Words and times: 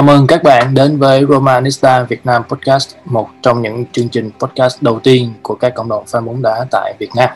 Chào 0.00 0.06
mừng 0.06 0.26
các 0.26 0.42
bạn 0.42 0.74
đến 0.74 0.98
với 0.98 1.24
Romanista 1.28 2.02
Việt 2.02 2.26
Nam 2.26 2.42
Podcast, 2.48 2.96
một 3.04 3.28
trong 3.42 3.62
những 3.62 3.84
chương 3.92 4.08
trình 4.08 4.30
podcast 4.38 4.82
đầu 4.82 5.00
tiên 5.00 5.32
của 5.42 5.54
các 5.54 5.74
cộng 5.74 5.88
đồng 5.88 6.04
fan 6.04 6.24
bóng 6.24 6.42
đá 6.42 6.66
tại 6.70 6.94
Việt 6.98 7.10
Nam. 7.16 7.30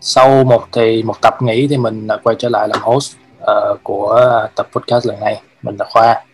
Sau 0.00 0.44
một 0.44 0.64
thì 0.72 1.02
một 1.02 1.14
tập 1.22 1.34
nghỉ 1.42 1.66
thì 1.68 1.76
mình 1.76 2.06
đã 2.06 2.16
quay 2.22 2.36
trở 2.38 2.48
lại 2.48 2.68
làm 2.68 2.78
host 2.82 3.16
uh, 3.40 3.78
của 3.82 4.12
à, 4.12 4.48
tập 4.56 4.68
podcast 4.72 5.06
lần 5.06 5.20
này. 5.20 5.40
Mình 5.62 5.76
là 5.78 5.86
Khoa. 5.90 6.24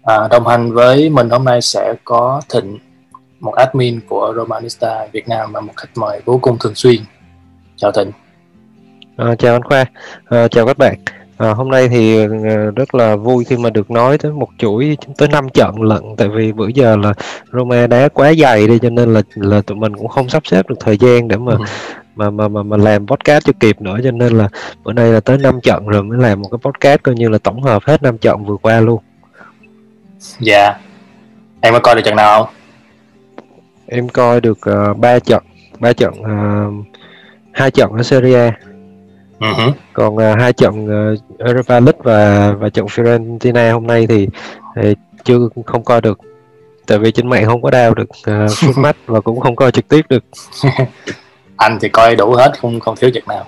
Uh, 0.00 0.30
đồng 0.30 0.46
hành 0.46 0.72
với 0.72 1.10
mình 1.10 1.30
hôm 1.30 1.44
nay 1.44 1.62
sẽ 1.62 1.94
có 2.04 2.40
Thịnh, 2.48 2.78
một 3.40 3.52
admin 3.56 4.00
của 4.08 4.32
Romanista 4.36 5.06
Việt 5.12 5.28
Nam 5.28 5.52
và 5.52 5.60
một 5.60 5.72
khách 5.76 5.90
mời 5.94 6.20
vô 6.24 6.38
cùng 6.42 6.56
thường 6.60 6.74
xuyên. 6.74 7.00
Chào 7.76 7.92
Thịnh. 7.92 8.10
À, 9.16 9.34
chào 9.38 9.54
anh 9.54 9.62
Khoa, 9.62 9.84
à, 10.24 10.48
chào 10.48 10.66
các 10.66 10.78
bạn. 10.78 10.94
À, 11.40 11.50
hôm 11.50 11.68
nay 11.68 11.88
thì 11.88 12.16
ờ, 12.26 12.70
rất 12.76 12.94
là 12.94 13.16
vui 13.16 13.44
khi 13.44 13.56
mà 13.56 13.70
được 13.70 13.90
nói 13.90 14.18
tới 14.18 14.32
một 14.32 14.48
chuỗi 14.58 14.96
tới 15.18 15.28
5 15.28 15.48
trận 15.48 15.82
lận 15.82 16.02
tại 16.16 16.28
vì 16.28 16.52
bữa 16.52 16.68
giờ 16.68 16.96
là 16.96 17.12
Roma 17.52 17.86
đá 17.86 18.08
quá 18.08 18.32
dày 18.34 18.68
đi 18.68 18.78
cho 18.82 18.90
nên 18.90 19.14
là 19.14 19.22
là 19.34 19.62
tụi 19.62 19.76
mình 19.76 19.96
cũng 19.96 20.08
không 20.08 20.28
sắp 20.28 20.42
xếp 20.46 20.68
được 20.68 20.74
thời 20.80 20.98
gian 20.98 21.28
để 21.28 21.36
mà 21.36 21.52
ừ. 21.52 21.58
mà 22.16 22.30
mà 22.30 22.48
mà 22.48 22.62
mà 22.62 22.76
làm 22.76 23.06
podcast 23.06 23.44
cho 23.44 23.52
kịp 23.60 23.80
nữa 23.80 23.98
cho 24.04 24.10
nên 24.10 24.38
là 24.38 24.48
bữa 24.84 24.92
nay 24.92 25.12
là 25.12 25.20
tới 25.20 25.38
5 25.38 25.60
trận 25.60 25.86
rồi 25.86 26.02
mới 26.02 26.18
làm 26.18 26.42
một 26.42 26.48
cái 26.52 26.58
podcast 26.62 27.02
coi 27.02 27.14
như 27.14 27.28
là 27.28 27.38
tổng 27.38 27.62
hợp 27.62 27.82
hết 27.86 28.02
5 28.02 28.18
trận 28.18 28.44
vừa 28.44 28.56
qua 28.56 28.80
luôn. 28.80 29.00
Dạ. 30.38 30.62
Yeah. 30.62 30.76
Em 31.60 31.74
có 31.74 31.80
coi 31.80 31.94
được 31.94 32.02
trận 32.04 32.16
nào 32.16 32.44
không? 32.44 32.54
Em 33.86 34.08
coi 34.08 34.40
được 34.40 34.58
uh, 34.90 34.98
3 34.98 35.18
trận, 35.18 35.42
3 35.78 35.92
trận 35.92 36.14
uh, 36.20 36.86
hai 37.52 37.70
trận 37.70 37.92
ở 37.92 38.02
Serie 38.02 38.38
A 38.38 38.69
Uh-huh. 39.40 39.72
Còn 39.92 40.14
uh, 40.14 40.38
hai 40.38 40.52
trận 40.52 40.84
uh, 40.84 41.38
Europa 41.38 41.80
League 41.80 42.00
và 42.02 42.52
và 42.52 42.68
trận 42.68 42.86
Fiorentina 42.86 43.72
hôm 43.72 43.86
nay 43.86 44.06
thì, 44.06 44.28
thì 44.76 44.94
chưa 45.24 45.38
không 45.66 45.84
coi 45.84 46.00
được 46.00 46.18
tại 46.86 46.98
vì 46.98 47.12
trên 47.12 47.28
mạng 47.28 47.46
không 47.46 47.62
có 47.62 47.70
đao 47.70 47.94
được 47.94 48.08
uh, 48.10 48.26
full 48.26 48.80
match 48.80 48.98
và 49.06 49.20
cũng 49.20 49.40
không 49.40 49.56
coi 49.56 49.72
trực 49.72 49.88
tiếp 49.88 50.06
được. 50.08 50.24
anh 51.56 51.78
thì 51.80 51.88
coi 51.88 52.16
đủ 52.16 52.32
hết 52.32 52.52
không 52.60 52.80
không 52.80 52.96
thiếu 52.96 53.10
trận 53.10 53.24
nào. 53.28 53.46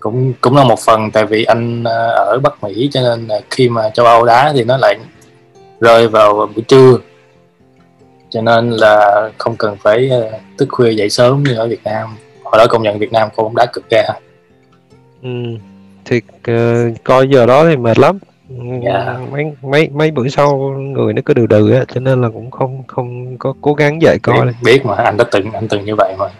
Cũng 0.00 0.32
cũng 0.40 0.56
là 0.56 0.64
một 0.64 0.78
phần 0.86 1.10
tại 1.10 1.26
vì 1.26 1.44
anh 1.44 1.80
uh, 1.80 1.86
ở 2.16 2.38
Bắc 2.42 2.64
Mỹ 2.64 2.88
cho 2.92 3.00
nên 3.00 3.26
uh, 3.38 3.44
khi 3.50 3.68
mà 3.68 3.90
châu 3.90 4.06
Âu 4.06 4.24
đá 4.24 4.52
thì 4.54 4.64
nó 4.64 4.76
lại 4.76 4.98
rơi 5.80 6.08
vào 6.08 6.34
buổi 6.34 6.64
trưa 6.68 6.98
cho 8.30 8.42
nên 8.42 8.70
là 8.70 9.28
không 9.38 9.56
cần 9.56 9.76
phải 9.82 10.10
uh, 10.18 10.40
thức 10.58 10.68
khuya 10.70 10.92
dậy 10.92 11.10
sớm 11.10 11.42
như 11.42 11.54
ở 11.54 11.68
Việt 11.68 11.84
Nam 11.84 12.16
hồi 12.44 12.58
đó 12.58 12.66
công 12.70 12.82
nhận 12.82 12.98
Việt 12.98 13.12
Nam 13.12 13.28
không 13.36 13.56
đá 13.56 13.66
cực 13.72 13.90
ga 13.90 14.02
Ừ, 15.22 15.30
thì 16.04 16.20
uh, 16.50 17.04
coi 17.04 17.28
giờ 17.28 17.46
đó 17.46 17.64
thì 17.68 17.76
mệt 17.76 17.98
lắm. 17.98 18.18
Yeah. 18.48 18.82
Dạ. 18.84 19.18
mấy 19.32 19.44
mấy 19.62 19.88
mấy 19.88 20.10
bữa 20.10 20.28
sau 20.28 20.58
người 20.58 21.12
nó 21.12 21.22
cứ 21.24 21.34
đừ 21.34 21.46
đừ 21.46 21.72
á 21.72 21.84
cho 21.94 22.00
nên 22.00 22.22
là 22.22 22.28
cũng 22.28 22.50
không 22.50 22.82
không 22.86 23.38
có 23.38 23.54
cố 23.60 23.74
gắng 23.74 24.02
dậy 24.02 24.18
coi. 24.22 24.46
Biết, 24.46 24.52
biết 24.62 24.86
mà 24.86 24.94
anh 24.94 25.16
đã 25.16 25.24
từng 25.32 25.52
anh 25.52 25.68
từng 25.68 25.84
như 25.84 25.94
vậy 25.94 26.14
mà. 26.18 26.26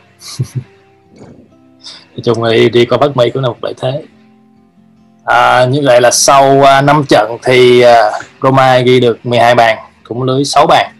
Nói 2.16 2.22
chung 2.24 2.42
là 2.42 2.52
đi, 2.52 2.68
đi 2.68 2.84
coi 2.84 2.98
Bắc 2.98 3.16
Mỹ 3.16 3.30
cũng 3.30 3.42
là 3.42 3.48
một 3.48 3.58
lợi 3.62 3.74
thế. 3.80 4.02
À, 5.24 5.66
như 5.66 5.82
vậy 5.84 6.00
là 6.00 6.10
sau 6.10 6.58
uh, 6.58 6.64
à, 6.64 6.82
5 6.82 7.04
trận 7.08 7.38
thì 7.42 7.84
uh, 7.84 8.24
Roma 8.42 8.78
ghi 8.78 9.00
được 9.00 9.26
12 9.26 9.54
bàn 9.54 9.78
cũng 10.04 10.22
lưới 10.22 10.44
6 10.44 10.66
bàn. 10.66 10.92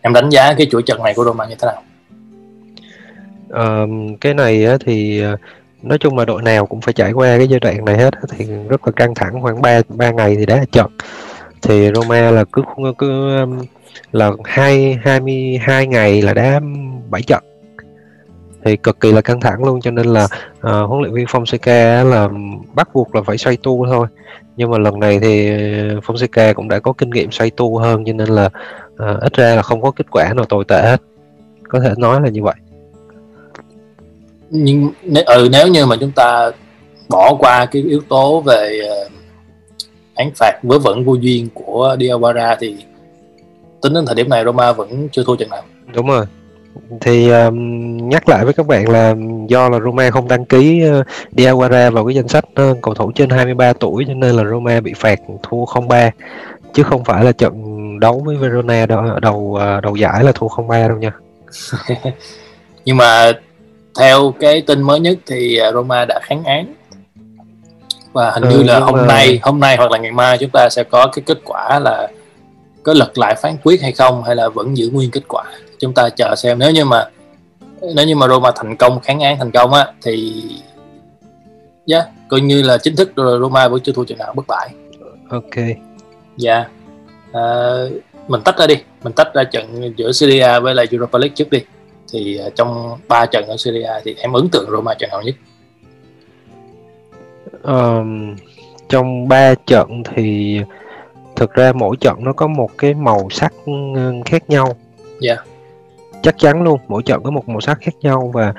Em 0.00 0.12
đánh 0.12 0.30
giá 0.30 0.54
cái 0.54 0.66
chuỗi 0.70 0.82
trận 0.82 1.02
này 1.02 1.14
của 1.14 1.24
Roma 1.24 1.46
như 1.46 1.54
thế 1.54 1.68
nào? 1.68 1.82
Uh, 3.64 4.20
cái 4.20 4.34
này 4.34 4.66
thì 4.86 5.22
uh, 5.32 5.40
nói 5.86 5.98
chung 5.98 6.18
là 6.18 6.24
đội 6.24 6.42
nào 6.42 6.66
cũng 6.66 6.80
phải 6.80 6.94
trải 6.94 7.12
qua 7.12 7.38
cái 7.38 7.48
giai 7.48 7.60
đoạn 7.60 7.84
này 7.84 7.96
hết 7.98 8.14
thì 8.30 8.46
rất 8.68 8.86
là 8.86 8.92
căng 8.92 9.14
thẳng. 9.14 9.42
Khoảng 9.42 9.62
3 9.62 9.80
ba 9.88 10.10
ngày 10.10 10.36
thì 10.36 10.46
đá 10.46 10.64
trận 10.72 10.90
thì 11.62 11.90
Roma 11.94 12.30
là 12.30 12.44
cứ 12.52 12.62
cứ 12.98 13.38
um, 13.38 13.58
là 14.12 14.30
hai 14.44 14.98
hai 15.02 15.20
mươi 15.20 15.58
hai 15.62 15.86
ngày 15.86 16.22
là 16.22 16.34
đá 16.34 16.60
bảy 17.10 17.22
trận 17.22 17.44
thì 18.64 18.76
cực 18.76 19.00
kỳ 19.00 19.12
là 19.12 19.20
căng 19.20 19.40
thẳng 19.40 19.64
luôn 19.64 19.80
cho 19.80 19.90
nên 19.90 20.06
là 20.06 20.24
uh, 20.24 20.88
huấn 20.88 21.02
luyện 21.02 21.14
viên 21.14 21.26
Fonseca 21.26 22.04
là 22.04 22.28
bắt 22.74 22.88
buộc 22.94 23.14
là 23.14 23.22
phải 23.22 23.38
xoay 23.38 23.56
tu 23.56 23.86
thôi. 23.86 24.06
Nhưng 24.56 24.70
mà 24.70 24.78
lần 24.78 25.00
này 25.00 25.18
thì 25.20 25.50
Fonseca 26.00 26.54
cũng 26.54 26.68
đã 26.68 26.78
có 26.78 26.92
kinh 26.92 27.10
nghiệm 27.10 27.30
xoay 27.30 27.50
tu 27.50 27.78
hơn 27.78 28.04
cho 28.06 28.12
nên 28.12 28.28
là 28.28 28.46
uh, 28.92 29.20
ít 29.20 29.34
ra 29.34 29.54
là 29.54 29.62
không 29.62 29.82
có 29.82 29.90
kết 29.90 30.06
quả 30.10 30.32
nào 30.36 30.44
tồi 30.44 30.64
tệ 30.68 30.82
hết. 30.82 31.02
Có 31.68 31.80
thể 31.80 31.90
nói 31.96 32.20
là 32.20 32.28
như 32.28 32.42
vậy 32.42 32.54
nhưng 34.50 34.92
ừ, 35.26 35.48
nếu 35.52 35.68
như 35.68 35.86
mà 35.86 35.96
chúng 36.00 36.12
ta 36.12 36.50
bỏ 37.08 37.34
qua 37.38 37.66
cái 37.66 37.82
yếu 37.82 38.00
tố 38.08 38.40
về 38.40 38.80
uh, 39.06 39.12
án 40.14 40.30
phạt 40.36 40.58
vớ 40.62 40.78
vẩn 40.78 41.04
vô 41.04 41.14
duyên 41.14 41.48
của 41.54 41.96
Diawara 41.98 42.56
thì 42.60 42.76
tính 43.82 43.94
đến 43.94 44.06
thời 44.06 44.14
điểm 44.14 44.28
này 44.28 44.44
Roma 44.44 44.72
vẫn 44.72 45.08
chưa 45.12 45.24
thua 45.26 45.36
trận 45.36 45.48
nào. 45.50 45.62
Đúng 45.94 46.06
rồi. 46.06 46.26
Thì 47.00 47.30
um, 47.30 48.08
nhắc 48.08 48.28
lại 48.28 48.44
với 48.44 48.54
các 48.54 48.66
bạn 48.66 48.88
là 48.88 49.14
do 49.48 49.68
là 49.68 49.80
Roma 49.80 50.10
không 50.10 50.28
đăng 50.28 50.44
ký 50.44 50.82
uh, 51.00 51.06
Diawara 51.36 51.90
vào 51.90 52.06
cái 52.06 52.14
danh 52.14 52.28
sách 52.28 52.44
uh, 52.44 52.78
cầu 52.82 52.94
thủ 52.94 53.12
trên 53.14 53.30
23 53.30 53.72
tuổi 53.72 54.04
cho 54.08 54.14
nên 54.14 54.34
là 54.34 54.44
Roma 54.44 54.80
bị 54.80 54.92
phạt 54.96 55.20
thua 55.42 55.64
0-3 55.64 56.10
chứ 56.74 56.82
không 56.82 57.04
phải 57.04 57.24
là 57.24 57.32
trận 57.32 57.54
đấu 58.00 58.22
với 58.26 58.36
Verona 58.36 58.86
đầu 58.86 59.02
đầu, 59.22 59.58
đầu 59.82 59.96
giải 59.96 60.24
là 60.24 60.32
thua 60.32 60.46
0-3 60.46 60.88
đâu 60.88 60.98
nha. 60.98 61.12
Nhưng 62.84 62.96
mà 62.96 63.32
theo 63.98 64.34
cái 64.40 64.60
tin 64.60 64.82
mới 64.82 65.00
nhất 65.00 65.18
thì 65.26 65.56
à, 65.56 65.72
Roma 65.72 66.04
đã 66.04 66.20
kháng 66.22 66.44
án. 66.44 66.74
Và 68.12 68.30
hình 68.30 68.42
ừ, 68.42 68.50
như 68.50 68.62
là 68.62 68.80
hôm 68.80 68.94
mà... 68.94 69.06
nay 69.06 69.38
hôm 69.42 69.60
nay 69.60 69.76
hoặc 69.76 69.90
là 69.90 69.98
ngày 69.98 70.12
mai 70.12 70.38
chúng 70.38 70.50
ta 70.52 70.68
sẽ 70.70 70.84
có 70.84 71.06
cái 71.12 71.22
kết 71.26 71.38
quả 71.44 71.78
là 71.78 72.08
có 72.82 72.92
lật 72.92 73.18
lại 73.18 73.34
phán 73.34 73.56
quyết 73.64 73.82
hay 73.82 73.92
không 73.92 74.22
hay 74.24 74.36
là 74.36 74.48
vẫn 74.48 74.76
giữ 74.76 74.90
nguyên 74.92 75.10
kết 75.10 75.22
quả. 75.28 75.44
Chúng 75.78 75.94
ta 75.94 76.08
chờ 76.08 76.34
xem. 76.36 76.58
Nếu 76.58 76.70
như 76.70 76.84
mà 76.84 77.04
nếu 77.94 78.06
như 78.06 78.16
mà 78.16 78.28
Roma 78.28 78.50
thành 78.56 78.76
công 78.76 79.00
kháng 79.00 79.20
án 79.20 79.38
thành 79.38 79.50
công 79.50 79.72
á 79.72 79.86
thì 80.02 80.42
yeah, 81.86 82.06
coi 82.28 82.40
như 82.40 82.62
là 82.62 82.78
chính 82.78 82.96
thức 82.96 83.16
rồi 83.16 83.38
Roma 83.40 83.68
vẫn 83.68 83.80
chưa 83.80 83.92
thua 83.92 84.04
trận 84.04 84.18
nào 84.18 84.32
bất 84.36 84.46
bại. 84.48 84.68
Ok. 85.30 85.54
Dạ. 86.36 86.54
Yeah. 86.54 86.70
à, 87.32 87.42
mình 88.28 88.40
tách 88.44 88.58
ra 88.58 88.66
đi. 88.66 88.74
Mình 89.02 89.12
tách 89.12 89.34
ra 89.34 89.44
trận 89.44 89.92
giữa 89.96 90.12
Syria 90.12 90.60
với 90.60 90.74
lại 90.74 90.86
Europa 90.90 91.18
League 91.18 91.34
trước 91.34 91.50
đi 91.50 91.60
thì 92.12 92.40
uh, 92.46 92.54
trong 92.54 92.98
ba 93.08 93.26
trận 93.26 93.46
ở 93.46 93.56
Syria 93.56 93.90
thì 94.04 94.14
em 94.18 94.32
ấn 94.32 94.48
tượng 94.48 94.70
Roma 94.70 94.94
trận 94.94 95.10
nào 95.10 95.22
nhất? 95.22 95.34
Um, 97.62 98.36
trong 98.88 99.28
ba 99.28 99.54
trận 99.54 100.02
thì 100.14 100.60
thực 101.36 101.54
ra 101.54 101.72
mỗi 101.72 101.96
trận 101.96 102.24
nó 102.24 102.32
có 102.32 102.46
một 102.46 102.70
cái 102.78 102.94
màu 102.94 103.28
sắc 103.30 103.52
ừ, 103.66 103.72
khác 104.24 104.50
nhau. 104.50 104.76
Dạ. 105.20 105.34
Yeah. 105.34 105.46
Chắc 106.22 106.38
chắn 106.38 106.62
luôn, 106.62 106.80
mỗi 106.88 107.02
trận 107.02 107.22
có 107.22 107.30
một 107.30 107.48
màu 107.48 107.60
sắc 107.60 107.78
khác 107.80 107.94
nhau 108.00 108.30
và 108.34 108.52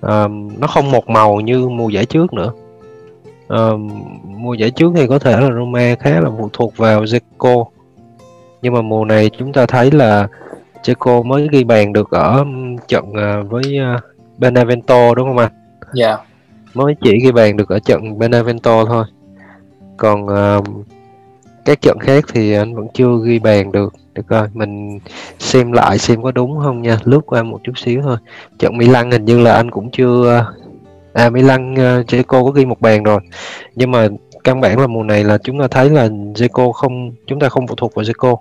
um, 0.00 0.60
nó 0.60 0.66
không 0.66 0.90
một 0.90 1.08
màu 1.08 1.40
như 1.40 1.68
mùa 1.68 1.88
giải 1.88 2.04
trước 2.06 2.32
nữa. 2.32 2.52
Um, 3.48 3.88
mùa 4.24 4.54
giải 4.54 4.70
trước 4.70 4.92
thì 4.96 5.06
có 5.06 5.18
thể 5.18 5.40
là 5.40 5.50
Roma 5.58 5.94
khá 6.00 6.20
là 6.20 6.30
phụ 6.38 6.50
thuộc 6.52 6.76
vào 6.76 7.04
Zeko 7.04 7.64
nhưng 8.62 8.74
mà 8.74 8.82
mùa 8.82 9.04
này 9.04 9.30
chúng 9.38 9.52
ta 9.52 9.66
thấy 9.66 9.90
là 9.90 10.28
Checo 10.82 11.22
mới 11.22 11.48
ghi 11.52 11.64
bàn 11.64 11.92
được 11.92 12.10
ở 12.10 12.44
trận 12.88 13.12
à, 13.14 13.42
với 13.48 13.78
à, 13.78 14.00
Benevento 14.38 15.14
đúng 15.14 15.28
không 15.28 15.38
anh? 15.38 15.52
Dạ. 15.94 16.06
Yeah. 16.06 16.20
Mới 16.74 16.94
chỉ 17.00 17.20
ghi 17.22 17.32
bàn 17.32 17.56
được 17.56 17.68
ở 17.68 17.78
trận 17.78 18.18
Benevento 18.18 18.84
thôi. 18.84 19.04
Còn 19.96 20.26
uh, 20.26 20.64
các 21.64 21.80
trận 21.80 21.98
khác 21.98 22.24
thì 22.32 22.52
anh 22.52 22.74
vẫn 22.74 22.86
chưa 22.94 23.18
ghi 23.24 23.38
bàn 23.38 23.72
được. 23.72 23.94
Được 24.14 24.28
rồi, 24.28 24.48
mình 24.54 24.98
xem 25.38 25.72
lại 25.72 25.98
xem 25.98 26.22
có 26.22 26.32
đúng 26.32 26.58
không 26.58 26.82
nha. 26.82 26.98
Lướt 27.04 27.20
qua 27.26 27.42
một 27.42 27.60
chút 27.64 27.78
xíu 27.78 28.02
thôi. 28.02 28.16
Trận 28.58 28.78
Milan 28.78 29.10
hình 29.10 29.24
như 29.24 29.40
là 29.40 29.54
anh 29.54 29.70
cũng 29.70 29.90
chưa 29.90 30.46
à 31.12 31.30
Milan 31.30 31.74
uh, 31.74 32.06
Checo 32.06 32.44
có 32.44 32.50
ghi 32.50 32.64
một 32.64 32.80
bàn 32.80 33.02
rồi. 33.02 33.20
Nhưng 33.74 33.90
mà 33.90 34.08
căn 34.44 34.60
bản 34.60 34.80
là 34.80 34.86
mùa 34.86 35.02
này 35.02 35.24
là 35.24 35.38
chúng 35.38 35.60
ta 35.60 35.68
thấy 35.68 35.90
là 35.90 36.08
Zico 36.08 36.72
không 36.72 37.12
chúng 37.26 37.40
ta 37.40 37.48
không 37.48 37.66
phụ 37.66 37.74
thuộc 37.74 37.94
vào 37.94 38.04
Zico 38.04 38.36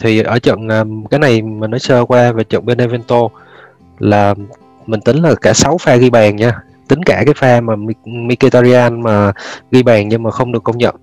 thì 0.00 0.22
ở 0.22 0.38
trận 0.38 0.68
cái 1.10 1.20
này 1.20 1.42
mình 1.42 1.70
nói 1.70 1.80
sơ 1.80 2.04
qua 2.04 2.32
về 2.32 2.44
trận 2.44 2.66
Benevento 2.66 3.20
là 3.98 4.34
mình 4.86 5.00
tính 5.00 5.22
là 5.22 5.34
cả 5.40 5.52
6 5.52 5.78
pha 5.78 5.96
ghi 5.96 6.10
bàn 6.10 6.36
nha. 6.36 6.60
Tính 6.88 7.02
cả 7.02 7.22
cái 7.26 7.34
pha 7.36 7.60
mà 7.60 7.76
Mkhitaryan 8.04 9.02
mà 9.02 9.32
ghi 9.70 9.82
bàn 9.82 10.08
nhưng 10.08 10.22
mà 10.22 10.30
không 10.30 10.52
được 10.52 10.64
công 10.64 10.78
nhận. 10.78 10.96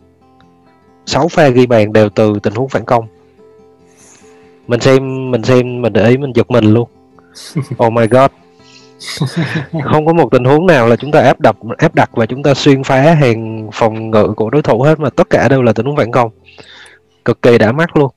6 1.06 1.28
pha 1.28 1.50
ghi 1.50 1.66
bàn 1.66 1.94
đều 1.94 2.10
từ 2.10 2.40
tình 2.44 2.56
huống 2.56 2.70
phản 2.70 2.86
công. 2.86 3.06
Mình 4.68 4.80
xem 4.80 5.32
mình 5.32 5.44
xem 5.44 5.82
mình 5.82 5.94
để 5.94 6.10
ý 6.10 6.18
mình 6.18 6.32
giật 6.36 6.52
mình 6.52 6.74
luôn. 6.74 6.90
Oh 7.86 7.94
my 7.94 8.08
god. 8.08 8.32
Không 9.84 10.06
có 10.06 10.14
một 10.14 10.30
tình 10.32 10.44
huống 10.44 10.66
nào 10.66 10.88
là 10.88 10.96
chúng 10.96 11.12
ta 11.12 11.20
áp 11.20 11.40
đập 11.40 11.56
áp 11.78 11.96
đặt 11.96 12.10
và 12.14 12.26
chúng 12.26 12.44
ta 12.44 12.54
xuyên 12.54 12.84
phá 12.84 13.02
hàng 13.02 13.70
phòng 13.74 14.12
ngự 14.12 14.34
của 14.36 14.50
đối 14.50 14.62
thủ 14.62 14.82
hết 14.82 15.00
mà 15.00 15.10
tất 15.10 15.30
cả 15.30 15.50
đều 15.50 15.62
là 15.62 15.74
tình 15.74 15.86
huống 15.86 15.96
phản 15.96 16.12
công. 16.12 16.32
Cực 17.26 17.42
kỳ 17.42 17.58
đã 17.58 17.72
mắt 17.72 17.98
luôn 17.98 18.12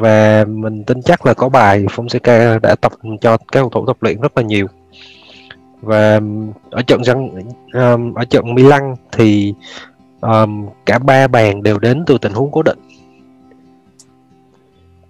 và 0.00 0.44
mình 0.48 0.84
tin 0.84 1.02
chắc 1.02 1.26
là 1.26 1.34
có 1.34 1.48
bài 1.48 1.84
Fonseca 1.84 2.60
đã 2.60 2.74
tập 2.74 2.92
cho 3.20 3.36
các 3.36 3.46
cầu 3.52 3.70
thủ 3.70 3.86
tập 3.86 3.96
luyện 4.00 4.20
rất 4.20 4.36
là 4.36 4.42
nhiều. 4.42 4.66
Và 5.80 6.14
um, 6.14 6.52
ở 6.70 6.82
trận 6.82 7.04
răng 7.04 7.30
um, 7.74 8.14
ở 8.14 8.24
trận 8.24 8.54
Milan 8.54 8.94
thì 9.12 9.54
um, 10.20 10.68
cả 10.86 10.98
ba 10.98 11.28
bàn 11.28 11.62
đều 11.62 11.78
đến 11.78 12.04
từ 12.06 12.18
tình 12.18 12.32
huống 12.32 12.50
cố 12.52 12.62
định. 12.62 12.78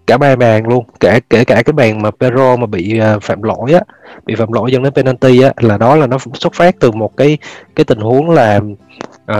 Cả 0.06 0.18
ba 0.18 0.36
bàn 0.36 0.68
luôn 0.68 0.84
kể 1.00 1.20
kể 1.30 1.44
cả 1.44 1.62
cái 1.62 1.72
bàn 1.72 2.02
mà 2.02 2.10
Pedro 2.10 2.56
mà 2.56 2.66
bị 2.66 3.00
uh, 3.16 3.22
phạm 3.22 3.42
lỗi 3.42 3.72
á 3.72 3.80
bị 4.26 4.34
phạm 4.34 4.52
lỗi 4.52 4.72
dẫn 4.72 4.82
đến 4.82 4.92
penalty 4.92 5.42
á 5.42 5.52
là 5.56 5.78
đó 5.78 5.96
là 5.96 6.06
nó 6.06 6.18
xuất 6.34 6.54
phát 6.54 6.74
từ 6.80 6.90
một 6.90 7.16
cái 7.16 7.38
cái 7.76 7.84
tình 7.84 8.00
huống 8.00 8.30
là 8.30 8.60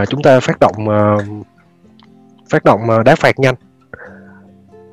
uh, 0.01 0.09
chúng 0.09 0.23
ta 0.23 0.41
phát 0.41 0.59
động 0.61 0.75
uh, 0.89 1.47
phát 2.51 2.65
động 2.65 2.81
uh, 2.99 3.05
đá 3.05 3.15
phạt 3.15 3.39
nhanh 3.39 3.55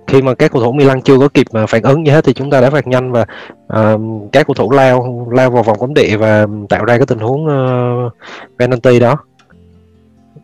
khi 0.07 0.21
mà 0.21 0.33
các 0.33 0.51
cầu 0.51 0.62
thủ 0.62 0.71
Milan 0.71 1.01
chưa 1.01 1.19
có 1.19 1.27
kịp 1.27 1.48
mà 1.51 1.65
phản 1.65 1.81
ứng 1.81 2.06
gì 2.06 2.12
hết 2.12 2.25
thì 2.25 2.33
chúng 2.33 2.50
ta 2.50 2.62
đã 2.62 2.69
phạt 2.69 2.88
nhanh 2.88 3.12
và 3.12 3.25
uh, 3.65 4.01
các 4.31 4.48
cầu 4.48 4.54
thủ 4.54 4.71
lao 4.71 5.27
lao 5.31 5.51
vào 5.51 5.63
vòng 5.63 5.80
cấm 5.80 5.94
địa 5.94 6.18
và 6.18 6.48
tạo 6.69 6.86
ra 6.86 6.98
cái 6.98 7.06
tình 7.06 7.19
huống 7.19 7.45
uh, 7.45 8.13
penalty 8.59 9.00
đó. 9.00 9.18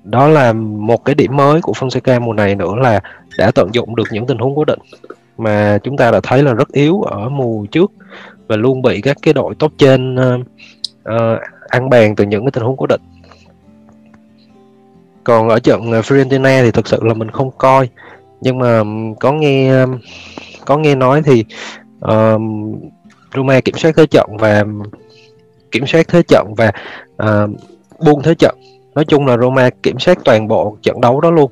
Đó 0.04 0.28
là 0.28 0.54
một 0.54 1.06
cái 1.06 1.16
điểm 1.16 1.36
mới 1.36 1.62
của 1.62 1.74
Fonseca 1.74 2.22
mùa 2.22 2.34
này 2.34 2.56
nữa 2.56 2.76
là 2.76 3.00
đã 3.38 3.52
tận 3.56 3.70
dụng 3.74 3.96
được 3.96 4.08
những 4.12 4.26
tình 4.26 4.38
huống 4.38 4.56
cố 4.56 4.66
định 4.66 4.80
mà 5.38 5.78
chúng 5.84 5.98
ta 5.98 6.12
đã 6.12 6.20
thấy 6.24 6.44
là 6.44 6.54
rất 6.54 6.72
yếu 6.72 7.02
ở 7.02 7.30
mùa 7.30 7.66
trước 7.66 7.92
và 8.48 8.56
luôn 8.56 8.82
bị 8.82 9.02
các 9.02 9.18
cái 9.22 9.34
đội 9.34 9.56
top 9.56 9.72
trên 9.78 10.16
uh, 10.16 10.42
uh, 11.10 11.40
ăn 11.68 11.90
bàn 11.90 12.16
từ 12.16 12.26
những 12.26 12.46
cái 12.46 12.52
tình 12.52 12.64
huống 12.64 12.78
cố 12.78 12.86
định. 12.88 13.02
Còn 15.24 15.50
ở 15.50 15.60
trận 15.60 15.82
Fiorentina 15.82 16.64
thì 16.64 16.72
thực 16.72 16.88
sự 16.88 17.00
là 17.04 17.14
mình 17.14 17.32
không 17.32 17.52
coi 17.58 17.90
nhưng 18.44 18.60
mà 18.60 18.84
có 19.20 19.32
nghe 19.32 19.86
có 20.66 20.78
nghe 20.78 20.96
nói 20.96 21.22
thì 21.26 21.46
uh, 22.06 22.42
Roma 23.36 23.60
kiểm 23.60 23.76
soát 23.78 23.92
thế 23.98 24.06
trận 24.06 24.38
và 24.38 24.64
kiểm 25.72 25.88
soát 25.88 26.08
thế 26.08 26.22
trận 26.28 26.54
và 26.58 26.72
uh, 27.24 27.50
buông 28.06 28.24
thế 28.24 28.36
trận. 28.36 28.56
Nói 28.96 29.06
chung 29.06 29.26
là 29.26 29.38
Roma 29.38 29.70
kiểm 29.84 30.00
soát 30.00 30.18
toàn 30.24 30.48
bộ 30.48 30.78
trận 30.82 31.02
đấu 31.02 31.22
đó 31.22 31.32
luôn. 31.32 31.52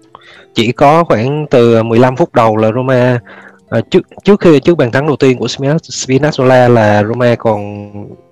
Chỉ 0.54 0.72
có 0.72 1.04
khoảng 1.04 1.46
từ 1.50 1.84
15 1.84 2.16
phút 2.16 2.34
đầu 2.36 2.58
là 2.58 2.72
Roma 2.72 3.16
uh, 3.16 3.70
ờ, 3.70 3.82
trước 3.82 4.02
trước 4.24 4.40
khi 4.40 4.60
trước 4.60 4.78
bàn 4.78 4.92
thắng 4.92 5.08
đầu 5.08 5.16
tiên 5.16 5.38
của 5.38 5.46
Spinazzola 5.46 6.70
là 6.70 7.04
Roma 7.04 7.36
còn 7.36 7.92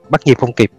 bắt 0.10 0.22
nhịp 0.26 0.38
không 0.38 0.54
kịp. 0.54 0.72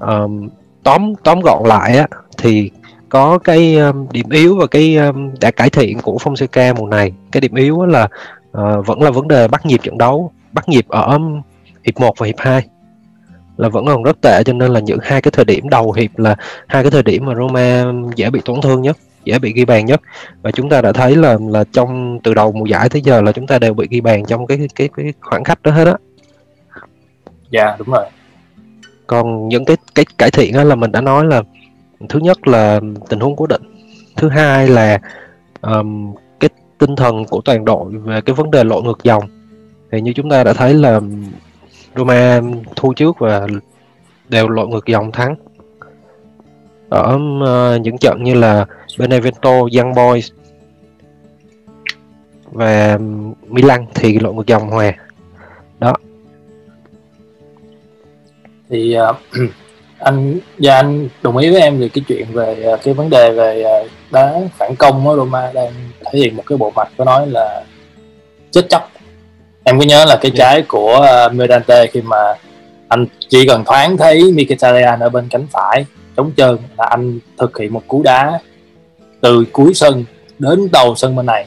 Um, 0.00 0.48
tóm 0.82 1.14
tóm 1.24 1.40
gọn 1.40 1.66
lại 1.66 1.98
á 1.98 2.06
thì 2.38 2.70
có 3.08 3.38
cái 3.38 3.76
um, 3.76 4.06
điểm 4.12 4.30
yếu 4.30 4.56
và 4.56 4.66
cái 4.66 4.96
um, 4.96 5.30
đã 5.40 5.50
cải 5.50 5.70
thiện 5.70 5.98
của 5.98 6.16
Fonseca 6.16 6.74
mùa 6.74 6.86
này. 6.86 7.12
Cái 7.32 7.40
điểm 7.40 7.54
yếu 7.54 7.84
là 7.84 8.08
uh, 8.50 8.86
vẫn 8.86 9.02
là 9.02 9.10
vấn 9.10 9.28
đề 9.28 9.48
bắt 9.48 9.66
nhịp 9.66 9.80
trận 9.82 9.98
đấu 9.98 10.32
bắt 10.52 10.68
nhịp 10.68 10.88
ở 10.88 11.02
um, 11.02 11.42
hiệp 11.84 12.00
1 12.00 12.14
và 12.18 12.26
hiệp 12.26 12.38
2 12.38 12.62
là 13.56 13.68
vẫn 13.68 13.86
còn 13.86 14.02
rất 14.02 14.20
tệ 14.22 14.42
cho 14.46 14.52
nên 14.52 14.72
là 14.72 14.80
những 14.80 14.98
hai 15.02 15.22
cái 15.22 15.30
thời 15.30 15.44
điểm 15.44 15.68
đầu 15.68 15.92
hiệp 15.92 16.18
là 16.18 16.36
hai 16.66 16.82
cái 16.82 16.90
thời 16.90 17.02
điểm 17.02 17.26
mà 17.26 17.34
Roma 17.34 17.84
dễ 18.16 18.30
bị 18.30 18.40
tổn 18.44 18.60
thương 18.60 18.82
nhất 18.82 18.96
dễ 19.24 19.38
bị 19.38 19.52
ghi 19.52 19.64
bàn 19.64 19.86
nhất. 19.86 20.00
Và 20.42 20.50
chúng 20.50 20.68
ta 20.68 20.80
đã 20.80 20.92
thấy 20.92 21.16
là 21.16 21.36
là 21.48 21.64
trong 21.72 22.18
từ 22.22 22.34
đầu 22.34 22.52
mùa 22.52 22.66
giải 22.66 22.88
tới 22.88 23.02
giờ 23.02 23.20
là 23.20 23.32
chúng 23.32 23.46
ta 23.46 23.58
đều 23.58 23.74
bị 23.74 23.86
ghi 23.90 24.00
bàn 24.00 24.24
trong 24.26 24.46
cái 24.46 24.68
cái 24.74 24.88
cái 24.96 25.12
khoảng 25.20 25.44
cách 25.44 25.62
đó 25.62 25.70
hết 25.70 25.86
á. 25.86 25.94
Dạ 27.50 27.64
yeah, 27.64 27.78
đúng 27.78 27.88
rồi. 27.88 28.06
Còn 29.06 29.48
những 29.48 29.64
cái 29.64 29.76
cái 29.94 30.04
cải 30.18 30.30
thiện 30.30 30.54
đó 30.54 30.64
là 30.64 30.74
mình 30.74 30.92
đã 30.92 31.00
nói 31.00 31.24
là 31.24 31.42
thứ 32.08 32.18
nhất 32.18 32.48
là 32.48 32.80
tình 33.08 33.20
huống 33.20 33.36
cố 33.36 33.46
định. 33.46 33.62
Thứ 34.16 34.28
hai 34.28 34.68
là 34.68 34.98
um, 35.60 36.14
cái 36.40 36.50
tinh 36.78 36.96
thần 36.96 37.24
của 37.24 37.40
toàn 37.44 37.64
đội 37.64 37.92
về 37.92 38.20
cái 38.20 38.34
vấn 38.34 38.50
đề 38.50 38.64
lội 38.64 38.82
ngược 38.82 38.98
dòng. 39.02 39.22
Thì 39.90 40.00
như 40.00 40.12
chúng 40.12 40.30
ta 40.30 40.44
đã 40.44 40.52
thấy 40.52 40.74
là 40.74 41.00
Roma 41.96 42.40
thua 42.76 42.92
trước 42.92 43.18
và 43.18 43.46
đều 44.28 44.48
lội 44.48 44.68
ngược 44.68 44.86
dòng 44.86 45.12
thắng. 45.12 45.34
Ở 46.88 47.14
uh, 47.14 47.80
những 47.80 47.98
trận 47.98 48.22
như 48.22 48.34
là 48.34 48.66
Benevento, 48.98 49.50
Young 49.50 49.94
Boys 49.94 50.30
và 52.44 52.98
Milan 53.46 53.86
thì 53.94 54.18
lội 54.18 54.34
ngược 54.34 54.46
dòng 54.46 54.68
hòa. 54.68 54.92
Đó. 55.78 55.94
Thì 58.68 58.96
uh, 59.10 59.16
anh 59.98 60.34
và 60.34 60.40
dạ, 60.58 60.74
anh 60.76 61.08
đồng 61.22 61.36
ý 61.36 61.50
với 61.50 61.60
em 61.60 61.78
về 61.78 61.88
cái 61.88 62.04
chuyện 62.08 62.26
về 62.32 62.64
à, 62.64 62.76
cái 62.82 62.94
vấn 62.94 63.10
đề 63.10 63.30
về 63.30 63.62
à, 63.62 63.76
đá 64.10 64.40
phản 64.58 64.76
công 64.76 65.08
ở 65.08 65.16
Roma 65.16 65.50
đang 65.54 65.72
thể 66.04 66.18
hiện 66.18 66.36
một 66.36 66.42
cái 66.46 66.58
bộ 66.58 66.72
mặt 66.76 66.88
có 66.96 67.04
nói 67.04 67.26
là 67.26 67.64
chết 68.50 68.68
chóc 68.68 68.90
em 69.64 69.78
có 69.78 69.84
nhớ 69.84 70.04
là 70.04 70.18
cái. 70.20 70.32
Dạ. 70.34 70.44
trái 70.44 70.62
của 70.68 71.06
uh, 71.26 71.34
Mirante 71.34 71.86
khi 71.86 72.00
mà 72.00 72.34
anh 72.88 73.06
chỉ 73.28 73.46
cần 73.46 73.64
thoáng 73.64 73.96
thấy 73.96 74.32
Mkhitaryan 74.32 75.00
ở 75.00 75.08
bên 75.08 75.28
cánh 75.30 75.46
phải 75.52 75.86
trống 76.16 76.32
trơn 76.36 76.56
là 76.78 76.84
anh 76.84 77.18
thực 77.38 77.58
hiện 77.58 77.72
một 77.72 77.82
cú 77.88 78.02
đá 78.02 78.40
từ 79.20 79.44
cuối 79.52 79.74
sân 79.74 80.04
đến 80.38 80.68
đầu 80.72 80.94
sân 80.94 81.16
bên 81.16 81.26
này 81.26 81.46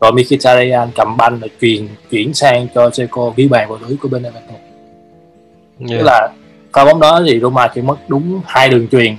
rồi 0.00 0.12
Mkhitaryan 0.12 0.88
cầm 0.94 1.16
banh 1.16 1.40
rồi 1.40 1.50
truyền 1.60 1.88
chuyển 2.10 2.34
sang 2.34 2.66
cho 2.74 2.90
Seco 2.90 3.32
ghi 3.36 3.48
bàn 3.48 3.68
vào 3.68 3.78
lưới 3.86 3.96
của 4.02 4.08
Benevento 4.08 4.54
yeah. 5.88 5.90
tức 5.90 6.02
là 6.04 6.28
pha 6.72 6.84
bóng 6.84 7.00
đó 7.00 7.22
thì 7.26 7.40
Roma 7.40 7.68
chỉ 7.74 7.82
mất 7.82 7.96
đúng 8.08 8.40
hai 8.46 8.68
đường 8.68 8.88
truyền 8.88 9.16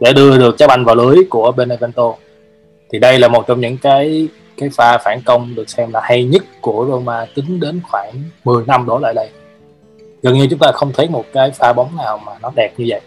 để 0.00 0.12
đưa 0.12 0.38
được 0.38 0.58
trái 0.58 0.68
banh 0.68 0.84
vào 0.84 0.94
lưới 0.94 1.16
của 1.30 1.52
Benevento. 1.52 2.14
Thì 2.92 2.98
đây 2.98 3.18
là 3.18 3.28
một 3.28 3.46
trong 3.46 3.60
những 3.60 3.78
cái 3.78 4.28
cái 4.56 4.70
pha 4.76 4.98
phản 4.98 5.20
công 5.22 5.54
được 5.54 5.70
xem 5.70 5.90
là 5.92 6.00
hay 6.02 6.24
nhất 6.24 6.42
của 6.60 6.86
Roma 6.88 7.26
tính 7.34 7.60
đến 7.60 7.80
khoảng 7.90 8.12
10 8.44 8.64
năm 8.66 8.86
đổ 8.86 8.98
lại 8.98 9.14
đây. 9.14 9.28
Gần 10.22 10.34
như 10.34 10.46
chúng 10.50 10.58
ta 10.58 10.72
không 10.72 10.92
thấy 10.94 11.08
một 11.08 11.24
cái 11.32 11.50
pha 11.50 11.72
bóng 11.72 11.96
nào 11.96 12.20
mà 12.26 12.32
nó 12.42 12.52
đẹp 12.56 12.72
như 12.76 12.84
vậy. 12.88 13.00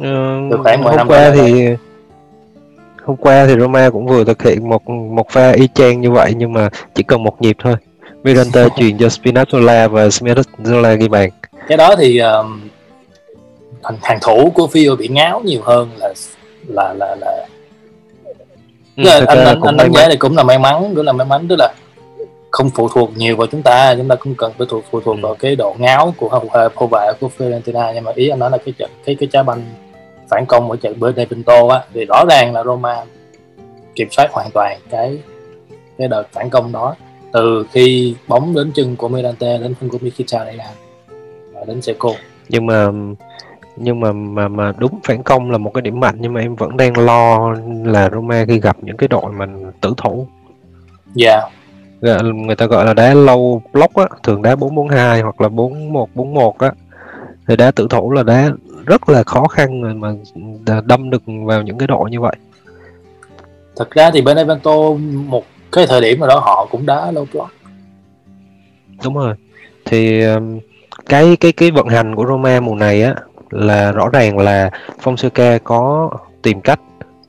Ừ, 0.00 0.08
khoảng 0.62 0.82
10 0.82 0.90
hôm 0.90 0.96
năm 0.96 1.08
qua 1.08 1.30
thì 1.34 1.52
đây. 1.52 1.76
hôm 3.04 3.16
qua 3.16 3.46
thì 3.46 3.54
Roma 3.60 3.90
cũng 3.90 4.06
vừa 4.06 4.24
thực 4.24 4.42
hiện 4.42 4.68
một 4.68 4.88
một 4.88 5.30
pha 5.30 5.50
y 5.50 5.68
chang 5.74 6.00
như 6.00 6.10
vậy 6.10 6.34
nhưng 6.36 6.52
mà 6.52 6.68
chỉ 6.94 7.02
cần 7.02 7.22
một 7.22 7.42
nhịp 7.42 7.56
thôi. 7.58 7.74
Miranda 8.22 8.68
truyền 8.76 8.98
cho 8.98 9.06
Spinazzola 9.06 9.88
và 9.88 10.06
Spinazzola 10.06 10.96
ghi 10.96 11.08
bàn 11.08 11.30
cái 11.68 11.78
đó 11.78 11.94
thì 11.98 12.18
um, 12.18 12.60
hàng, 13.82 13.98
hàng 14.02 14.18
thủ 14.22 14.50
của 14.54 14.66
Fio 14.72 14.96
bị 14.96 15.08
ngáo 15.08 15.40
nhiều 15.44 15.60
hơn 15.62 15.90
là 15.96 16.14
là 16.68 16.94
là 16.94 17.16
là 17.20 17.46
ừ, 18.96 19.02
là 19.02 19.20
anh 19.26 19.38
anh, 19.38 19.60
anh 19.60 19.76
đánh 19.76 19.92
giá 19.92 20.08
này 20.08 20.16
cũng 20.16 20.36
là 20.36 20.42
may 20.42 20.58
mắn 20.58 20.92
cũng 20.96 21.06
là 21.06 21.12
may 21.12 21.26
mắn 21.26 21.46
tức 21.48 21.56
là 21.58 21.74
không 22.50 22.70
phụ 22.70 22.88
thuộc 22.88 23.10
nhiều 23.16 23.36
vào 23.36 23.46
chúng 23.46 23.62
ta 23.62 23.94
chúng 23.94 24.08
ta 24.08 24.14
cũng 24.14 24.34
cần 24.34 24.52
phải 24.58 24.66
thuộc 24.70 24.84
phụ 24.90 25.00
thuộc 25.00 25.16
ừ. 25.16 25.20
vào 25.22 25.34
cái 25.34 25.56
độ 25.56 25.74
ngáo 25.78 26.14
của 26.16 26.28
hậu 26.28 26.88
vệ 26.90 27.12
của 27.20 27.30
Fiorentina 27.38 27.94
nhưng 27.94 28.04
mà 28.04 28.12
ý 28.14 28.28
anh 28.28 28.38
nói 28.38 28.50
là 28.50 28.58
cái 28.58 28.74
trận 28.78 28.90
cái 29.04 29.14
cái 29.14 29.28
trái 29.32 29.42
banh 29.42 29.64
phản 30.30 30.46
công 30.46 30.70
ở 30.70 30.76
trận 30.76 31.00
Benevento 31.00 31.68
á 31.68 31.80
thì 31.94 32.04
rõ 32.04 32.24
ràng 32.28 32.52
là 32.52 32.64
Roma 32.64 33.04
kiểm 33.94 34.08
soát 34.10 34.28
hoàn 34.32 34.50
toàn 34.54 34.78
cái 34.90 35.18
cái 35.98 36.08
đợt 36.08 36.24
phản 36.32 36.50
công 36.50 36.72
đó 36.72 36.94
từ 37.32 37.66
khi 37.72 38.14
bóng 38.28 38.54
đến 38.54 38.72
chân 38.74 38.96
của 38.96 39.08
Mirante 39.08 39.58
đến 39.58 39.74
chân 39.80 39.90
của 39.90 39.98
Mkhitaryan 40.00 40.85
đến 41.66 41.82
Seco 41.82 42.10
nhưng 42.48 42.66
mà 42.66 42.88
nhưng 43.76 44.00
mà 44.00 44.12
mà 44.12 44.48
mà 44.48 44.72
đúng 44.78 44.98
phản 45.04 45.22
công 45.22 45.50
là 45.50 45.58
một 45.58 45.70
cái 45.74 45.82
điểm 45.82 46.00
mạnh 46.00 46.16
nhưng 46.18 46.32
mà 46.32 46.40
em 46.40 46.56
vẫn 46.56 46.76
đang 46.76 46.98
lo 46.98 47.54
là 47.84 48.10
Roma 48.10 48.44
khi 48.48 48.60
gặp 48.60 48.76
những 48.82 48.96
cái 48.96 49.08
đội 49.08 49.32
mình 49.32 49.70
tử 49.80 49.94
thủ. 49.96 50.26
Dạ. 51.14 51.40
Yeah. 52.02 52.24
Người 52.24 52.56
ta 52.56 52.66
gọi 52.66 52.86
là 52.86 52.94
đá 52.94 53.14
low 53.14 53.60
block 53.72 53.94
á, 53.94 54.06
thường 54.22 54.42
đá 54.42 54.56
442 54.56 55.20
hoặc 55.20 55.40
là 55.40 55.48
4141 55.48 56.54
á. 56.58 56.72
Thì 57.48 57.56
đá 57.56 57.70
tử 57.70 57.86
thủ 57.90 58.12
là 58.12 58.22
đá 58.22 58.50
rất 58.86 59.08
là 59.08 59.22
khó 59.22 59.48
khăn 59.48 60.00
mà 60.00 60.12
đâm 60.84 61.10
được 61.10 61.22
vào 61.44 61.62
những 61.62 61.78
cái 61.78 61.86
đội 61.86 62.10
như 62.10 62.20
vậy. 62.20 62.36
Thật 63.76 63.90
ra 63.90 64.10
thì 64.10 64.22
Benevento 64.22 64.92
một 65.26 65.44
cái 65.72 65.86
thời 65.86 66.00
điểm 66.00 66.20
nào 66.20 66.28
đó 66.28 66.38
họ 66.38 66.66
cũng 66.70 66.86
đá 66.86 67.12
low 67.12 67.26
block. 67.32 67.50
Đúng 69.04 69.14
rồi. 69.14 69.34
Thì 69.84 70.22
cái 71.08 71.36
cái 71.36 71.52
cái 71.52 71.70
vận 71.70 71.88
hành 71.88 72.14
của 72.14 72.26
Roma 72.26 72.60
mùa 72.60 72.74
này 72.74 73.02
á 73.02 73.14
là 73.50 73.92
rõ 73.92 74.08
ràng 74.12 74.38
là 74.38 74.70
Fonseca 75.02 75.58
có 75.64 76.10
tìm 76.42 76.60
cách 76.60 76.80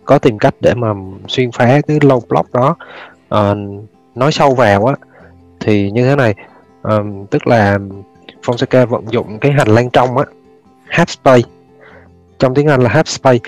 có 0.06 0.20
tìm 0.20 0.40
cách 0.40 0.56
để 0.60 0.74
mà 0.74 0.94
xuyên 1.28 1.52
phá 1.52 1.82
cái 1.88 2.00
low 2.00 2.20
block 2.30 2.54
đó. 2.54 2.76
À, 3.30 3.54
nói 4.16 4.32
sâu 4.32 4.56
vào 4.56 4.86
á 4.86 4.96
thì 5.60 5.92
như 5.92 6.06
thế 6.06 6.16
này 6.16 6.34
à, 6.84 6.98
tức 7.32 7.48
là 7.48 7.78
Fonseca 8.46 8.86
vận 8.86 9.04
dụng 9.12 9.40
cái 9.40 9.52
hành 9.52 9.68
lang 9.68 9.90
trong 9.90 10.18
á 10.18 10.26
half 10.90 11.06
space. 11.06 11.50
Trong 12.40 12.54
tiếng 12.54 12.68
Anh 12.68 12.82
là 12.82 12.90
half 12.90 13.04
space. 13.04 13.40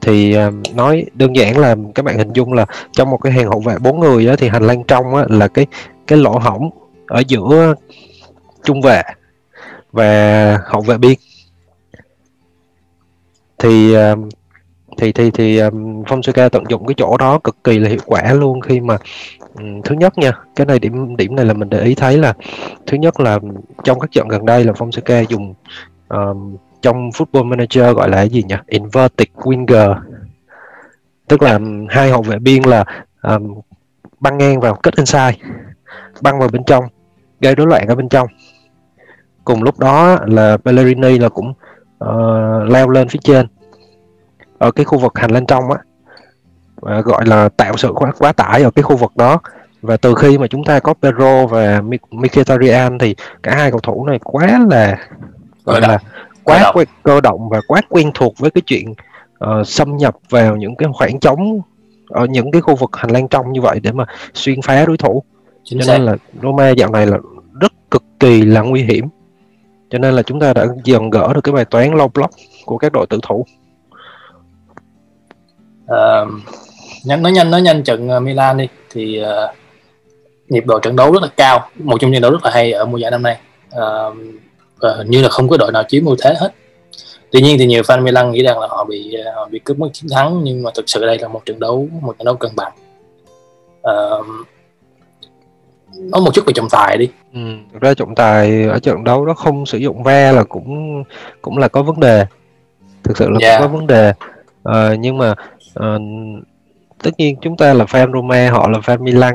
Thì 0.00 0.34
ờ, 0.34 0.50
nói 0.74 1.04
đơn 1.14 1.36
giản 1.36 1.58
là 1.58 1.76
các 1.94 2.04
bạn 2.04 2.18
hình 2.18 2.32
dung 2.32 2.52
là 2.52 2.66
trong 2.92 3.10
một 3.10 3.16
cái 3.16 3.32
hàng 3.32 3.46
hậu 3.46 3.60
vệ 3.60 3.78
bốn 3.78 4.00
người 4.00 4.28
á, 4.28 4.34
thì 4.38 4.48
hành 4.48 4.62
lang 4.62 4.84
trong 4.84 5.14
á, 5.14 5.24
là 5.28 5.48
cái 5.48 5.66
cái 6.06 6.18
lỗ 6.18 6.38
hổng 6.38 6.70
ở 7.06 7.22
giữa 7.28 7.74
trung 8.64 8.80
vệ 8.80 9.02
và 9.92 10.58
hậu 10.66 10.82
vệ 10.82 10.98
biên 10.98 11.18
thì 13.58 13.94
thì 14.98 15.12
thì 15.12 15.24
ờ, 15.26 15.30
thì 15.34 15.58
um, 15.58 16.02
Fonseca 16.02 16.48
tận 16.48 16.64
dụng 16.68 16.86
cái 16.86 16.94
chỗ 16.96 17.16
đó 17.16 17.38
cực 17.38 17.64
kỳ 17.64 17.78
là 17.78 17.88
hiệu 17.88 18.00
quả 18.06 18.32
luôn 18.32 18.60
khi 18.60 18.80
mà 18.80 18.96
ừ, 19.54 19.64
thứ 19.84 19.94
nhất 19.94 20.18
nha 20.18 20.32
cái 20.56 20.66
này 20.66 20.78
điểm 20.78 21.16
điểm 21.16 21.36
này 21.36 21.44
là 21.44 21.54
mình 21.54 21.70
để 21.70 21.80
ý 21.80 21.94
thấy 21.94 22.18
là 22.18 22.34
thứ 22.86 22.96
nhất 22.96 23.20
là 23.20 23.38
trong 23.84 24.00
các 24.00 24.10
trận 24.12 24.28
gần 24.28 24.46
đây 24.46 24.64
là 24.64 24.72
Fonseca 24.72 25.24
dùng 25.28 25.54
um, 26.08 26.56
trong 26.82 27.10
Football 27.10 27.44
Manager 27.44 27.96
gọi 27.96 28.08
là 28.08 28.16
cái 28.16 28.28
gì 28.28 28.42
nhỉ? 28.42 28.54
Inverted 28.66 29.28
winger. 29.34 29.94
Tức 31.28 31.42
là 31.42 31.58
hai 31.88 32.10
hậu 32.10 32.22
vệ 32.22 32.38
biên 32.38 32.62
là 32.62 32.84
um, 33.22 33.54
băng 34.20 34.38
ngang 34.38 34.60
vào 34.60 34.74
kết 34.74 34.96
inside 34.96 35.36
băng 36.22 36.38
vào 36.38 36.48
bên 36.48 36.64
trong 36.64 36.84
gây 37.40 37.54
rối 37.54 37.66
loạn 37.66 37.86
ở 37.88 37.94
bên 37.94 38.08
trong 38.08 38.28
cùng 39.48 39.62
lúc 39.62 39.78
đó 39.78 40.18
là 40.26 40.56
Pellegrini 40.56 41.18
là 41.18 41.28
cũng 41.28 41.52
uh, 42.04 42.70
leo 42.70 42.88
lên 42.88 43.08
phía 43.08 43.18
trên 43.22 43.46
ở 44.58 44.70
cái 44.70 44.84
khu 44.84 44.98
vực 44.98 45.18
hành 45.18 45.30
lang 45.30 45.46
trong 45.46 45.70
á 45.70 45.78
và 46.80 47.00
gọi 47.00 47.26
là 47.26 47.48
tạo 47.48 47.76
sự 47.76 47.92
quá, 47.94 48.12
quá 48.18 48.32
tải 48.32 48.62
ở 48.62 48.70
cái 48.70 48.82
khu 48.82 48.96
vực 48.96 49.12
đó. 49.16 49.40
Và 49.82 49.96
từ 49.96 50.14
khi 50.14 50.38
mà 50.38 50.46
chúng 50.46 50.64
ta 50.64 50.78
có 50.78 50.94
Pedro 50.94 51.46
và 51.46 51.82
Mkhitaryan 52.10 52.98
thì 52.98 53.14
cả 53.42 53.54
hai 53.54 53.70
cầu 53.70 53.80
thủ 53.80 54.06
này 54.06 54.18
quá 54.24 54.60
là 54.70 54.98
gọi 55.64 55.80
là 55.80 55.98
quá 56.44 56.72
quen, 56.74 56.88
cơ 57.02 57.20
động 57.20 57.48
và 57.48 57.60
quá 57.68 57.80
quen 57.88 58.10
thuộc 58.14 58.34
với 58.38 58.50
cái 58.50 58.62
chuyện 58.66 58.90
uh, 58.90 59.66
xâm 59.66 59.96
nhập 59.96 60.16
vào 60.30 60.56
những 60.56 60.76
cái 60.76 60.88
khoảng 60.92 61.20
trống 61.20 61.60
ở 62.08 62.26
những 62.26 62.50
cái 62.50 62.62
khu 62.62 62.74
vực 62.76 62.90
hành 62.96 63.10
lang 63.10 63.28
trong 63.28 63.52
như 63.52 63.60
vậy 63.60 63.80
để 63.80 63.92
mà 63.92 64.04
xuyên 64.34 64.62
phá 64.62 64.84
đối 64.84 64.96
thủ. 64.96 65.22
Chính 65.64 65.78
cho 65.78 65.84
xác. 65.84 65.92
nên 65.92 66.06
là 66.06 66.16
Roma 66.42 66.70
dạo 66.70 66.90
này 66.90 67.06
là 67.06 67.18
rất 67.60 67.72
cực 67.90 68.02
kỳ 68.20 68.42
là 68.42 68.60
nguy 68.60 68.82
hiểm 68.82 69.08
cho 69.90 69.98
nên 69.98 70.14
là 70.14 70.22
chúng 70.22 70.40
ta 70.40 70.52
đã 70.52 70.66
dần 70.84 71.10
gỡ 71.10 71.32
được 71.34 71.40
cái 71.44 71.52
bài 71.52 71.64
toán 71.64 71.90
low 71.90 72.08
block 72.08 72.34
của 72.64 72.78
các 72.78 72.92
đội 72.92 73.06
tử 73.06 73.18
thủ. 73.22 73.46
Ờ, 75.86 76.26
nhanh 77.04 77.22
nói 77.22 77.32
nhanh 77.32 77.50
nói 77.50 77.62
nhanh 77.62 77.82
trận 77.82 78.08
ờ, 78.08 78.20
Milan 78.20 78.56
đi. 78.56 78.68
Thì 78.90 79.22
uh, 79.22 79.54
nhịp 80.48 80.66
độ 80.66 80.78
trận 80.78 80.96
đấu 80.96 81.12
rất 81.12 81.22
là 81.22 81.28
cao 81.36 81.68
một 81.74 82.00
trong 82.00 82.10
những 82.10 82.22
đấu 82.22 82.32
rất 82.32 82.44
là 82.44 82.50
hay 82.50 82.72
ở 82.72 82.84
mùa 82.84 82.98
giải 82.98 83.10
năm 83.10 83.22
nay. 83.22 83.38
Uh, 83.68 84.16
và 84.80 84.94
hình 84.96 85.10
như 85.10 85.22
là 85.22 85.28
không 85.28 85.48
có 85.48 85.56
đội 85.56 85.72
nào 85.72 85.82
chiếm 85.88 86.04
ưu 86.04 86.16
thế 86.20 86.34
hết. 86.40 86.52
Tuy 87.32 87.40
nhiên 87.40 87.58
thì 87.58 87.66
nhiều 87.66 87.82
fan 87.82 88.02
Milan 88.02 88.30
nghĩ 88.30 88.42
rằng 88.42 88.58
là 88.58 88.66
họ 88.66 88.84
bị 88.84 89.16
họ 89.34 89.48
bị 89.50 89.58
cướp 89.58 89.78
mất 89.78 89.88
chiến 89.92 90.10
thắng 90.10 90.40
nhưng 90.44 90.62
mà 90.62 90.70
thực 90.74 90.84
sự 90.88 91.06
đây 91.06 91.18
là 91.18 91.28
một 91.28 91.42
trận 91.46 91.60
đấu 91.60 91.88
một 92.00 92.18
trận 92.18 92.24
đấu 92.24 92.36
cân 92.36 92.50
bằng. 92.56 92.72
Uh, 93.80 94.26
nói 95.96 96.20
một 96.20 96.34
chút 96.34 96.42
về 96.46 96.52
trọng 96.52 96.68
tài 96.70 96.96
đi 96.96 97.08
ừ, 97.38 97.56
thực 97.72 97.82
ra 97.82 97.94
trọng 97.94 98.14
tài 98.14 98.62
ở 98.62 98.78
trận 98.78 99.04
đấu 99.04 99.26
đó 99.26 99.34
không 99.34 99.66
sử 99.66 99.78
dụng 99.78 100.02
ve 100.02 100.32
là 100.32 100.44
cũng 100.44 101.04
cũng 101.42 101.58
là 101.58 101.68
có 101.68 101.82
vấn 101.82 102.00
đề. 102.00 102.26
Thực 103.02 103.16
sự 103.16 103.30
là 103.30 103.38
yeah. 103.42 103.60
có 103.60 103.68
vấn 103.68 103.86
đề. 103.86 104.12
Uh, 104.68 104.98
nhưng 104.98 105.18
mà 105.18 105.34
uh, 105.80 106.02
tất 107.02 107.10
nhiên 107.18 107.36
chúng 107.40 107.56
ta 107.56 107.74
là 107.74 107.84
fan 107.84 108.12
Roma 108.12 108.50
họ 108.50 108.68
là 108.68 108.78
fan 108.78 109.02
Milan 109.02 109.34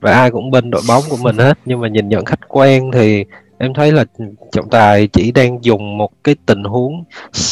và 0.00 0.12
ai 0.12 0.30
cũng 0.30 0.50
bên 0.50 0.70
đội 0.70 0.82
bóng 0.88 1.02
của 1.10 1.16
mình 1.16 1.36
hết. 1.36 1.58
Nhưng 1.64 1.80
mà 1.80 1.88
nhìn 1.88 2.08
nhận 2.08 2.24
khách 2.24 2.48
quan 2.48 2.90
thì 2.92 3.24
em 3.58 3.74
thấy 3.74 3.92
là 3.92 4.04
trọng 4.52 4.70
tài 4.70 5.06
chỉ 5.06 5.32
đang 5.32 5.64
dùng 5.64 5.98
một 5.98 6.10
cái 6.24 6.36
tình 6.46 6.64
huống 6.64 7.04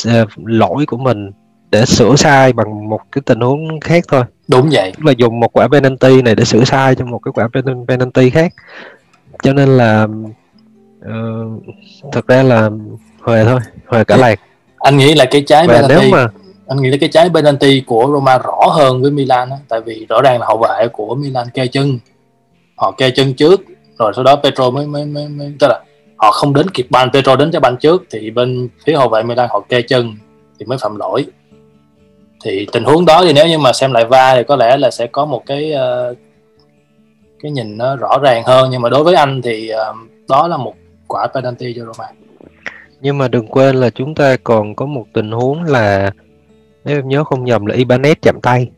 uh, 0.08 0.28
lỗi 0.44 0.86
của 0.86 0.96
mình 0.96 1.30
để 1.70 1.84
sửa 1.84 2.16
sai 2.16 2.52
bằng 2.52 2.88
một 2.88 3.00
cái 3.12 3.22
tình 3.26 3.40
huống 3.40 3.80
khác 3.80 4.04
thôi. 4.08 4.22
Đúng 4.48 4.68
vậy. 4.72 4.92
Tức 4.96 5.04
là 5.04 5.12
dùng 5.12 5.40
một 5.40 5.52
quả 5.52 5.68
penalty 5.68 6.22
này 6.22 6.34
để 6.34 6.44
sửa 6.44 6.64
sai 6.64 6.94
cho 6.94 7.04
một 7.04 7.18
cái 7.18 7.32
quả 7.32 7.48
penalty 7.88 8.30
khác 8.30 8.52
cho 9.42 9.52
nên 9.52 9.68
là 9.68 10.06
uh, 10.98 11.62
thật 12.12 12.26
ra 12.26 12.42
là 12.42 12.70
huề 13.20 13.44
thôi 13.44 13.60
huề 13.86 14.04
cả 14.04 14.16
làng. 14.16 14.38
Anh 14.76 14.96
nghĩ 14.96 15.14
là 15.14 15.24
cái 15.24 15.42
trái 15.46 15.66
Và 15.66 15.74
penalty 15.74 15.94
nếu 15.94 16.10
mà 16.10 16.28
anh 16.68 16.82
nghĩ 16.82 16.90
là 16.90 16.96
cái 17.00 17.08
trái 17.08 17.30
penalty 17.34 17.82
của 17.86 18.10
Roma 18.12 18.38
rõ 18.38 18.60
hơn 18.70 19.02
với 19.02 19.10
Milan 19.10 19.50
đó, 19.50 19.56
tại 19.68 19.80
vì 19.80 20.06
rõ 20.08 20.22
ràng 20.22 20.40
là 20.40 20.46
hậu 20.46 20.58
vệ 20.58 20.88
của 20.88 21.14
Milan 21.14 21.50
kê 21.54 21.66
chân. 21.66 21.98
Họ 22.76 22.90
kê 22.90 23.10
chân 23.10 23.34
trước 23.34 23.60
rồi 23.98 24.12
sau 24.14 24.24
đó 24.24 24.36
Petro 24.36 24.70
mới 24.70 24.86
mới 24.86 25.04
mới, 25.04 25.28
mới 25.28 25.52
tức 25.58 25.66
là 25.68 25.80
họ 26.16 26.30
không 26.30 26.54
đến 26.54 26.70
kịp 26.70 26.86
bàn 26.90 27.10
Petro 27.12 27.36
đến 27.36 27.50
cho 27.52 27.60
bàn 27.60 27.76
trước 27.76 28.04
thì 28.10 28.30
bên 28.30 28.68
phía 28.84 28.96
hậu 28.96 29.08
vệ 29.08 29.22
Milan 29.22 29.48
họ 29.50 29.60
kê 29.68 29.82
chân 29.82 30.16
thì 30.58 30.66
mới 30.66 30.78
phạm 30.78 30.96
lỗi. 30.96 31.26
Thì 32.44 32.66
tình 32.72 32.84
huống 32.84 33.04
đó 33.04 33.24
thì 33.24 33.32
nếu 33.32 33.46
như 33.48 33.58
mà 33.58 33.72
xem 33.72 33.92
lại 33.92 34.04
va 34.04 34.34
thì 34.34 34.42
có 34.48 34.56
lẽ 34.56 34.76
là 34.76 34.90
sẽ 34.90 35.06
có 35.06 35.24
một 35.24 35.42
cái 35.46 35.72
uh, 36.10 36.16
cái 37.42 37.52
nhìn 37.52 37.76
nó 37.76 37.96
rõ 37.96 38.18
ràng 38.22 38.42
hơn. 38.46 38.70
Nhưng 38.70 38.82
mà 38.82 38.88
đối 38.88 39.04
với 39.04 39.14
anh 39.14 39.42
thì 39.42 39.70
uh, 39.90 39.96
đó 40.28 40.48
là 40.48 40.56
một 40.56 40.74
quả 41.06 41.26
penalty 41.34 41.74
cho 41.76 41.84
Roma. 41.84 42.08
Nhưng 43.00 43.18
mà 43.18 43.28
đừng 43.28 43.46
quên 43.46 43.76
là 43.76 43.90
chúng 43.90 44.14
ta 44.14 44.36
còn 44.44 44.74
có 44.74 44.86
một 44.86 45.06
tình 45.12 45.30
huống 45.30 45.62
là 45.62 46.10
nếu 46.84 46.98
em 46.98 47.08
nhớ 47.08 47.24
không 47.24 47.44
nhầm 47.44 47.66
là 47.66 47.74
Ibanez 47.74 48.14
chạm 48.22 48.40
tay. 48.42 48.70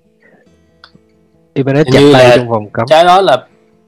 Ibanez 1.55 1.85
chạm 1.93 2.03
tay 2.13 2.37
trong 2.37 2.49
vòng 2.49 2.71
cấm. 2.71 2.87
trái 2.87 3.05
đó 3.05 3.21
là 3.21 3.47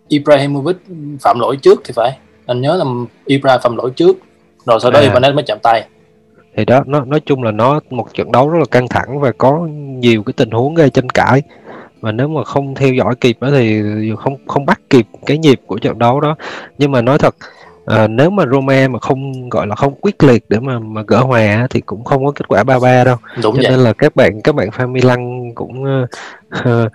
Ibrahimovic 0.08 0.76
phạm 1.20 1.40
lỗi 1.40 1.56
trước 1.56 1.80
thì 1.84 1.92
phải. 1.96 2.18
Anh 2.46 2.60
nhớ 2.60 2.76
là 2.76 2.84
Ibra 3.24 3.58
phạm 3.58 3.76
lỗi 3.76 3.90
trước 3.96 4.16
rồi 4.66 4.80
sau 4.80 4.90
đó 4.90 5.00
à. 5.00 5.02
Ibanez 5.02 5.34
mới 5.34 5.44
chạm 5.46 5.58
tay. 5.62 5.88
Thì 6.56 6.64
đó 6.64 6.82
nó 6.86 7.04
nói 7.04 7.20
chung 7.26 7.42
là 7.42 7.50
nó 7.50 7.80
một 7.90 8.14
trận 8.14 8.32
đấu 8.32 8.48
rất 8.48 8.58
là 8.58 8.64
căng 8.70 8.88
thẳng 8.88 9.20
và 9.20 9.32
có 9.38 9.68
nhiều 9.98 10.22
cái 10.22 10.32
tình 10.36 10.50
huống 10.50 10.74
gây 10.74 10.90
tranh 10.90 11.08
cãi 11.08 11.42
mà 12.04 12.12
nếu 12.12 12.28
mà 12.28 12.44
không 12.44 12.74
theo 12.74 12.92
dõi 12.92 13.14
kịp 13.20 13.36
đó 13.40 13.48
thì 13.50 13.82
không 14.18 14.36
không 14.46 14.66
bắt 14.66 14.80
kịp 14.90 15.06
cái 15.26 15.38
nhịp 15.38 15.60
của 15.66 15.78
trận 15.78 15.98
đấu 15.98 16.20
đó. 16.20 16.36
Nhưng 16.78 16.92
mà 16.92 17.02
nói 17.02 17.18
thật 17.18 17.34
à, 17.86 18.06
nếu 18.06 18.30
mà 18.30 18.44
Roma 18.52 18.88
mà 18.88 18.98
không 18.98 19.48
gọi 19.48 19.66
là 19.66 19.74
không 19.74 19.94
quyết 20.00 20.22
liệt 20.22 20.44
để 20.48 20.60
mà 20.60 20.78
mà 20.78 21.02
gỡ 21.06 21.18
hòa 21.18 21.66
thì 21.70 21.80
cũng 21.80 22.04
không 22.04 22.24
có 22.24 22.30
kết 22.30 22.48
quả 22.48 22.62
3-3 22.62 23.04
đâu. 23.04 23.16
Đúng 23.42 23.56
cho 23.56 23.62
vậy. 23.62 23.70
nên 23.70 23.80
là 23.80 23.92
các 23.92 24.16
bạn 24.16 24.42
các 24.42 24.54
bạn 24.54 24.68
fan 24.68 24.92
Milan 24.92 25.52
cũng 25.54 25.84
uh, 25.84 26.92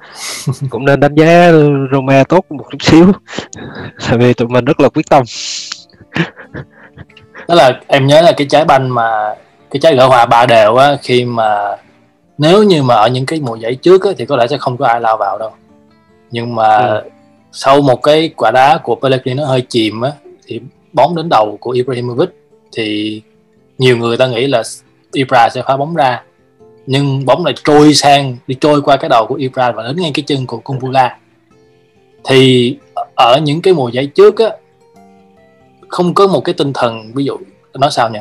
cũng 0.69 0.85
nên 0.85 0.99
đánh 0.99 1.15
giá 1.15 1.51
Roma 1.91 2.23
tốt 2.29 2.45
một 2.49 2.65
chút 2.71 2.81
xíu. 2.81 3.11
Tại 4.09 4.17
vì 4.17 4.33
tụi 4.33 4.47
mình 4.47 4.65
rất 4.65 4.79
là 4.79 4.89
quyết 4.89 5.09
tâm. 5.09 5.23
Đó 7.47 7.55
là 7.55 7.79
em 7.87 8.07
nhớ 8.07 8.21
là 8.21 8.31
cái 8.31 8.47
trái 8.49 8.65
banh 8.65 8.95
mà 8.95 9.35
cái 9.71 9.79
trái 9.79 9.95
gỡ 9.95 10.07
hòa 10.07 10.25
ba 10.25 10.45
đều 10.45 10.75
á 10.75 10.95
khi 11.01 11.25
mà 11.25 11.75
nếu 12.39 12.63
như 12.63 12.84
mà 12.84 12.96
ở 12.96 13.08
những 13.08 13.25
cái 13.25 13.39
mùa 13.39 13.55
giải 13.55 13.75
trước 13.75 14.03
á, 14.03 14.12
thì 14.17 14.25
có 14.25 14.36
lẽ 14.38 14.48
sẽ 14.48 14.58
không 14.58 14.77
có 14.77 14.88
ai 14.88 15.01
lao 15.01 15.17
vào 15.17 15.38
đâu. 15.38 15.51
Nhưng 16.31 16.55
mà 16.55 16.77
ừ. 16.77 17.10
sau 17.51 17.81
một 17.81 18.03
cái 18.03 18.29
quả 18.36 18.51
đá 18.51 18.79
của 18.84 18.96
Pellegrini 18.96 19.41
nó 19.41 19.46
hơi 19.46 19.62
chìm 19.69 20.01
á 20.01 20.12
thì 20.48 20.62
bóng 20.93 21.15
đến 21.15 21.29
đầu 21.29 21.58
của 21.62 21.72
Ibrahimovic 21.72 22.29
thì 22.72 23.22
nhiều 23.77 23.98
người 23.98 24.17
ta 24.17 24.27
nghĩ 24.27 24.48
là 24.48 24.63
Ibra 25.12 25.50
sẽ 25.50 25.62
phá 25.67 25.77
bóng 25.77 25.96
ra. 25.96 26.24
Nhưng 26.86 27.25
bóng 27.25 27.46
lại 27.46 27.53
trôi 27.63 27.93
sang 27.93 28.38
đi 28.48 28.55
trôi 28.62 28.81
qua 28.81 28.98
cái 28.98 29.10
đầu 29.10 29.25
của 29.27 29.36
Ibra 29.36 29.72
và 29.72 29.84
đến 29.84 29.96
ngay 29.96 30.12
cái 30.13 30.24
chân 30.27 30.48
của 30.48 30.58
Kumbula. 30.58 31.17
Thì 32.24 32.77
ở 33.15 33.39
những 33.43 33.62
cái 33.62 33.74
mùa 33.74 33.89
giải 33.89 34.05
trước 34.05 34.39
á 34.39 34.50
không 35.88 36.13
có 36.13 36.27
một 36.27 36.41
cái 36.41 36.53
tinh 36.53 36.74
thần 36.74 37.12
ví 37.15 37.25
dụ 37.25 37.38
nói 37.74 37.91
sao 37.91 38.10
nhỉ? 38.10 38.19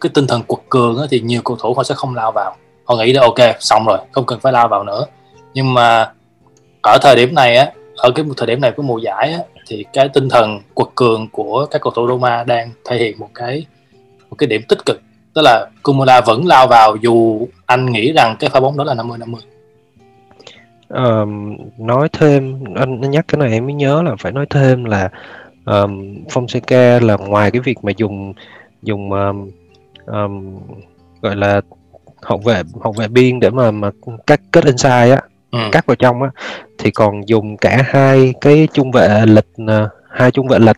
Cái 0.00 0.10
tinh 0.14 0.26
thần 0.26 0.42
quật 0.42 0.60
cường 0.68 0.98
á, 0.98 1.06
thì 1.10 1.20
nhiều 1.20 1.42
cầu 1.44 1.56
thủ 1.60 1.74
họ 1.74 1.82
sẽ 1.82 1.94
không 1.94 2.14
lao 2.14 2.32
vào 2.32 2.56
họ 2.90 2.96
nghĩ 2.96 3.12
là 3.12 3.22
ok 3.22 3.56
xong 3.60 3.86
rồi 3.86 3.98
không 4.12 4.26
cần 4.26 4.40
phải 4.40 4.52
lao 4.52 4.68
vào 4.68 4.84
nữa. 4.84 5.06
Nhưng 5.54 5.74
mà 5.74 6.12
ở 6.82 6.98
thời 7.02 7.16
điểm 7.16 7.34
này 7.34 7.56
á 7.56 7.72
ở 7.96 8.10
cái 8.10 8.24
thời 8.36 8.46
điểm 8.46 8.60
này 8.60 8.72
của 8.72 8.82
mùa 8.82 8.98
giải 8.98 9.32
á, 9.32 9.38
thì 9.66 9.84
cái 9.92 10.08
tinh 10.08 10.28
thần 10.28 10.60
quật 10.74 10.88
cường 10.94 11.28
của 11.32 11.66
các 11.70 11.80
cầu 11.82 11.92
thủ 11.96 12.08
Roma 12.08 12.44
đang 12.44 12.70
thể 12.84 12.96
hiện 12.96 13.18
một 13.18 13.28
cái 13.34 13.66
một 14.30 14.36
cái 14.38 14.46
điểm 14.46 14.62
tích 14.68 14.78
cực. 14.86 15.00
Tức 15.34 15.42
là 15.42 15.66
Kumula 15.82 16.20
vẫn 16.20 16.46
lao 16.46 16.66
vào 16.66 16.96
dù 17.00 17.46
anh 17.66 17.92
nghĩ 17.92 18.12
rằng 18.12 18.36
cái 18.38 18.50
pha 18.50 18.60
bóng 18.60 18.76
đó 18.76 18.84
là 18.84 18.94
50 18.94 19.18
50 19.18 19.40
um, 20.88 21.56
nói 21.78 22.08
thêm 22.12 22.64
anh, 22.74 23.00
anh 23.00 23.10
nhắc 23.10 23.24
cái 23.28 23.38
này 23.38 23.52
em 23.52 23.64
mới 23.64 23.74
nhớ 23.74 24.02
là 24.02 24.14
phải 24.18 24.32
nói 24.32 24.46
thêm 24.50 24.84
là 24.84 25.10
um, 25.66 26.24
Fonseca 26.24 27.06
là 27.06 27.16
ngoài 27.16 27.50
cái 27.50 27.60
việc 27.60 27.84
mà 27.84 27.92
dùng 27.96 28.32
dùng 28.82 29.12
um, 29.12 29.50
um, 30.06 30.58
gọi 31.22 31.36
là 31.36 31.60
hậu 32.22 32.38
vệ 32.38 32.62
hậu 32.80 32.92
vệ 32.92 33.08
biên 33.08 33.40
để 33.40 33.50
mà 33.50 33.70
mà 33.70 33.90
cắt 34.26 34.40
kết 34.52 34.64
inside 34.64 35.10
á 35.10 35.22
ừ. 35.50 35.58
cắt 35.72 35.86
vào 35.86 35.96
trong 35.96 36.22
á 36.22 36.30
thì 36.78 36.90
còn 36.90 37.28
dùng 37.28 37.56
cả 37.56 37.82
hai 37.86 38.34
cái 38.40 38.68
trung 38.72 38.90
vệ 38.90 39.26
lịch 39.26 39.48
à, 39.66 39.88
hai 40.10 40.30
trung 40.30 40.48
vệ 40.48 40.58
lịch 40.58 40.76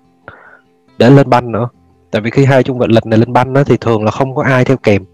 để 0.98 1.10
lên 1.10 1.30
banh 1.30 1.52
nữa 1.52 1.68
tại 2.10 2.22
vì 2.22 2.30
khi 2.30 2.44
hai 2.44 2.62
trung 2.62 2.78
vệ 2.78 2.86
lịch 2.90 3.06
này 3.06 3.18
lên 3.18 3.32
banh 3.32 3.54
á 3.54 3.62
thì 3.66 3.76
thường 3.76 4.04
là 4.04 4.10
không 4.10 4.34
có 4.34 4.42
ai 4.42 4.64
theo 4.64 4.76
kèm 4.76 5.04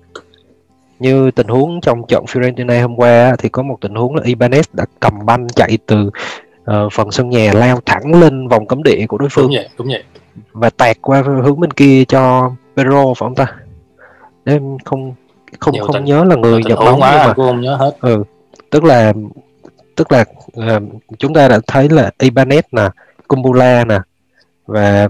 như 0.99 1.31
tình 1.31 1.49
huống 1.49 1.81
trong 1.81 2.07
trận 2.09 2.25
Fiorentina 2.25 2.83
hôm 2.83 2.97
qua 2.97 3.37
thì 3.39 3.49
có 3.49 3.63
một 3.63 3.79
tình 3.81 3.95
huống 3.95 4.15
là 4.15 4.23
Ibanez 4.23 4.63
đã 4.73 4.85
cầm 5.01 5.27
banh 5.27 5.49
chạy 5.49 5.79
từ 5.87 6.11
uh, 6.71 6.93
phần 6.93 7.11
sân 7.11 7.31
nhà 7.31 7.53
lao 7.55 7.81
thẳng 7.87 8.21
lên 8.21 8.49
vòng 8.49 8.67
cấm 8.67 8.83
địa 8.83 9.07
của 9.07 9.19
đối 9.19 9.29
phương 9.29 9.45
đúng 9.45 9.55
vậy, 9.55 9.69
đúng 9.79 9.87
vậy. 9.87 10.03
và 10.53 10.71
tạt 10.71 10.97
qua 11.01 11.23
hướng 11.23 11.61
bên 11.61 11.71
kia 11.71 12.05
cho 12.05 12.53
Pedro 12.77 13.05
phải 13.05 13.15
không 13.27 13.35
ta 13.35 13.55
em 14.45 14.79
không 14.85 15.15
không 15.61 15.75
Nhiều 15.75 15.85
không 15.85 15.95
tình, 15.95 16.05
nhớ 16.05 16.25
là 16.25 16.37
người 16.37 16.63
nhập 16.65 16.79
bóng 16.79 16.91
nhưng 16.91 17.01
mà 17.01 17.35
không 17.35 17.61
nhớ 17.61 17.77
hết. 17.77 17.97
ừ 18.01 18.25
tức 18.71 18.85
là 18.85 19.13
tức 19.97 20.13
là 20.13 20.25
uh, 20.59 20.83
chúng 21.19 21.35
ta 21.35 21.49
đã 21.49 21.61
thấy 21.67 21.89
là 21.89 22.11
Ibanez 22.19 22.63
nè 22.73 22.89
Kumbula 23.29 23.85
nè 23.85 23.99
và 24.67 25.09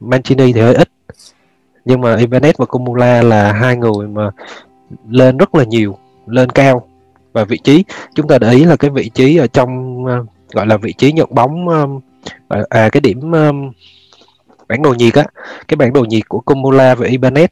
Mancini 0.00 0.52
thì 0.52 0.60
hơi 0.60 0.74
ít. 0.74 0.88
Nhưng 1.84 2.00
mà 2.00 2.16
Ibanez 2.16 2.52
và 2.58 2.66
Kumbula 2.66 3.22
là 3.22 3.52
hai 3.52 3.76
người 3.76 4.08
mà 4.08 4.30
lên 5.08 5.36
rất 5.36 5.54
là 5.54 5.64
nhiều 5.64 5.98
lên 6.26 6.50
cao. 6.50 6.86
Và 7.32 7.44
vị 7.44 7.58
trí 7.64 7.84
chúng 8.14 8.28
ta 8.28 8.38
để 8.38 8.50
ý 8.50 8.64
là 8.64 8.76
cái 8.76 8.90
vị 8.90 9.10
trí 9.14 9.36
ở 9.36 9.46
trong 9.46 10.02
uh, 10.04 10.26
gọi 10.52 10.66
là 10.66 10.76
vị 10.76 10.92
trí 10.92 11.12
nhận 11.12 11.34
bóng 11.34 11.68
um, 11.68 12.00
à 12.68 12.88
cái 12.88 13.00
điểm 13.00 13.32
um, 13.32 13.72
bản 14.68 14.82
đồ 14.82 14.94
nhiệt 14.94 15.14
á 15.14 15.24
cái 15.68 15.76
bản 15.76 15.92
đồ 15.92 16.00
nhiệt 16.00 16.28
của 16.28 16.40
Kumbula 16.40 16.94
và 16.94 17.06
Ibanez 17.06 17.48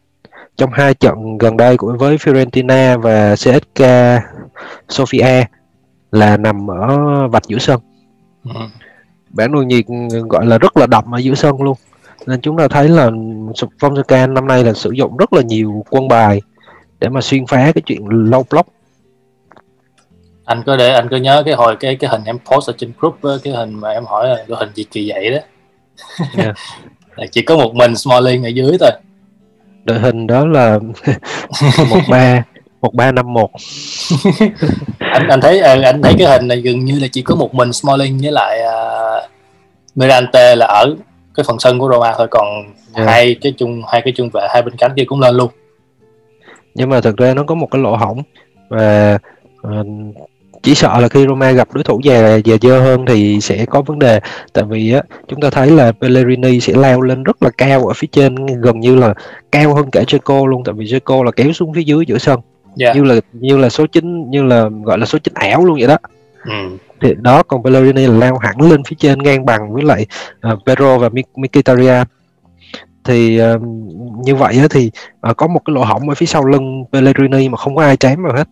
trong 0.59 0.71
hai 0.73 0.95
trận 0.95 1.39
gần 1.39 1.57
đây 1.57 1.77
của 1.77 1.97
với 1.99 2.17
Fiorentina 2.17 3.01
và 3.01 3.35
CSK 3.35 3.83
Sofia 4.89 5.45
là 6.13 6.37
nằm 6.37 6.71
ở 6.71 6.99
vạch 7.29 7.47
giữa 7.47 7.59
sân. 7.59 7.81
Ừ. 8.45 8.61
bản 9.31 9.53
đồ 9.53 9.63
nhiệt 9.63 9.85
gọi 10.31 10.47
là 10.47 10.59
rất 10.59 10.77
là 10.77 10.87
đậm 10.87 11.15
ở 11.15 11.19
giữa 11.19 11.35
sân 11.35 11.63
luôn. 11.63 11.77
Nên 12.27 12.41
chúng 12.41 12.59
ta 12.59 12.69
thấy 12.69 12.89
là 12.89 13.11
Fonseca 13.81 14.33
năm 14.33 14.47
nay 14.47 14.65
là 14.65 14.73
sử 14.73 14.91
dụng 14.91 15.17
rất 15.17 15.33
là 15.33 15.43
nhiều 15.43 15.85
quân 15.91 16.09
bài 16.09 16.41
để 17.01 17.09
mà 17.09 17.21
xuyên 17.21 17.47
phá 17.47 17.73
cái 17.75 17.83
chuyện 17.87 18.05
low 18.05 18.43
block. 18.51 18.69
Anh 20.45 20.63
có 20.67 20.77
để 20.77 20.93
anh 20.93 21.09
có 21.09 21.17
nhớ 21.17 21.43
cái 21.45 21.55
hồi 21.55 21.77
cái 21.81 21.97
cái 21.97 22.11
hình 22.11 22.25
em 22.25 22.39
post 22.39 22.71
ở 22.71 22.73
trên 22.79 22.93
group 23.01 23.19
cái 23.45 23.53
hình 23.53 23.75
mà 23.75 23.91
em 23.91 24.05
hỏi 24.05 24.29
là 24.29 24.45
cái 24.49 24.57
hình 24.61 24.69
gì 24.75 24.85
kỳ 24.85 25.11
vậy 25.11 25.31
đó? 25.31 25.39
Yeah. 26.37 26.57
là 27.17 27.27
chỉ 27.33 27.43
có 27.43 27.57
một 27.57 27.75
mình 27.75 27.97
Smalling 27.97 28.45
ở 28.45 28.49
dưới 28.49 28.77
thôi 28.81 28.91
đội 29.89 29.99
hình 29.99 30.27
đó 30.27 30.47
là 30.47 30.79
một 31.91 32.01
ba 32.09 32.43
một 32.81 32.95
ba 32.95 33.13
năm 33.13 33.33
một 33.33 33.51
anh 34.99 35.29
anh 35.29 35.41
thấy 35.41 35.61
ờ, 35.61 35.83
anh 35.83 36.03
thấy 36.03 36.15
cái 36.19 36.29
hình 36.29 36.49
này 36.49 36.61
gần 36.61 36.85
như 36.85 36.99
là 36.99 37.07
chỉ 37.13 37.23
có 37.23 37.35
một 37.35 37.55
mình 37.55 37.73
Smalling 37.73 38.19
với 38.19 38.33
lại 38.33 38.61
uh, 38.61 39.31
Mirante 39.95 40.57
là 40.57 40.67
ở 40.67 40.95
cái 41.35 41.45
phần 41.49 41.59
sân 41.59 41.79
của 41.79 41.91
Roma 41.93 42.15
thôi 42.19 42.27
còn 42.31 42.47
yeah. 42.95 43.09
hai 43.09 43.37
cái 43.41 43.55
chung 43.59 43.83
hai 43.93 44.03
cái 44.05 44.13
chung 44.17 44.31
vệ 44.33 44.47
hai 44.51 44.63
bên 44.63 44.77
cánh 44.77 44.93
kia 44.97 45.05
cũng 45.07 45.21
lên 45.21 45.35
luôn 45.35 45.51
nhưng 46.75 46.91
mà 46.91 47.01
thực 47.01 47.17
ra 47.17 47.35
nó 47.35 47.43
có 47.43 47.55
một 47.55 47.69
cái 47.71 47.83
lỗ 47.83 47.97
hỏng 47.97 48.23
và 48.69 49.19
uh, 49.67 49.87
chỉ 50.69 50.75
sợ 50.75 51.01
là 51.01 51.09
khi 51.09 51.27
Roma 51.29 51.53
gặp 51.53 51.69
đối 51.73 51.85
thủ 51.85 52.01
già 52.05 52.37
già 52.37 52.57
dơ 52.63 52.81
hơn 52.81 53.07
thì 53.07 53.41
sẽ 53.41 53.67
có 53.67 53.83
vấn 53.83 53.99
đề 53.99 54.21
tại 54.53 54.65
vì 54.69 54.93
á 54.93 55.03
chúng 55.29 55.41
ta 55.41 55.51
thấy 55.51 55.71
là 55.71 55.93
Pellegrini 55.93 56.61
sẽ 56.61 56.73
leo 56.77 57.01
lên 57.01 57.23
rất 57.23 57.43
là 57.43 57.51
cao 57.59 57.87
ở 57.87 57.95
phía 57.97 58.09
trên 58.13 58.47
gần 58.47 58.81
như 58.81 58.97
là 58.97 59.15
cao 59.53 59.75
hơn 59.75 59.91
cả 59.91 60.05
Checo 60.07 60.47
luôn 60.47 60.63
tại 60.65 60.75
vì 60.79 60.91
Checo 60.91 61.23
là 61.25 61.31
kéo 61.31 61.53
xuống 61.53 61.75
phía 61.75 61.83
dưới 61.83 62.05
giữa 62.07 62.19
sân 62.19 62.41
yeah. 62.65 62.77
Dạ. 62.77 62.93
như 62.95 63.05
là 63.05 63.21
như 63.33 63.57
là 63.57 63.69
số 63.69 63.87
9 63.87 64.31
như 64.31 64.43
là 64.43 64.69
gọi 64.85 64.99
là 64.99 65.07
số 65.07 65.19
9 65.19 65.35
ảo 65.35 65.65
luôn 65.65 65.79
vậy 65.79 65.89
đó 65.89 65.97
ừ. 66.45 66.77
thì 67.01 67.15
đó 67.21 67.43
còn 67.43 67.63
Pellegrini 67.63 68.07
là 68.07 68.19
leo 68.19 68.39
hẳn 68.39 68.61
lên 68.61 68.85
phía 68.85 68.97
trên 68.99 69.23
ngang 69.23 69.47
bằng 69.47 69.73
với 69.73 69.83
lại 69.83 70.07
uh, 70.53 70.59
Pedro 70.67 70.99
và 70.99 71.11
Mkhitaryan 71.37 72.07
thì 73.05 73.41
uh, 73.55 73.63
như 74.25 74.35
vậy 74.35 74.59
á, 74.59 74.67
thì 74.71 74.91
uh, 75.31 75.37
có 75.37 75.47
một 75.47 75.61
cái 75.65 75.75
lỗ 75.75 75.85
hổng 75.85 76.09
ở 76.09 76.15
phía 76.15 76.27
sau 76.27 76.45
lưng 76.45 76.85
Pellegrini 76.93 77.49
mà 77.49 77.57
không 77.57 77.77
có 77.77 77.83
ai 77.83 77.97
chém 77.97 78.23
vào 78.23 78.37
hết 78.37 78.49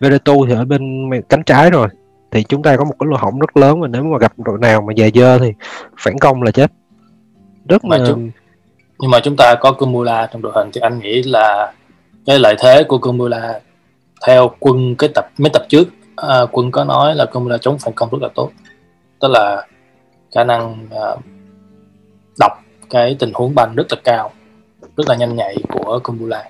Veretout 0.00 0.48
thì 0.48 0.54
ở 0.54 0.64
bên 0.64 1.10
cánh 1.28 1.42
trái 1.42 1.70
rồi. 1.70 1.88
Thì 2.30 2.42
chúng 2.42 2.62
ta 2.62 2.76
có 2.76 2.84
một 2.84 2.94
cái 2.98 3.06
lỗ 3.10 3.16
hổng 3.16 3.38
rất 3.38 3.56
lớn 3.56 3.80
và 3.80 3.88
nếu 3.88 4.02
mà 4.02 4.18
gặp 4.18 4.32
đội 4.36 4.58
nào 4.58 4.82
mà 4.82 4.92
già 4.96 5.06
dơ 5.14 5.38
thì 5.38 5.52
phản 5.98 6.18
công 6.18 6.42
là 6.42 6.50
chết. 6.50 6.72
Rất 7.68 7.84
mà 7.84 7.98
chúng, 8.06 8.30
nhưng 8.98 9.10
mà 9.10 9.20
chúng 9.20 9.36
ta 9.36 9.54
có 9.60 9.72
Kumula 9.72 10.28
trong 10.32 10.42
đội 10.42 10.52
hình 10.54 10.70
thì 10.72 10.80
anh 10.80 10.98
nghĩ 10.98 11.22
là 11.22 11.72
cái 12.26 12.38
lợi 12.38 12.54
thế 12.58 12.82
của 12.88 12.98
Kumula 12.98 13.60
theo 14.26 14.50
quân 14.58 14.94
cái 14.98 15.10
tập 15.14 15.26
mấy 15.38 15.50
tập 15.50 15.62
trước 15.68 15.88
à, 16.16 16.40
quân 16.52 16.70
có 16.70 16.84
nói 16.84 17.14
là 17.14 17.26
Kumula 17.26 17.58
chống 17.58 17.78
phản 17.78 17.94
công 17.94 18.10
rất 18.10 18.18
là 18.22 18.28
tốt. 18.34 18.50
Tức 19.20 19.28
là 19.28 19.66
khả 20.34 20.44
năng 20.44 20.86
à, 20.90 21.16
đọc 22.38 22.52
cái 22.90 23.16
tình 23.18 23.30
huống 23.34 23.54
banh 23.54 23.74
rất 23.74 23.86
là 23.90 23.98
cao 24.04 24.30
rất 24.96 25.08
là 25.08 25.16
nhanh 25.16 25.36
nhạy 25.36 25.56
của 25.68 26.00
Kumula 26.02 26.44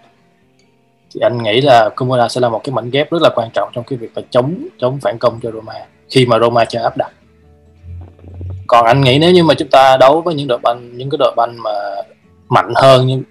thì 1.17 1.21
anh 1.23 1.43
nghĩ 1.43 1.61
là 1.61 1.91
Kumula 1.97 2.29
sẽ 2.29 2.41
là 2.41 2.49
một 2.49 2.61
cái 2.65 2.73
mảnh 2.75 2.91
ghép 2.91 3.11
rất 3.11 3.23
là 3.23 3.31
quan 3.35 3.49
trọng 3.55 3.71
trong 3.73 3.85
cái 3.85 3.99
việc 3.99 4.11
là 4.15 4.23
chống 4.31 4.67
chống 4.79 4.99
phản 5.01 5.19
công 5.19 5.41
cho 5.43 5.51
Roma 5.51 5.73
khi 6.11 6.27
mà 6.27 6.39
Roma 6.39 6.65
chưa 6.65 6.79
áp 6.79 6.97
đặt. 6.97 7.11
Còn 8.67 8.87
anh 8.87 9.01
nghĩ 9.01 9.19
nếu 9.19 9.31
như 9.31 9.45
mà 9.45 9.55
chúng 9.55 9.69
ta 9.69 9.97
đấu 9.97 10.21
với 10.21 10.35
những 10.35 10.49
đội 10.49 10.59
banh 10.59 10.97
những 10.97 11.11
cái 11.11 11.19
đội 11.19 11.33
banh 11.37 11.63
mà 11.63 11.71
mạnh 12.49 12.73
hơn 12.77 13.07
như 13.07 13.23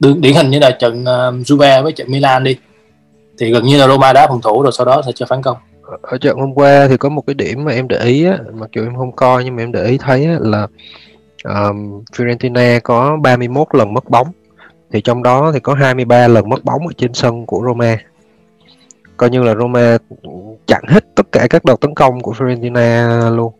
điển 0.00 0.34
hình 0.34 0.50
như 0.50 0.58
là 0.58 0.70
trận 0.70 1.02
uh, 1.02 1.46
Juve 1.46 1.82
với 1.82 1.92
trận 1.92 2.10
Milan 2.10 2.44
đi 2.44 2.56
thì 3.38 3.50
gần 3.50 3.64
như 3.64 3.78
là 3.78 3.88
Roma 3.88 4.12
đá 4.12 4.26
phòng 4.28 4.40
thủ 4.40 4.62
rồi 4.62 4.72
sau 4.72 4.86
đó 4.86 5.02
sẽ 5.06 5.12
cho 5.14 5.26
phản 5.26 5.42
công. 5.42 5.56
Ở 6.02 6.18
trận 6.18 6.36
hôm 6.38 6.54
qua 6.54 6.86
thì 6.88 6.96
có 6.96 7.08
một 7.08 7.22
cái 7.26 7.34
điểm 7.34 7.64
mà 7.64 7.72
em 7.72 7.88
để 7.88 7.98
ý 8.04 8.24
á, 8.24 8.38
mặc 8.54 8.70
dù 8.74 8.82
em 8.82 8.96
không 8.96 9.12
coi 9.16 9.44
nhưng 9.44 9.56
mà 9.56 9.62
em 9.62 9.72
để 9.72 9.84
ý 9.84 9.98
thấy 9.98 10.24
á, 10.24 10.36
là 10.40 10.66
um, 11.44 12.04
Fiorentina 12.12 12.80
có 12.84 13.16
31 13.22 13.68
lần 13.74 13.94
mất 13.94 14.10
bóng 14.10 14.26
thì 14.92 15.00
trong 15.00 15.22
đó 15.22 15.50
thì 15.54 15.60
có 15.60 15.74
23 15.74 16.28
lần 16.28 16.48
mất 16.48 16.64
bóng 16.64 16.86
ở 16.86 16.92
trên 16.96 17.14
sân 17.14 17.46
của 17.46 17.62
Roma. 17.66 17.98
Coi 19.16 19.30
như 19.30 19.42
là 19.42 19.54
Roma 19.54 19.98
chặn 20.66 20.82
hết 20.88 21.04
tất 21.14 21.32
cả 21.32 21.46
các 21.50 21.64
đợt 21.64 21.80
tấn 21.80 21.94
công 21.94 22.20
của 22.20 22.32
Fiorentina 22.32 23.36
luôn. 23.36 23.52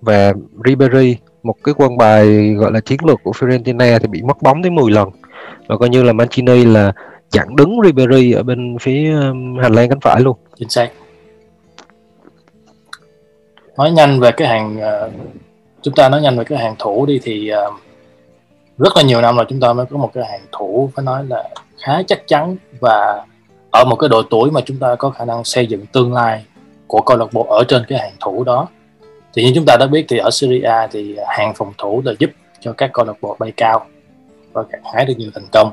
Và 0.00 0.32
Ribery 0.64 1.16
một 1.42 1.54
cái 1.64 1.74
quân 1.78 1.96
bài 1.96 2.54
gọi 2.54 2.72
là 2.72 2.80
chiến 2.80 2.98
lược 3.06 3.22
của 3.22 3.30
Fiorentina 3.30 3.98
thì 3.98 4.08
bị 4.08 4.22
mất 4.22 4.42
bóng 4.42 4.62
tới 4.62 4.70
10 4.70 4.90
lần. 4.90 5.08
Và 5.68 5.76
coi 5.76 5.88
như 5.88 6.02
là 6.02 6.12
Mancini 6.12 6.64
là 6.64 6.92
chặn 7.30 7.56
đứng 7.56 7.80
Ribery 7.84 8.32
ở 8.32 8.42
bên 8.42 8.76
phía 8.80 9.12
um, 9.12 9.58
hành 9.62 9.72
lang 9.72 9.88
cánh 9.88 10.00
phải 10.00 10.20
luôn. 10.20 10.36
Chính 10.58 10.68
xác. 10.68 10.90
Nói 13.76 13.90
nhanh 13.90 14.20
về 14.20 14.30
cái 14.32 14.48
hàng 14.48 14.76
uh, 14.76 15.12
chúng 15.82 15.94
ta 15.94 16.08
nói 16.08 16.22
nhanh 16.22 16.38
về 16.38 16.44
cái 16.44 16.58
hàng 16.58 16.74
thủ 16.78 17.06
đi 17.06 17.20
thì 17.22 17.50
uh, 17.52 17.83
rất 18.78 18.96
là 18.96 19.02
nhiều 19.02 19.20
năm 19.20 19.36
rồi 19.36 19.46
chúng 19.48 19.60
ta 19.60 19.72
mới 19.72 19.86
có 19.86 19.96
một 19.96 20.10
cái 20.14 20.24
hàng 20.24 20.46
thủ 20.52 20.90
phải 20.94 21.04
nói 21.04 21.24
là 21.28 21.48
khá 21.78 22.02
chắc 22.02 22.28
chắn 22.28 22.56
và 22.80 23.26
ở 23.70 23.84
một 23.84 23.96
cái 23.96 24.08
độ 24.08 24.22
tuổi 24.30 24.50
mà 24.50 24.60
chúng 24.60 24.76
ta 24.76 24.94
có 24.94 25.10
khả 25.10 25.24
năng 25.24 25.44
xây 25.44 25.66
dựng 25.66 25.86
tương 25.86 26.12
lai 26.12 26.44
của 26.86 27.00
câu 27.00 27.16
lạc 27.16 27.32
bộ 27.32 27.46
ở 27.50 27.64
trên 27.68 27.82
cái 27.88 27.98
hàng 27.98 28.14
thủ 28.20 28.44
đó. 28.44 28.68
Thì 29.34 29.44
như 29.44 29.52
chúng 29.54 29.64
ta 29.66 29.76
đã 29.76 29.86
biết 29.86 30.04
thì 30.08 30.18
ở 30.18 30.30
Syria 30.30 30.72
thì 30.90 31.16
hàng 31.26 31.54
phòng 31.54 31.72
thủ 31.78 32.02
là 32.04 32.12
giúp 32.18 32.30
cho 32.60 32.72
các 32.72 32.90
câu 32.92 33.04
lạc 33.04 33.14
bộ 33.20 33.36
bay 33.38 33.52
cao 33.56 33.86
và 34.52 34.62
gặt 34.70 34.80
hái 34.94 35.04
được 35.04 35.14
nhiều 35.16 35.30
thành 35.34 35.46
công. 35.52 35.70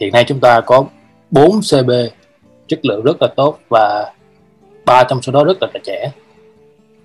Hiện 0.00 0.12
nay 0.12 0.24
chúng 0.28 0.40
ta 0.40 0.60
có 0.60 0.84
4 1.30 1.50
CB 1.50 1.90
chất 2.68 2.84
lượng 2.86 3.02
rất 3.02 3.16
là 3.22 3.28
tốt 3.36 3.58
và 3.68 4.12
ba 4.84 5.04
trong 5.04 5.22
số 5.22 5.32
đó 5.32 5.44
rất 5.44 5.56
là 5.60 5.68
trẻ. 5.84 6.12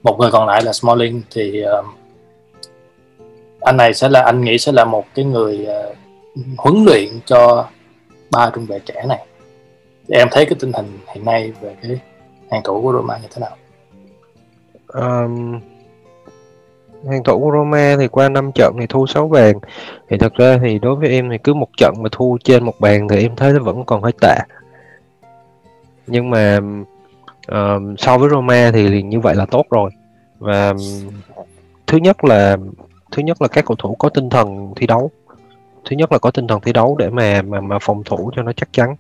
Một 0.04 0.18
người 0.20 0.32
còn 0.32 0.48
lại 0.48 0.62
là 0.62 0.74
Smalling 0.74 1.22
thì 1.32 1.64
uh, 1.80 1.86
anh 3.62 3.78
này 3.78 3.94
sẽ 3.94 4.10
là 4.10 4.22
anh 4.22 4.42
nghĩ 4.42 4.58
sẽ 4.58 4.72
là 4.72 4.86
một 4.86 5.06
cái 5.16 5.26
người 5.26 5.68
uh, 5.92 5.98
huấn 6.58 6.86
luyện 6.86 7.10
cho 7.26 7.68
ba 8.32 8.50
trung 8.50 8.66
vệ 8.66 8.80
trẻ 8.80 9.04
này. 9.08 9.26
Thì 10.08 10.16
em 10.16 10.28
thấy 10.32 10.46
cái 10.46 10.56
tình 10.60 10.72
hình 10.74 10.98
hiện 11.14 11.26
nay 11.26 11.54
về 11.62 11.76
cái 11.82 12.00
hàng 12.52 12.62
thủ 12.64 12.82
của 12.82 12.92
Roma 12.94 13.18
như 13.18 13.28
thế 13.36 13.42
nào? 13.42 13.58
Um, 14.88 15.60
hàng 17.10 17.24
thủ 17.24 17.40
của 17.40 17.52
Roma 17.52 17.96
thì 18.00 18.08
qua 18.08 18.30
5 18.30 18.52
trận 18.56 18.76
thì 18.80 18.86
thu 18.90 19.08
6 19.08 19.28
bàn. 19.28 19.56
Thì 20.10 20.18
thật 20.18 20.34
ra 20.34 20.58
thì 20.64 20.80
đối 20.80 20.96
với 20.96 21.10
em 21.10 21.30
thì 21.30 21.38
cứ 21.44 21.54
một 21.54 21.70
trận 21.78 21.94
mà 22.00 22.10
thu 22.12 22.38
trên 22.44 22.64
một 22.64 22.80
bàn 22.80 23.08
thì 23.08 23.22
em 23.22 23.36
thấy 23.36 23.54
nó 23.54 23.60
vẫn 23.64 23.86
còn 23.86 24.02
hơi 24.02 24.12
tệ. 24.22 24.38
Nhưng 26.08 26.30
mà 26.30 26.60
um, 27.48 27.96
so 27.96 28.18
với 28.18 28.30
Roma 28.30 28.72
thì 28.74 29.02
như 29.02 29.20
vậy 29.20 29.36
là 29.36 29.46
tốt 29.46 29.66
rồi. 29.70 29.92
Và 30.40 30.74
thứ 31.88 31.98
nhất 31.98 32.24
là 32.24 32.58
thứ 33.12 33.24
nhất 33.24 33.42
là 33.42 33.48
các 33.48 33.66
cầu 33.66 33.76
thủ 33.76 33.96
có 33.96 34.10
tinh 34.10 34.30
thần 34.30 34.74
thi 34.76 34.88
đấu. 34.88 35.12
Thứ 35.86 35.96
nhất 35.96 36.12
là 36.12 36.18
có 36.18 36.32
tinh 36.32 36.48
thần 36.48 36.62
thi 36.62 36.74
đấu 36.74 36.96
để 37.00 37.10
mà 37.10 37.42
mà 37.42 37.62
mà 37.62 37.80
phòng 37.82 38.04
thủ 38.04 38.32
cho 38.36 38.42
nó 38.42 38.52
chắc 38.54 38.74
chắn. 38.74 38.96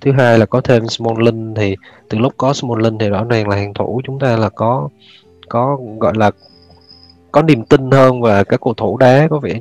Thứ 0.00 0.12
hai 0.12 0.38
là 0.38 0.46
có 0.46 0.60
thêm 0.60 0.88
Smalling 0.88 1.54
thì 1.54 1.76
từ 2.08 2.18
lúc 2.18 2.34
có 2.36 2.52
Smalling 2.52 2.98
thì 2.98 3.08
rõ 3.08 3.24
ràng 3.24 3.48
là 3.48 3.56
hàng 3.56 3.74
thủ 3.74 4.00
chúng 4.04 4.18
ta 4.18 4.36
là 4.36 4.48
có 4.48 4.88
có 5.48 5.78
gọi 5.98 6.12
là 6.16 6.30
có 7.32 7.42
niềm 7.42 7.64
tin 7.64 7.90
hơn 7.90 8.22
và 8.22 8.44
các 8.44 8.60
cầu 8.60 8.74
thủ 8.74 8.96
đá 8.96 9.26
có 9.30 9.38
vẻ 9.38 9.60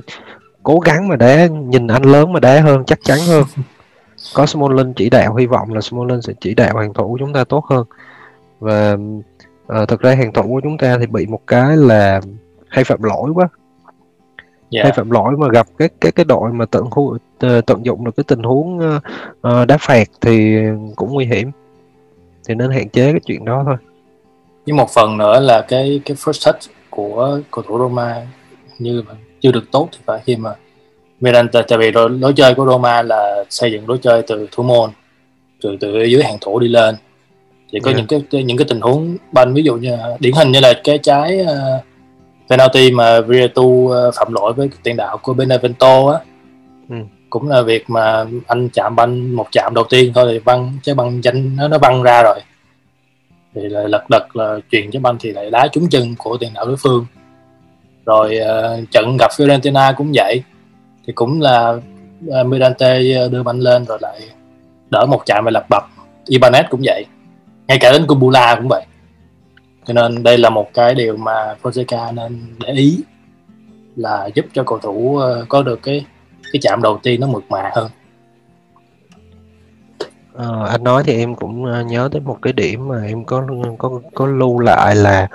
cố 0.64 0.80
gắng 0.80 1.08
mà 1.08 1.16
đá 1.16 1.48
nhìn 1.48 1.88
anh 1.88 2.04
lớn 2.04 2.34
mà 2.34 2.40
đá 2.40 2.62
hơn 2.62 2.84
chắc 2.86 3.00
chắn 3.04 3.20
hơn. 3.28 3.44
Có 4.36 4.46
Smalling 4.46 4.94
chỉ 4.94 5.10
đạo 5.10 5.36
hy 5.36 5.46
vọng 5.46 5.74
là 5.74 5.82
Smalling 5.82 6.22
sẽ 6.22 6.34
chỉ 6.42 6.54
đạo 6.54 6.78
hàng 6.78 6.94
thủ 6.94 7.18
chúng 7.20 7.34
ta 7.34 7.44
tốt 7.44 7.66
hơn. 7.66 7.86
Và 8.60 8.98
ờ, 9.68 9.82
uh, 9.82 9.90
thực 9.90 10.02
ra 10.02 10.16
hàng 10.16 10.34
thủ 10.34 10.44
của 10.44 10.62
chúng 10.64 10.78
ta 10.78 10.98
thì 11.00 11.06
bị 11.06 11.26
một 11.26 11.42
cái 11.48 11.78
là 11.78 12.22
hay 12.68 12.84
phạm 12.84 13.04
lỗi 13.04 13.32
quá 13.36 13.50
yeah. 14.76 14.86
hay 14.86 14.94
phạm 14.96 15.12
lỗi 15.12 15.34
mà 15.38 15.48
gặp 15.54 15.68
cái 15.78 15.90
cái 16.02 16.12
cái 16.12 16.26
đội 16.26 16.52
mà 16.52 16.66
tận 16.66 16.90
khu 16.90 17.18
ờ, 17.40 17.62
tận 17.62 17.86
dụng 17.86 18.06
được 18.06 18.16
cái 18.18 18.24
tình 18.28 18.44
huống 18.44 18.80
uh, 18.80 19.68
đá 19.68 19.78
phạt 19.80 20.08
thì 20.22 20.58
cũng 20.96 21.14
nguy 21.14 21.26
hiểm 21.26 21.52
thì 22.48 22.56
nên 22.56 22.72
hạn 22.72 22.90
chế 22.90 23.12
cái 23.12 23.22
chuyện 23.26 23.46
đó 23.46 23.64
thôi 23.66 23.76
nhưng 24.66 24.76
một 24.76 24.90
phần 24.90 25.18
nữa 25.18 25.40
là 25.40 25.62
cái 25.62 26.02
cái 26.06 26.18
first 26.18 26.46
touch 26.46 26.76
của 26.90 27.40
cầu 27.52 27.64
thủ 27.68 27.78
Roma 27.78 28.28
như 28.80 29.04
mà 29.08 29.14
chưa 29.42 29.52
được 29.52 29.72
tốt 29.72 29.90
thì 29.92 30.00
phải 30.06 30.22
khi 30.26 30.36
mà 30.36 30.56
Milan 31.20 31.48
tại 31.52 31.78
vì 31.78 31.92
lối 31.92 32.34
chơi 32.36 32.56
của 32.56 32.66
Roma 32.66 33.02
là 33.02 33.44
xây 33.50 33.72
dựng 33.72 33.90
lối 33.90 33.98
chơi 34.02 34.22
từ 34.28 34.48
thủ 34.52 34.64
môn 34.64 34.90
từ 35.62 35.78
từ 35.80 36.04
dưới 36.04 36.24
hàng 36.24 36.38
thủ 36.42 36.60
đi 36.60 36.68
lên 36.68 36.96
thì 37.72 37.80
có 37.80 37.92
yeah. 37.92 37.98
những 38.10 38.24
cái 38.32 38.44
những 38.44 38.58
cái 38.58 38.66
tình 38.70 38.82
huống 38.82 39.18
banh 39.32 39.54
ví 39.54 39.64
dụ 39.64 39.76
như 39.76 39.98
điển 40.20 40.34
hình 40.34 40.52
như 40.52 40.60
là 40.60 40.74
cái 40.84 40.98
trái 40.98 41.40
uh, 41.42 41.84
penalty 42.50 42.92
mà 42.92 43.22
Virtu 43.22 43.64
uh, 43.64 43.94
phạm 44.16 44.34
lỗi 44.34 44.54
với 44.54 44.70
tiền 44.84 44.98
đạo 44.98 45.18
của 45.18 45.34
Benevento 45.34 46.12
á. 46.12 46.20
Ừ. 46.90 46.96
cũng 47.30 47.50
là 47.50 47.62
việc 47.62 47.90
mà 47.90 48.26
anh 48.48 48.70
chạm 48.70 48.96
banh 48.96 49.36
một 49.36 49.48
chạm 49.52 49.74
đầu 49.74 49.86
tiên 49.90 50.12
thôi 50.16 50.28
thì 50.32 50.40
băng 50.40 50.78
trái 50.84 50.96
băng 50.96 51.24
danh 51.24 51.56
nó 51.56 51.68
nó 51.68 51.78
băng 51.78 52.04
ra 52.04 52.24
rồi. 52.24 52.40
Thì 53.56 53.62
lại 53.62 53.90
lật 53.90 54.10
đật 54.10 54.36
là 54.36 54.58
truyền 54.72 54.92
trái 54.92 55.00
banh 55.00 55.18
thì 55.20 55.32
lại 55.32 55.52
đá 55.52 55.68
trúng 55.68 55.90
chân 55.90 56.16
của 56.18 56.38
tiền 56.38 56.52
đạo 56.54 56.66
đối 56.66 56.76
phương. 56.78 57.06
Rồi 58.06 58.40
uh, 58.42 58.92
trận 58.92 59.18
gặp 59.20 59.32
Fiorentina 59.32 59.94
cũng 59.98 60.12
vậy. 60.16 60.44
Thì 61.08 61.14
cũng 61.14 61.42
là 61.42 61.78
uh, 62.28 62.46
Mirante 62.46 63.00
đưa 63.32 63.44
banh 63.44 63.60
lên 63.60 63.86
rồi 63.86 63.98
lại 64.02 64.22
đỡ 64.90 65.06
một 65.06 65.22
chạm 65.26 65.46
và 65.46 65.52
lập 65.52 65.66
bập. 65.70 65.84
Ibanez 66.26 66.64
cũng 66.70 66.82
vậy. 66.84 67.06
Ngay 67.68 67.78
cả 67.82 67.92
đến 67.92 68.08
Kumbula 68.08 68.56
cũng 68.56 68.68
vậy 68.68 68.86
cho 69.86 69.94
nên 69.94 70.24
đây 70.24 70.38
là 70.38 70.50
một 70.50 70.74
cái 70.74 70.96
điều 70.96 71.18
mà 71.18 71.56
Fonseca 71.62 72.14
nên 72.14 72.56
để 72.60 72.74
ý 72.74 73.00
là 73.96 74.30
giúp 74.36 74.46
cho 74.54 74.64
cầu 74.64 74.80
thủ 74.80 75.18
ờ, 75.18 75.46
có 75.50 75.64
được 75.64 75.80
cái 75.84 76.06
cái 76.54 76.60
chạm 76.62 76.82
đầu 76.82 77.00
tiên 77.04 77.22
nó 77.22 77.28
mượt 77.28 77.44
mà 77.50 77.72
hơn 77.76 77.90
Ờ, 80.36 80.68
anh 80.68 80.84
nói 80.84 81.04
thì 81.04 81.18
em 81.18 81.36
cũng 81.36 81.66
ờ, 81.66 81.84
nhớ 81.84 82.10
tới 82.12 82.22
một 82.22 82.38
cái 82.42 82.54
điểm 82.54 82.88
mà 82.88 83.04
em 83.06 83.26
có 83.26 83.48
có 83.78 84.02
có 84.14 84.28
lưu 84.28 84.60
lại 84.60 84.96
là 84.96 85.28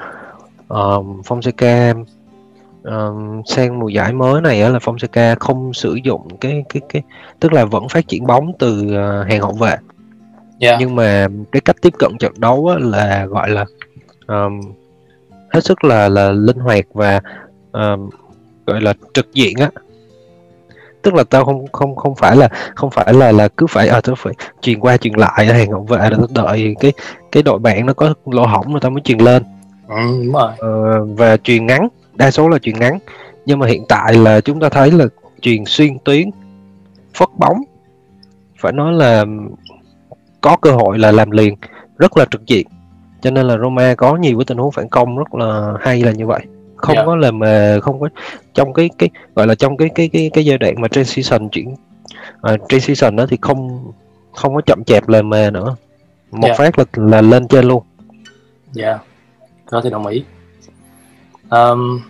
uh, 0.62 1.06
Fonseca 1.26 2.04
uh, 2.88 3.46
sang 3.46 3.78
mùa 3.78 3.88
giải 3.88 4.12
mới 4.12 4.40
này 4.40 4.70
là 4.70 4.78
Fonseca 4.78 5.36
không 5.40 5.74
sử 5.74 5.98
dụng 6.04 6.28
cái 6.40 6.64
cái 6.68 6.80
cái 6.88 7.02
tức 7.40 7.52
là 7.52 7.64
vẫn 7.64 7.88
phát 7.88 8.08
triển 8.08 8.26
bóng 8.26 8.52
từ 8.58 8.84
uh, 8.84 9.28
hàng 9.28 9.40
hậu 9.40 9.52
vệ 9.52 9.76
yeah. 10.58 10.76
nhưng 10.80 10.96
mà 10.96 11.26
cái 11.52 11.60
cách 11.60 11.76
tiếp 11.82 11.92
cận 11.98 12.18
trận 12.18 12.32
đấu 12.36 12.66
á, 12.66 12.76
là 12.78 13.26
gọi 13.26 13.50
là 13.50 13.64
um, 14.30 14.60
hết 15.50 15.64
sức 15.64 15.84
là 15.84 16.08
là 16.08 16.32
linh 16.32 16.58
hoạt 16.58 16.84
và 16.92 17.20
um, 17.72 18.10
gọi 18.66 18.80
là 18.80 18.94
trực 19.14 19.34
diện 19.34 19.56
á. 19.58 19.70
Tức 21.02 21.14
là 21.14 21.24
tao 21.24 21.44
không 21.44 21.66
không 21.72 21.96
không 21.96 22.14
phải 22.14 22.36
là 22.36 22.48
không 22.74 22.90
phải 22.90 23.14
là 23.14 23.32
là 23.32 23.48
cứ 23.48 23.66
phải 23.66 23.88
à 23.88 24.00
tao 24.00 24.14
phải 24.14 24.34
truyền 24.60 24.80
qua 24.80 24.96
truyền 24.96 25.14
lại 25.14 25.46
hàng 25.46 25.70
hậu 25.70 25.82
vệ 25.82 25.98
là 25.98 26.16
tao 26.16 26.26
đợi 26.44 26.74
cái 26.80 26.92
cái 27.32 27.42
đội 27.42 27.58
bạn 27.58 27.86
nó 27.86 27.92
có 27.92 28.14
lỗ 28.26 28.46
hổng 28.46 28.72
rồi 28.72 28.80
tao 28.80 28.90
mới 28.90 29.00
truyền 29.02 29.18
lên. 29.18 29.42
Ừ, 29.88 30.24
đúng 30.24 30.32
rồi. 30.32 30.52
Ờ, 30.58 31.04
và 31.04 31.36
truyền 31.36 31.66
ngắn 31.66 31.88
đa 32.14 32.30
số 32.30 32.48
là 32.48 32.58
truyền 32.58 32.78
ngắn. 32.78 32.98
Nhưng 33.46 33.58
mà 33.58 33.66
hiện 33.66 33.84
tại 33.88 34.14
là 34.14 34.40
chúng 34.40 34.60
ta 34.60 34.68
thấy 34.68 34.90
là 34.90 35.06
truyền 35.40 35.64
xuyên 35.66 35.98
tuyến 36.04 36.30
phất 37.14 37.28
bóng. 37.36 37.58
Phải 38.58 38.72
nói 38.72 38.92
là 38.92 39.24
có 40.40 40.56
cơ 40.56 40.70
hội 40.72 40.98
là 40.98 41.12
làm 41.12 41.30
liền 41.30 41.54
rất 41.98 42.16
là 42.16 42.24
trực 42.30 42.46
diện 42.46 42.66
cho 43.22 43.30
nên 43.30 43.46
là 43.46 43.59
Roma 43.59 43.94
có 43.94 44.16
nhiều 44.16 44.38
cái 44.38 44.44
tình 44.44 44.59
huống 44.59 44.72
phản 44.72 44.88
công 44.88 45.18
rất 45.18 45.35
là 45.35 45.74
hay 45.80 46.02
là 46.02 46.12
như 46.12 46.26
vậy. 46.26 46.40
Không 46.76 46.96
Dạ. 46.96 47.04
có 47.06 47.16
là 47.16 47.30
mà 47.30 47.78
không 47.83 48.00
có 48.00 48.09
trong 48.54 48.72
cái 48.72 48.90
cái 48.98 49.11
gọi 49.35 49.46
là 49.46 49.54
trong 49.54 49.76
cái 49.76 49.88
cái 49.94 50.09
cái 50.12 50.30
cái 50.35 50.44
giai 50.44 50.59
đoạn 50.59 50.74
mà 50.80 50.88
transition 50.88 51.48
chuyển 51.48 51.74
uh, 52.52 52.61
transition 52.68 53.16
đó 53.16 53.26
thì 53.28 53.38
không 53.40 53.92
không 54.35 54.54
có 54.54 54.61
chậm 54.66 54.85
chạp 54.85 55.09
là 55.09 55.22
mà 55.22 55.50
nữa. 55.50 55.76
Một 56.30 56.48
Dạ. 56.48 56.54
phát 56.54 56.78
là 56.78 56.85
là 56.94 57.20
lên 57.22 57.48
trên 57.48 57.64
luôn. 57.64 57.83
Dạ. 58.72 58.98
Có 59.66 59.80
thể 59.80 59.90
đồng 59.90 60.06
ý. 60.06 60.24
Um, 61.50 62.00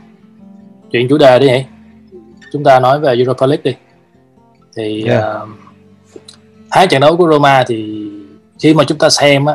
chuyện 0.90 1.08
chủ 1.08 1.18
đề 1.18 1.38
đi 1.38 1.46
nhỉ 1.46 1.64
chúng 2.52 2.64
ta 2.64 2.80
nói 2.80 3.00
về 3.00 3.14
Europa 3.14 3.46
League 3.46 3.62
đi. 3.64 3.74
Thì 4.76 5.04
Dạ. 5.06 5.20
um, 5.20 5.56
hai 6.70 6.86
trận 6.86 7.00
đấu 7.00 7.16
của 7.16 7.28
Roma 7.30 7.64
thì 7.66 8.08
khi 8.58 8.74
mà 8.74 8.84
chúng 8.84 8.98
ta 8.98 9.10
xem 9.10 9.44
á 9.46 9.54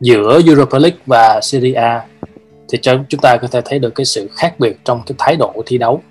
giữa 0.00 0.40
Europa 0.46 0.78
League 0.78 0.98
và 1.06 1.40
Serie 1.42 1.74
A 1.74 2.06
thì 2.68 2.78
cho 2.82 2.98
chúng 3.08 3.20
ta 3.20 3.36
có 3.42 3.48
thể 3.48 3.60
thấy 3.64 3.78
được 3.78 3.94
cái 3.94 4.04
sự 4.04 4.28
khác 4.32 4.60
biệt 4.60 4.76
trong 4.84 5.02
cái 5.06 5.14
thái 5.18 5.36
độ 5.36 5.62
thi 5.66 5.78
đấu. 5.78 6.02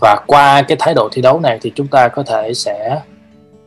Và 0.00 0.16
qua 0.26 0.62
cái 0.62 0.76
thái 0.80 0.94
độ 0.94 1.08
thi 1.12 1.22
đấu 1.22 1.40
này 1.40 1.58
thì 1.62 1.72
chúng 1.74 1.86
ta 1.86 2.08
có 2.08 2.22
thể 2.22 2.54
sẽ 2.54 3.00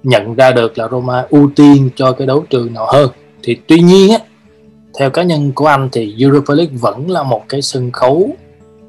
nhận 0.03 0.35
ra 0.35 0.51
được 0.51 0.77
là 0.77 0.87
Roma 0.91 1.25
ưu 1.29 1.51
tiên 1.55 1.89
cho 1.95 2.11
cái 2.11 2.27
đấu 2.27 2.45
trường 2.49 2.73
nào 2.73 2.85
hơn. 2.93 3.09
Thì 3.43 3.57
tuy 3.67 3.79
nhiên 3.79 4.11
á, 4.11 4.17
theo 4.99 5.09
cá 5.09 5.23
nhân 5.23 5.51
của 5.55 5.67
anh 5.67 5.89
thì 5.91 6.15
Europa 6.19 6.53
League 6.53 6.73
vẫn 6.79 7.11
là 7.11 7.23
một 7.23 7.43
cái 7.49 7.61
sân 7.61 7.91
khấu 7.91 8.29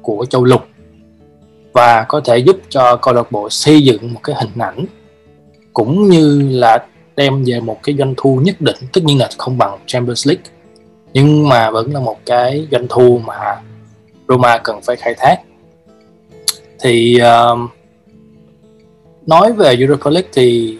của 0.01 0.25
châu 0.29 0.43
lục 0.43 0.61
và 1.73 2.05
có 2.07 2.21
thể 2.25 2.37
giúp 2.37 2.57
cho 2.69 2.95
câu 2.95 3.13
lạc 3.13 3.31
bộ 3.31 3.49
xây 3.49 3.83
dựng 3.83 4.13
một 4.13 4.19
cái 4.23 4.35
hình 4.39 4.59
ảnh 4.59 4.85
cũng 5.73 6.09
như 6.09 6.49
là 6.51 6.85
đem 7.15 7.43
về 7.45 7.59
một 7.59 7.79
cái 7.83 7.95
doanh 7.99 8.13
thu 8.17 8.39
nhất 8.43 8.61
định 8.61 8.75
tất 8.93 9.01
nhiên 9.03 9.19
là 9.19 9.29
không 9.37 9.57
bằng 9.57 9.79
Champions 9.85 10.27
League. 10.27 10.43
Nhưng 11.13 11.49
mà 11.49 11.71
vẫn 11.71 11.93
là 11.93 11.99
một 11.99 12.17
cái 12.25 12.67
doanh 12.71 12.85
thu 12.89 13.21
mà 13.25 13.61
Roma 14.27 14.57
cần 14.57 14.81
phải 14.81 14.95
khai 14.95 15.13
thác. 15.17 15.41
Thì 16.79 17.19
um, 17.19 17.67
nói 19.25 19.53
về 19.53 19.75
Europa 19.79 20.09
League 20.11 20.29
thì 20.33 20.77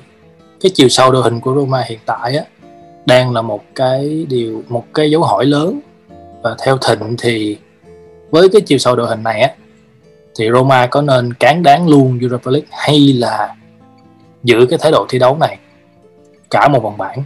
cái 0.61 0.71
chiều 0.75 0.89
sâu 0.89 1.11
đội 1.11 1.23
hình 1.23 1.39
của 1.39 1.55
Roma 1.55 1.83
hiện 1.87 1.99
tại 2.05 2.37
á 2.37 2.43
đang 3.05 3.33
là 3.33 3.41
một 3.41 3.63
cái 3.75 4.25
điều 4.29 4.63
một 4.67 4.85
cái 4.93 5.11
dấu 5.11 5.23
hỏi 5.23 5.45
lớn. 5.45 5.79
Và 6.41 6.55
theo 6.65 6.77
Thịnh 6.77 7.15
thì 7.19 7.57
với 8.29 8.49
cái 8.49 8.61
chiều 8.61 8.77
sâu 8.77 8.95
đội 8.95 9.07
hình 9.07 9.23
này 9.23 9.41
á 9.41 9.51
thì 10.39 10.49
Roma 10.53 10.87
có 10.87 11.01
nên 11.01 11.33
cán 11.33 11.63
đáng 11.63 11.87
luôn 11.87 12.19
Europa 12.21 12.51
League 12.51 12.67
hay 12.71 12.99
là 12.99 13.55
giữ 14.43 14.65
cái 14.69 14.79
thái 14.81 14.91
độ 14.91 15.05
thi 15.09 15.19
đấu 15.19 15.37
này? 15.37 15.57
Cả 16.49 16.67
một 16.67 16.83
vòng 16.83 16.97
bảng. 16.97 17.23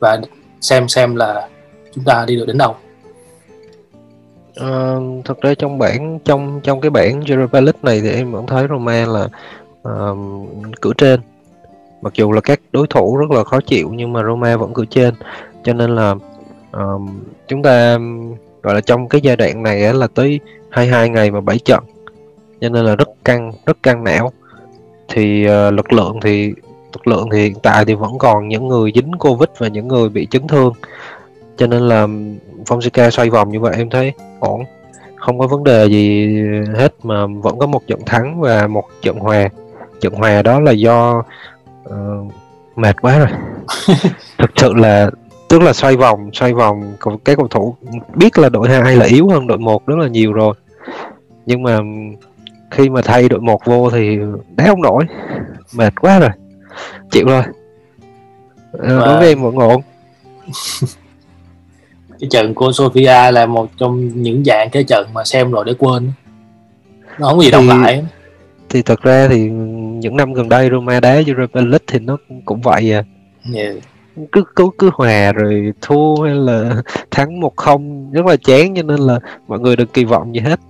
Và 0.00 0.20
xem 0.60 0.88
xem 0.88 1.16
là 1.16 1.48
chúng 1.94 2.04
ta 2.04 2.24
đi 2.28 2.36
được 2.36 2.46
đến 2.46 2.58
đâu. 2.58 2.74
Ờ, 4.54 4.96
à, 4.96 5.00
thực 5.24 5.40
ra 5.40 5.54
trong 5.54 5.78
bảng 5.78 6.18
trong 6.24 6.60
trong 6.62 6.80
cái 6.80 6.90
bảng 6.90 7.22
Europa 7.26 7.60
League 7.60 7.80
này 7.82 8.00
thì 8.00 8.10
em 8.10 8.32
vẫn 8.32 8.46
thấy 8.46 8.66
Roma 8.68 9.06
là 9.06 9.28
ờ, 9.82 10.10
uh, 10.10 10.48
cửa 10.80 10.92
trên. 10.98 11.20
Mặc 12.02 12.12
dù 12.14 12.32
là 12.32 12.40
các 12.40 12.60
đối 12.72 12.86
thủ 12.86 13.16
rất 13.16 13.30
là 13.30 13.44
khó 13.44 13.60
chịu 13.66 13.90
nhưng 13.94 14.12
mà 14.12 14.22
Roma 14.22 14.56
vẫn 14.56 14.74
cửa 14.74 14.84
trên. 14.90 15.14
Cho 15.64 15.72
nên 15.72 15.94
là 15.94 16.10
uh, 16.76 17.02
chúng 17.48 17.62
ta 17.62 17.98
gọi 18.62 18.74
là 18.74 18.80
trong 18.80 19.08
cái 19.08 19.20
giai 19.20 19.36
đoạn 19.36 19.62
này 19.62 19.84
á, 19.84 19.92
là 19.92 20.06
tới 20.06 20.40
22 20.70 21.08
ngày 21.08 21.30
mà 21.30 21.40
7 21.40 21.58
trận. 21.58 21.84
Cho 22.60 22.68
nên 22.68 22.84
là 22.84 22.96
rất 22.96 23.08
căng 23.24 23.52
rất 23.66 23.82
căng 23.82 24.04
não. 24.04 24.32
Thì 25.08 25.46
uh, 25.46 25.74
lực 25.74 25.92
lượng 25.92 26.20
thì 26.22 26.52
lực 26.92 27.06
lượng 27.06 27.28
thì 27.32 27.38
hiện 27.38 27.54
tại 27.62 27.84
thì 27.84 27.94
vẫn 27.94 28.18
còn 28.18 28.48
những 28.48 28.68
người 28.68 28.92
dính 28.94 29.12
Covid 29.18 29.48
và 29.58 29.68
những 29.68 29.88
người 29.88 30.08
bị 30.08 30.26
chấn 30.30 30.46
thương. 30.48 30.72
Cho 31.56 31.66
nên 31.66 31.82
là 31.82 32.06
Fonseca 32.66 33.10
xoay 33.10 33.30
vòng 33.30 33.52
như 33.52 33.60
vậy 33.60 33.74
em 33.76 33.90
thấy 33.90 34.12
ổn. 34.40 34.64
Không 35.16 35.38
có 35.38 35.46
vấn 35.46 35.64
đề 35.64 35.86
gì 35.86 36.36
hết 36.76 36.94
mà 37.02 37.26
vẫn 37.26 37.58
có 37.58 37.66
một 37.66 37.86
trận 37.86 38.00
thắng 38.06 38.40
và 38.40 38.66
một 38.66 38.84
trận 39.02 39.18
hòa. 39.18 39.48
Trận 40.00 40.14
hòa 40.14 40.42
đó 40.42 40.60
là 40.60 40.72
do 40.72 41.22
uh, 41.88 42.32
mệt 42.76 43.02
quá 43.02 43.18
rồi. 43.18 43.28
Thực 44.38 44.50
sự 44.56 44.74
là 44.74 45.10
tức 45.48 45.62
là 45.62 45.72
xoay 45.72 45.96
vòng 45.96 46.30
xoay 46.32 46.52
vòng 46.54 46.92
cái 47.24 47.36
cầu 47.36 47.48
thủ 47.48 47.76
biết 48.14 48.38
là 48.38 48.48
đội 48.48 48.68
hai 48.68 48.96
là 48.96 49.06
yếu 49.06 49.28
hơn 49.28 49.46
đội 49.46 49.58
một 49.58 49.86
rất 49.86 49.98
là 49.98 50.08
nhiều 50.08 50.32
rồi. 50.32 50.54
Nhưng 51.46 51.62
mà 51.62 51.78
khi 52.70 52.88
mà 52.88 53.02
thay 53.02 53.28
đội 53.28 53.40
một 53.40 53.64
vô 53.64 53.90
thì 53.90 54.18
đá 54.56 54.66
không 54.66 54.82
nổi. 54.82 55.04
Mệt 55.74 56.00
quá 56.00 56.18
rồi 56.18 56.30
chịu 57.10 57.26
Ờ, 58.72 58.98
Và- 59.00 59.06
đối 59.06 59.18
với 59.18 59.28
em 59.28 59.42
vẫn 59.42 59.54
ổn. 59.56 59.82
Cái 62.20 62.28
trận 62.30 62.54
của 62.54 62.70
Sofia 62.70 63.32
là 63.32 63.46
một 63.46 63.68
trong 63.76 64.22
những 64.22 64.44
dạng 64.44 64.70
cái 64.70 64.84
trận 64.84 65.08
mà 65.14 65.24
xem 65.24 65.50
rồi 65.50 65.64
để 65.66 65.74
quên. 65.78 66.12
Nó 67.18 67.28
không 67.28 67.38
có 67.38 67.42
gì 67.44 67.50
Thì- 67.50 67.66
lại. 67.68 68.04
thì 68.68 68.82
thật 68.82 69.02
ra 69.02 69.28
thì 69.30 69.40
những 70.00 70.16
năm 70.16 70.32
gần 70.32 70.48
đây 70.48 70.68
Roma 70.72 71.00
đá 71.00 71.22
Europa 71.26 71.60
League 71.60 71.78
thì 71.86 71.98
nó 71.98 72.16
cũng- 72.44 72.60
vậy 72.60 72.92
à. 72.92 73.04
Yeah. 73.54 73.74
cứ 74.32 74.44
cứ 74.56 74.68
cứ 74.78 74.90
hòa 74.94 75.32
rồi 75.32 75.72
thua 75.80 76.22
hay 76.24 76.34
là 76.34 76.74
thắng 77.10 77.40
một 77.40 77.56
không 77.56 78.12
rất 78.12 78.26
là 78.26 78.36
chán 78.36 78.74
cho 78.76 78.82
nên 78.82 79.00
là 79.00 79.18
mọi 79.48 79.60
người 79.60 79.76
đừng 79.76 79.86
kỳ 79.88 80.04
vọng 80.04 80.34
gì 80.34 80.40
hết. 80.40 80.60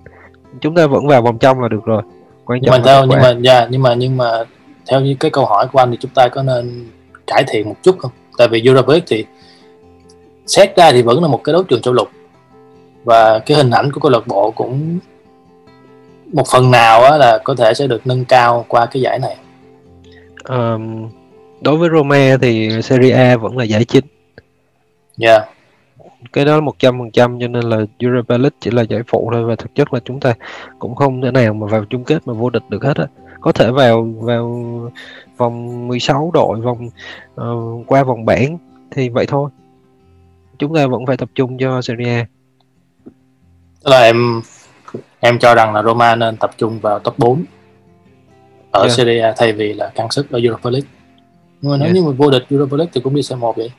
Chúng 0.61 0.75
ta 0.75 0.87
vẫn 0.87 1.07
vào 1.07 1.21
vòng 1.21 1.37
trong 1.39 1.61
là 1.61 1.67
được 1.67 1.85
rồi. 1.85 2.01
Quan 2.45 2.59
nhưng 2.61 2.71
trọng 2.71 2.81
mà 2.81 2.85
là 2.85 2.93
theo 2.93 3.01
kết 3.01 3.07
nhưng 3.09 3.43
mà 3.43 3.51
yeah, 3.53 3.67
nhưng 3.71 3.81
mà 3.81 3.93
nhưng 3.93 4.17
mà 4.17 4.31
theo 4.87 5.01
như 5.01 5.15
cái 5.19 5.31
câu 5.31 5.45
hỏi 5.45 5.67
của 5.73 5.79
anh 5.79 5.91
thì 5.91 5.97
chúng 6.01 6.11
ta 6.15 6.27
có 6.31 6.43
nên 6.43 6.89
cải 7.27 7.43
thiện 7.47 7.69
một 7.69 7.75
chút 7.83 7.99
không? 7.99 8.11
Tại 8.37 8.47
vì 8.47 8.61
Europa 8.65 8.87
League 8.87 9.05
thì 9.07 9.25
xét 10.45 10.75
ra 10.75 10.91
thì 10.91 11.01
vẫn 11.01 11.21
là 11.21 11.27
một 11.27 11.41
cái 11.43 11.53
đấu 11.53 11.63
trường 11.63 11.81
châu 11.81 11.93
lục. 11.93 12.07
Và 13.03 13.39
cái 13.39 13.57
hình 13.57 13.69
ảnh 13.69 13.91
của 13.91 13.99
câu 13.99 14.11
lạc 14.11 14.27
bộ 14.27 14.51
cũng 14.51 14.99
một 16.33 16.47
phần 16.51 16.71
nào 16.71 17.03
á 17.03 17.17
là 17.17 17.39
có 17.43 17.55
thể 17.55 17.73
sẽ 17.73 17.87
được 17.87 18.07
nâng 18.07 18.25
cao 18.25 18.65
qua 18.67 18.85
cái 18.85 19.01
giải 19.01 19.19
này. 19.19 19.37
Ờm, 20.43 21.09
đối 21.61 21.77
với 21.77 21.89
Roma 21.93 22.37
thì 22.41 22.81
Serie 22.81 23.11
A 23.11 23.37
vẫn 23.37 23.57
là 23.57 23.63
giải 23.63 23.85
chính. 23.85 24.05
Yeah. 25.19 25.43
cái 26.33 26.45
đó 26.45 26.55
là 26.55 26.61
một 26.61 26.75
trăm 26.79 26.99
phần 26.99 27.11
trăm 27.11 27.39
cho 27.39 27.47
nên 27.47 27.63
là 27.63 27.77
Europa 27.99 28.37
League 28.37 28.57
chỉ 28.59 28.71
là 28.71 28.81
giải 28.81 29.01
phụ 29.07 29.29
thôi. 29.33 29.43
Và 29.43 29.55
thực 29.55 29.75
chất 29.75 29.93
là 29.93 29.99
chúng 30.05 30.19
ta 30.19 30.33
cũng 30.79 30.95
không 30.95 31.21
thể 31.21 31.31
nào 31.31 31.53
mà 31.53 31.67
vào 31.67 31.85
chung 31.89 32.03
kết 32.03 32.27
mà 32.27 32.33
vô 32.33 32.49
địch 32.49 32.63
được 32.69 32.83
hết 32.83 32.97
á 32.97 33.05
có 33.43 33.51
thể 33.51 33.71
vào 33.71 34.03
vào 34.21 34.51
vòng 35.37 35.87
16 35.87 36.31
đội 36.33 36.61
vòng 36.61 36.89
ờ, 37.35 37.55
qua 37.87 38.03
vòng 38.03 38.25
bảng 38.25 38.57
thì 38.91 39.09
vậy 39.09 39.25
thôi 39.25 39.49
chúng 40.57 40.75
ta 40.75 40.87
vẫn 40.87 41.05
phải 41.05 41.17
tập 41.17 41.29
trung 41.35 41.57
cho 41.57 41.81
Serie 41.81 42.07
A 42.19 42.25
Tức 43.83 43.89
là 43.91 43.99
em 44.01 44.41
em 45.19 45.39
cho 45.39 45.55
rằng 45.55 45.73
là 45.73 45.83
Roma 45.83 46.15
nên 46.15 46.37
tập 46.37 46.51
trung 46.57 46.79
vào 46.79 46.99
top 46.99 47.19
4 47.19 47.43
ở 48.71 48.81
Yeah. 48.81 48.91
Serie 48.91 49.19
A 49.21 49.33
thay 49.37 49.53
vì 49.53 49.73
là 49.73 49.91
căng 49.95 50.11
sức 50.11 50.31
ở 50.31 50.39
Europa 50.43 50.69
League 50.69 50.87
nhưng 51.61 51.71
mà 51.71 51.77
nếu 51.77 51.85
Yeah. 51.85 51.95
như 51.95 52.03
mà 52.03 52.11
vô 52.11 52.31
địch 52.31 52.43
Europa 52.49 52.77
League 52.77 52.91
thì 52.93 53.01
cũng 53.01 53.15
đi 53.15 53.21
C1 53.21 53.53
vậy 53.53 53.71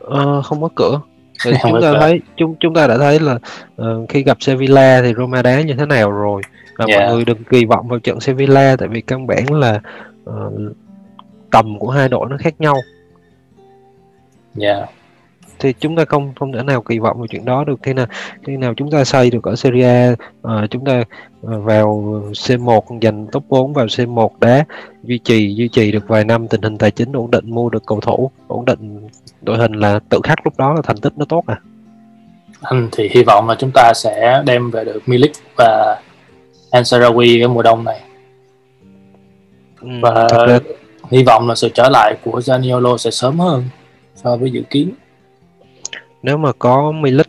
Ờ, 0.00 0.42
không 0.42 0.62
có 0.62 0.68
cửa 0.74 1.00
Thì 1.44 1.50
Không 1.62 1.72
chúng 1.72 1.80
ta 1.82 1.92
cửa. 1.92 1.98
thấy 2.00 2.20
chúng 2.36 2.54
chúng 2.60 2.74
ta 2.74 2.86
đã 2.86 2.98
thấy 2.98 3.20
là 3.20 3.38
ờ, 3.76 4.06
khi 4.08 4.22
gặp 4.22 4.36
Sevilla 4.40 5.02
thì 5.02 5.14
Roma 5.14 5.42
đá 5.42 5.60
như 5.60 5.74
thế 5.74 5.86
nào 5.86 6.10
rồi 6.10 6.42
và 6.76 6.84
Yeah. 6.88 7.00
mọi 7.00 7.14
người 7.14 7.24
đừng 7.24 7.44
kỳ 7.44 7.64
vọng 7.64 7.88
vào 7.88 7.98
trận 7.98 8.20
Sevilla 8.20 8.76
tại 8.76 8.88
vì 8.88 9.00
căn 9.00 9.26
bản 9.26 9.52
là 9.52 9.80
ờ, 10.24 10.50
tầm 11.50 11.78
của 11.78 11.90
hai 11.90 12.08
đội 12.08 12.26
nó 12.30 12.36
khác 12.36 12.54
nhau 12.58 12.76
yeah. 14.60 14.88
thì 15.58 15.72
chúng 15.80 15.96
ta 15.96 16.04
không 16.04 16.32
không 16.36 16.52
thể 16.52 16.62
nào 16.62 16.82
kỳ 16.82 16.98
vọng 16.98 17.18
vào 17.18 17.26
chuyện 17.26 17.44
đó 17.44 17.64
được 17.64 17.80
khi 17.82 17.92
nào 17.92 18.06
khi 18.42 18.56
nào 18.56 18.74
chúng 18.74 18.90
ta 18.90 19.04
xây 19.04 19.30
được 19.30 19.44
ở 19.44 19.56
Serie 19.56 19.84
A 19.84 20.14
uh, 20.48 20.70
chúng 20.70 20.84
ta 20.84 21.00
uh, 21.00 21.64
vào 21.64 22.22
C1 22.32 23.00
giành 23.02 23.26
top 23.32 23.44
4 23.48 23.72
vào 23.72 23.86
C1 23.86 24.28
đá 24.40 24.64
duy 25.02 25.18
trì 25.18 25.54
duy 25.54 25.68
trì 25.68 25.92
được 25.92 26.08
vài 26.08 26.24
năm 26.24 26.48
tình 26.48 26.62
hình 26.62 26.78
tài 26.78 26.90
chính 26.90 27.12
ổn 27.12 27.30
định 27.30 27.50
mua 27.50 27.68
được 27.68 27.82
cầu 27.86 28.00
thủ 28.00 28.30
ổn 28.46 28.64
định 28.64 29.08
đội 29.40 29.58
hình 29.58 29.72
là 29.72 30.00
tự 30.08 30.20
khắc 30.24 30.38
lúc 30.44 30.58
đó 30.58 30.74
là 30.74 30.80
thành 30.84 30.96
tích 30.96 31.12
nó 31.16 31.24
tốt 31.28 31.44
à 31.46 31.56
anh 32.62 32.88
thì 32.92 33.08
hy 33.12 33.22
vọng 33.22 33.48
là 33.48 33.54
chúng 33.58 33.70
ta 33.74 33.92
sẽ 33.94 34.42
đem 34.46 34.70
về 34.70 34.84
được 34.84 35.02
Milik 35.06 35.32
và 35.56 36.00
Ansarawi 36.72 37.38
cái 37.38 37.48
mùa 37.48 37.62
đông 37.62 37.84
này. 37.84 38.00
Ừ, 39.80 39.88
và 40.02 40.28
hy 41.10 41.22
vọng 41.24 41.48
là 41.48 41.54
sự 41.54 41.68
trở 41.74 41.88
lại 41.88 42.14
của 42.24 42.40
Zaniolo 42.40 42.96
sẽ 42.96 43.10
sớm 43.10 43.38
hơn 43.38 43.64
so 44.14 44.36
với 44.36 44.50
dự 44.50 44.62
kiến. 44.70 44.90
Nếu 46.22 46.36
mà 46.36 46.52
có 46.58 46.92
Milik 46.92 47.28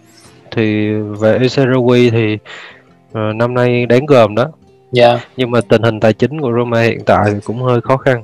thì 0.52 0.92
về 0.94 1.40
Ansarawi 1.40 2.12
thì 2.12 2.38
uh, 3.12 3.36
năm 3.36 3.54
nay 3.54 3.86
đáng 3.86 4.06
gờm 4.06 4.36
đó. 4.36 4.44
Yeah. 4.44 4.54
Dạ. 4.92 5.26
nhưng 5.38 5.52
mà 5.52 5.62
tình 5.62 5.82
hình 5.82 6.00
tài 6.00 6.14
chính 6.14 6.42
của 6.42 6.52
Roma 6.58 6.82
hiện 6.82 7.00
tại 7.06 7.26
thì 7.34 7.40
cũng 7.46 7.62
hơi 7.62 7.82
khó 7.82 7.98
khăn. 7.98 8.24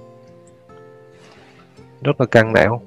Rất 2.01 2.21
là 2.21 2.25
căng 2.25 2.53
não. 2.53 2.81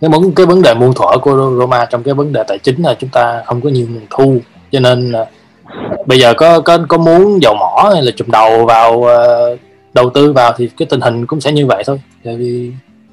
Cái 0.00 0.10
vấn 0.10 0.32
cái 0.34 0.46
vấn 0.46 0.62
đề 0.62 0.74
muôn 0.74 0.92
thuở 0.94 1.18
của 1.22 1.56
Roma 1.60 1.84
trong 1.84 2.02
cái 2.02 2.14
vấn 2.14 2.32
đề 2.32 2.42
tài 2.48 2.58
chính 2.58 2.82
là 2.82 2.94
chúng 2.94 3.10
ta 3.12 3.42
không 3.46 3.60
có 3.60 3.68
nhiều 3.68 3.86
nguồn 3.90 4.06
thu. 4.10 4.38
Cho 4.70 4.80
nên 4.80 5.12
uh, 5.22 5.28
bây 6.06 6.18
giờ 6.18 6.34
có 6.34 6.60
có 6.60 6.78
có 6.88 6.98
muốn 6.98 7.42
dầu 7.42 7.54
mỏ 7.54 7.90
hay 7.94 8.02
là 8.02 8.12
chụm 8.16 8.30
đầu 8.30 8.66
vào 8.66 9.04
ờ, 9.04 9.56
đầu 9.94 10.10
tư 10.10 10.32
vào 10.32 10.52
thì 10.56 10.70
cái 10.76 10.86
tình 10.90 11.00
hình 11.00 11.26
cũng 11.26 11.40
sẽ 11.40 11.52
như 11.52 11.66
vậy 11.66 11.82
thôi. 11.86 12.00
Tại 12.24 12.36
vì 12.36 12.72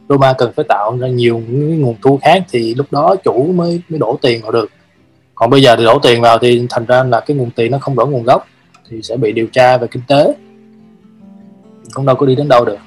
Roma 0.09 0.33
cần 0.33 0.51
phải 0.55 0.65
tạo 0.69 0.97
ra 0.97 1.07
nhiều 1.07 1.41
những 1.47 1.81
nguồn 1.81 1.95
thu 2.01 2.19
khác 2.21 2.43
thì 2.51 2.75
lúc 2.75 2.85
đó 2.91 3.15
chủ 3.23 3.51
mới 3.55 3.81
mới 3.89 3.99
đổ 3.99 4.19
tiền 4.21 4.41
vào 4.41 4.51
được. 4.51 4.71
Còn 5.35 5.49
bây 5.49 5.61
giờ 5.61 5.75
thì 5.75 5.85
đổ 5.85 5.99
tiền 5.99 6.21
vào 6.21 6.37
thì 6.37 6.67
thành 6.69 6.85
ra 6.85 7.03
là 7.03 7.19
cái 7.19 7.37
nguồn 7.37 7.51
tiền 7.51 7.71
nó 7.71 7.77
không 7.79 7.95
đổ 7.95 8.05
nguồn 8.05 8.23
gốc 8.23 8.47
thì 8.89 9.01
sẽ 9.01 9.17
bị 9.17 9.31
điều 9.31 9.47
tra 9.47 9.77
về 9.77 9.87
kinh 9.91 10.03
tế. 10.07 10.33
Không 11.91 12.05
đâu 12.05 12.15
có 12.15 12.25
đi 12.25 12.35
đến 12.35 12.47
đâu 12.47 12.65
được. 12.65 12.77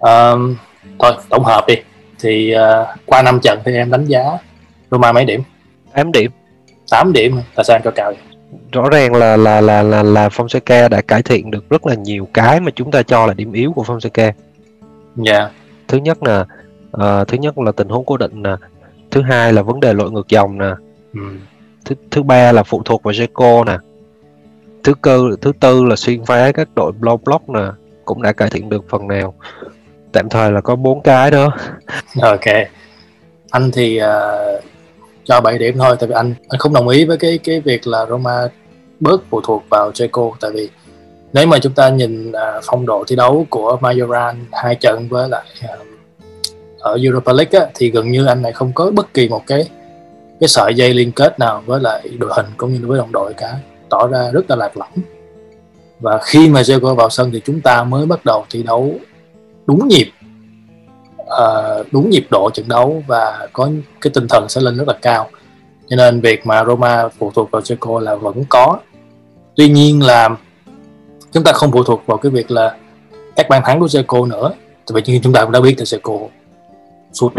À, 0.00 0.32
thôi 0.98 1.12
tổng 1.28 1.44
hợp 1.44 1.64
đi. 1.66 1.74
Thì 2.18 2.54
uh, 2.54 2.88
qua 3.06 3.22
năm 3.22 3.40
trận 3.40 3.58
thì 3.64 3.74
em 3.74 3.90
đánh 3.90 4.04
giá 4.04 4.38
Roma 4.90 5.12
mấy 5.12 5.24
điểm? 5.24 5.42
8 5.94 6.12
điểm? 6.12 6.30
8 6.90 7.12
điểm 7.12 7.40
tại 7.54 7.64
sao 7.64 7.76
em 7.76 7.82
cho 7.84 7.90
cao 7.90 8.12
vậy 8.12 8.22
rõ 8.72 8.88
ràng 8.90 9.14
là 9.14 9.36
là 9.36 9.60
là 9.60 9.82
là 9.82 10.02
là 10.02 10.28
Fonseca 10.28 10.88
đã 10.88 11.02
cải 11.02 11.22
thiện 11.22 11.50
được 11.50 11.70
rất 11.70 11.86
là 11.86 11.94
nhiều 11.94 12.28
cái 12.34 12.60
mà 12.60 12.70
chúng 12.74 12.90
ta 12.90 13.02
cho 13.02 13.26
là 13.26 13.34
điểm 13.34 13.52
yếu 13.52 13.72
của 13.72 13.82
Fonseca. 13.82 14.32
Dạ. 15.16 15.38
Yeah. 15.38 15.52
Thứ 15.88 15.98
nhất 15.98 16.22
là 16.22 16.40
uh, 16.96 17.28
thứ 17.28 17.38
nhất 17.38 17.58
là 17.58 17.72
tình 17.72 17.88
huống 17.88 18.04
cố 18.04 18.16
định 18.16 18.42
nè, 18.42 18.56
thứ 19.10 19.22
hai 19.22 19.52
là 19.52 19.62
vấn 19.62 19.80
đề 19.80 19.94
lội 19.94 20.10
ngược 20.10 20.28
dòng 20.28 20.58
nè, 20.58 20.70
ừ. 21.14 21.20
thứ 21.84 21.94
thứ 22.10 22.22
ba 22.22 22.52
là 22.52 22.62
phụ 22.62 22.82
thuộc 22.84 23.02
vào 23.02 23.12
Jeco 23.12 23.64
nè, 23.64 23.78
thứ 24.84 24.94
cơ 24.94 25.28
thứ 25.40 25.52
tư 25.60 25.84
là 25.84 25.96
xuyên 25.96 26.24
phá 26.24 26.52
các 26.52 26.68
đội 26.74 26.92
block 26.92 27.24
block 27.24 27.48
nè 27.48 27.60
cũng 28.04 28.22
đã 28.22 28.32
cải 28.32 28.50
thiện 28.50 28.68
được 28.68 28.84
phần 28.88 29.08
nào 29.08 29.34
tạm 30.12 30.28
thời 30.28 30.52
là 30.52 30.60
có 30.60 30.76
bốn 30.76 31.02
cái 31.02 31.30
đó 31.30 31.56
ok 32.22 32.44
anh 33.50 33.70
thì 33.70 34.00
uh, 34.02 34.64
cho 35.28 35.40
7 35.40 35.58
điểm 35.58 35.78
thôi 35.78 35.96
tại 36.00 36.08
vì 36.08 36.14
anh 36.14 36.34
anh 36.48 36.58
không 36.58 36.72
đồng 36.72 36.88
ý 36.88 37.04
với 37.04 37.16
cái 37.16 37.38
cái 37.38 37.60
việc 37.60 37.86
là 37.86 38.06
Roma 38.06 38.48
bớt 39.00 39.22
phụ 39.30 39.40
thuộc 39.40 39.62
vào 39.70 39.92
Checo 39.92 40.30
tại 40.40 40.50
vì 40.54 40.68
nếu 41.32 41.46
mà 41.46 41.58
chúng 41.58 41.72
ta 41.72 41.88
nhìn 41.88 42.30
uh, 42.30 42.64
phong 42.64 42.86
độ 42.86 43.04
thi 43.08 43.16
đấu 43.16 43.46
của 43.50 43.78
Majoran 43.80 44.34
hai 44.52 44.74
trận 44.74 45.08
với 45.08 45.28
lại 45.28 45.44
uh, 45.64 45.86
ở 46.78 46.98
Europa 47.02 47.32
League 47.32 47.60
á, 47.60 47.66
thì 47.74 47.90
gần 47.90 48.10
như 48.10 48.26
anh 48.26 48.42
này 48.42 48.52
không 48.52 48.72
có 48.72 48.90
bất 48.90 49.14
kỳ 49.14 49.28
một 49.28 49.42
cái 49.46 49.68
cái 50.40 50.48
sợi 50.48 50.74
dây 50.74 50.94
liên 50.94 51.12
kết 51.12 51.38
nào 51.38 51.62
với 51.66 51.80
lại 51.80 52.08
đội 52.18 52.30
hình 52.36 52.46
cũng 52.56 52.72
như 52.72 52.86
với 52.86 52.98
đồng 52.98 53.12
đội 53.12 53.34
cả. 53.34 53.58
Tỏ 53.88 54.08
ra 54.08 54.30
rất 54.32 54.50
là 54.50 54.56
lạc 54.56 54.76
lõng. 54.76 54.92
Và 56.00 56.18
khi 56.22 56.48
mà 56.48 56.62
Jago 56.62 56.94
vào 56.94 57.10
sân 57.10 57.30
thì 57.32 57.40
chúng 57.44 57.60
ta 57.60 57.84
mới 57.84 58.06
bắt 58.06 58.24
đầu 58.24 58.44
thi 58.50 58.62
đấu 58.62 58.94
đúng 59.66 59.88
nhịp 59.88 60.10
uh, 61.28 61.86
đúng 61.92 62.10
nhịp 62.10 62.26
độ 62.30 62.50
trận 62.54 62.68
đấu 62.68 63.02
và 63.06 63.48
có 63.52 63.70
cái 64.00 64.10
tinh 64.14 64.26
thần 64.28 64.48
sẽ 64.48 64.60
lên 64.60 64.76
rất 64.76 64.88
là 64.88 64.94
cao. 65.02 65.30
Cho 65.88 65.96
nên 65.96 66.20
việc 66.20 66.46
mà 66.46 66.64
Roma 66.64 67.08
phụ 67.18 67.32
thuộc 67.34 67.50
vào 67.50 67.62
Checo 67.62 68.00
là 68.00 68.14
vẫn 68.14 68.44
có. 68.48 68.78
Tuy 69.56 69.68
nhiên 69.68 70.02
là 70.02 70.28
chúng 71.32 71.44
ta 71.44 71.52
không 71.52 71.72
phụ 71.72 71.82
thuộc 71.82 72.02
vào 72.06 72.18
cái 72.18 72.30
việc 72.30 72.50
là 72.50 72.76
các 73.36 73.48
bàn 73.48 73.62
thắng 73.64 73.80
của 73.80 73.88
Checo 73.88 74.26
nữa. 74.26 74.52
Tại 74.86 74.94
vì 74.94 75.12
như 75.12 75.20
chúng 75.22 75.32
ta 75.32 75.42
cũng 75.42 75.52
đã 75.52 75.60
biết 75.60 75.74
là 75.78 75.84
Checo 75.84 76.14
suốt 77.12 77.32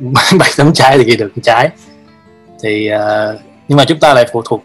bảy 0.38 0.50
tấm 0.56 0.72
trái 0.72 0.98
thì 0.98 1.04
ghi 1.04 1.16
được 1.16 1.32
trái. 1.42 1.70
Thì 2.62 2.90
uh, 2.94 3.40
nhưng 3.68 3.76
mà 3.76 3.84
chúng 3.84 3.98
ta 3.98 4.14
lại 4.14 4.26
phụ 4.32 4.42
thuộc 4.44 4.62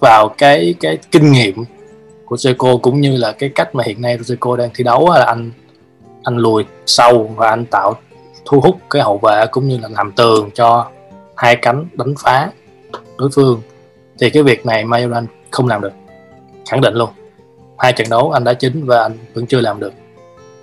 vào 0.00 0.28
cái 0.38 0.74
cái 0.80 0.98
kinh 1.12 1.32
nghiệm 1.32 1.64
của 2.24 2.36
Seiko 2.36 2.76
cũng 2.76 3.00
như 3.00 3.16
là 3.16 3.32
cái 3.32 3.50
cách 3.54 3.74
mà 3.74 3.84
hiện 3.86 4.02
nay 4.02 4.18
Seiko 4.24 4.56
đang 4.56 4.70
thi 4.74 4.84
đấu 4.84 5.10
là 5.10 5.24
anh 5.24 5.50
anh 6.26 6.36
lùi 6.36 6.64
sâu 6.86 7.30
và 7.36 7.48
anh 7.48 7.66
tạo 7.66 7.94
thu 8.44 8.60
hút 8.60 8.76
cái 8.90 9.02
hậu 9.02 9.18
vệ 9.22 9.46
cũng 9.50 9.68
như 9.68 9.78
là 9.78 9.88
làm 9.88 10.12
tường 10.12 10.50
cho 10.54 10.90
hai 11.36 11.56
cánh 11.56 11.88
đánh 11.92 12.14
phá 12.18 12.50
đối 13.18 13.30
phương. 13.34 13.62
Thì 14.18 14.30
cái 14.30 14.42
việc 14.42 14.66
này 14.66 14.84
Mayoran 14.84 15.26
không 15.50 15.68
làm 15.68 15.80
được. 15.80 15.92
Khẳng 16.70 16.80
định 16.80 16.94
luôn. 16.94 17.10
Hai 17.78 17.92
trận 17.92 18.06
đấu 18.10 18.30
anh 18.30 18.44
đã 18.44 18.54
chính 18.54 18.86
và 18.86 19.02
anh 19.02 19.18
vẫn 19.34 19.46
chưa 19.46 19.60
làm 19.60 19.80
được. 19.80 19.92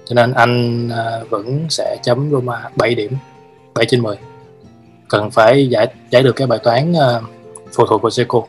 Cho 0.06 0.14
nên 0.14 0.34
anh 0.34 0.90
à, 0.90 1.20
vẫn 1.30 1.66
sẽ 1.70 1.98
chấm 2.04 2.32
Roma 2.32 2.70
7 2.76 2.96
điểm 2.96 3.12
7 3.74 3.86
trên 3.86 4.02
10 4.02 4.18
cần 5.10 5.32
phải 5.32 5.68
giải 5.68 5.88
giải 6.10 6.24
được 6.24 6.36
cái 6.36 6.48
bài 6.48 6.60
toán 6.64 6.94
à, 6.94 7.22
phụ 7.74 7.86
thuộc 7.86 8.02
vào 8.02 8.10
Seco. 8.10 8.42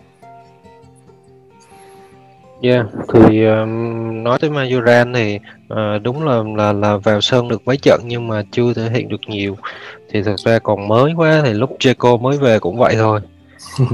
Yeah, 2.64 2.87
thì 3.12 3.44
um, 3.44 4.22
nói 4.22 4.38
tới 4.40 4.50
Majoran 4.50 5.14
thì 5.14 5.38
uh, 5.72 6.03
đúng 6.03 6.27
là 6.27 6.42
là 6.57 6.72
là 6.72 6.96
vào 6.96 7.20
sân 7.20 7.48
được 7.48 7.62
mấy 7.64 7.77
trận 7.77 8.00
nhưng 8.05 8.29
mà 8.29 8.42
chưa 8.53 8.74
thể 8.74 8.90
hiện 8.90 9.09
được 9.09 9.20
nhiều. 9.27 9.57
Thì 10.11 10.22
thực 10.22 10.38
ra 10.38 10.59
còn 10.59 10.88
mới 10.88 11.12
quá 11.16 11.42
thì 11.44 11.53
lúc 11.53 11.77
Jeco 11.79 12.20
mới 12.20 12.38
về 12.38 12.59
cũng 12.59 12.79
vậy 12.79 12.94
thôi. 12.98 13.20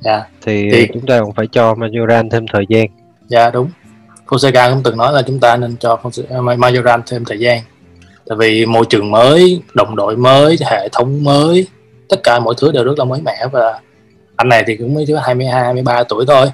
dạ. 0.00 0.22
Thì, 0.42 0.70
thì 0.72 0.88
chúng 0.94 1.06
ta 1.06 1.20
còn 1.20 1.32
phải 1.32 1.46
cho 1.46 1.74
Majoran 1.74 2.30
thêm 2.30 2.46
thời 2.52 2.64
gian. 2.68 2.86
Dạ 3.26 3.50
đúng. 3.50 3.70
Fonseca 4.26 4.74
cũng 4.74 4.82
từng 4.82 4.96
nói 4.96 5.12
là 5.12 5.22
chúng 5.22 5.40
ta 5.40 5.56
nên 5.56 5.76
cho 5.76 6.00
Majoran 6.30 7.00
thêm 7.06 7.24
thời 7.24 7.38
gian. 7.38 7.60
Tại 8.28 8.36
vì 8.38 8.66
môi 8.66 8.84
trường 8.88 9.10
mới, 9.10 9.62
đồng 9.74 9.96
đội 9.96 10.16
mới, 10.16 10.56
hệ 10.70 10.88
thống 10.92 11.24
mới, 11.24 11.66
tất 12.08 12.20
cả 12.22 12.38
mọi 12.38 12.54
thứ 12.58 12.72
đều 12.72 12.84
rất 12.84 12.98
là 12.98 13.04
mới 13.04 13.20
mẻ 13.20 13.46
và 13.52 13.80
anh 14.36 14.48
này 14.48 14.64
thì 14.66 14.76
cũng 14.76 14.94
mới 14.94 15.06
thứ 15.06 15.16
22 15.16 15.64
23 15.64 16.02
tuổi 16.04 16.24
thôi 16.28 16.46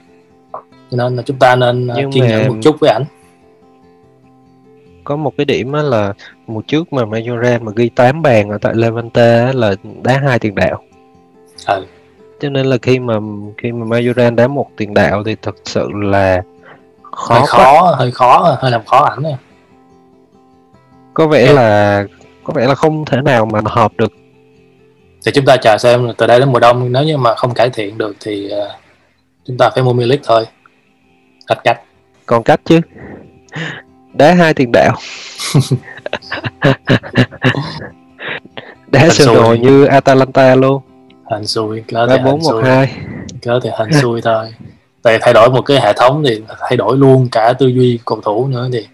cho 0.93 0.99
nên 0.99 1.17
là 1.17 1.23
chúng 1.23 1.39
ta 1.39 1.57
nên 1.57 1.87
ờ, 1.87 1.95
Nhưng 1.99 2.13
kiên 2.13 2.27
nhẫn 2.27 2.49
một 2.49 2.55
chút 2.63 2.77
với 2.81 2.91
ảnh 2.91 3.05
có 5.05 5.17
một 5.17 5.33
cái 5.37 5.45
điểm 5.45 5.73
là 5.73 6.13
một 6.47 6.67
trước 6.67 6.93
mà 6.93 7.03
Majoran 7.03 7.65
mà 7.65 7.73
ghi 7.77 7.89
8 7.89 8.23
bàn 8.23 8.51
ở 8.51 8.59
tại 8.59 8.75
Levante 8.75 9.53
là 9.53 9.75
đá 10.03 10.19
hai 10.19 10.39
tiền 10.39 10.55
đạo 10.55 10.83
ừ. 11.67 11.87
cho 12.41 12.51
nên 12.51 12.67
là 12.67 12.77
khi 12.83 12.99
mà 12.99 13.15
khi 13.59 13.73
mà 13.73 13.97
Majoran 13.97 14.35
đá 14.35 14.49
một 14.49 14.67
tiền 14.77 14.95
đạo 14.95 15.23
thì 15.25 15.37
thật 15.43 15.55
sự 15.65 15.89
là 15.93 16.43
khó 17.03 17.35
hơi 17.35 17.47
khó 17.47 17.83
quá. 17.83 17.97
hơi 17.97 18.11
khó 18.11 18.57
hơi 18.61 18.71
làm 18.71 18.85
khó 18.85 19.05
ảnh 19.05 19.23
này 19.23 19.37
có 21.15 21.27
vẻ 21.27 21.43
yeah. 21.45 21.55
là 21.55 22.05
có 22.45 22.53
vẻ 22.53 22.67
là 22.67 22.75
không 22.75 23.05
thể 23.05 23.21
nào 23.25 23.47
mà 23.47 23.61
hợp 23.65 23.93
được 23.99 24.13
thì 25.27 25.33
chúng 25.35 25.45
ta 25.45 25.57
chờ 25.57 25.79
xem 25.79 26.13
từ 26.19 26.27
đây 26.27 26.39
đến 26.39 26.53
mùa 26.53 26.61
đông 26.61 26.93
nếu 26.93 27.05
như 27.05 27.17
mà 27.17 27.35
không 27.35 27.55
cải 27.55 27.71
thiện 27.71 27.99
được 27.99 28.17
thì 28.21 28.51
uh, 28.63 28.71
chúng 29.45 29.57
ta 29.59 29.71
phải 29.75 29.83
mua 29.83 29.93
Milik 29.93 30.21
thôi 30.25 30.47
cách 31.47 31.59
cách. 31.65 31.81
Còn 32.27 32.43
cách 32.43 32.61
chứ. 32.65 32.81
Đá 34.13 34.35
hai 34.35 34.55
tiền 34.55 34.73
đạo. 34.73 34.97
Đá 38.87 39.09
sơ 39.09 39.25
đồ 39.25 39.55
như 39.55 39.85
Atalanta 39.85 40.55
luôn. 40.55 40.83
Hình 41.31 41.47
xui. 41.47 41.83
Cớ 41.89 42.07
thì 42.11 42.17
bốn 42.25 42.41
một 42.43 42.63
hai. 42.65 42.97
Cớ 43.43 43.61
thì 43.63 43.71
hình 43.79 43.93
xui 43.93 44.21
thôi. 44.23 44.55
Tại 45.03 45.19
thay 45.23 45.35
đổi 45.35 45.51
một 45.51 45.63
cái 45.63 45.81
hệ 45.81 45.93
thống 45.93 46.23
thì 46.29 46.43
thay 46.61 46.77
đổi 46.77 46.97
luôn 46.97 47.29
cả 47.33 47.53
tư 47.53 47.67
duy 47.67 48.01
cầu 48.05 48.21
thủ 48.21 48.47
nữa 48.47 48.69
thì 48.73 48.87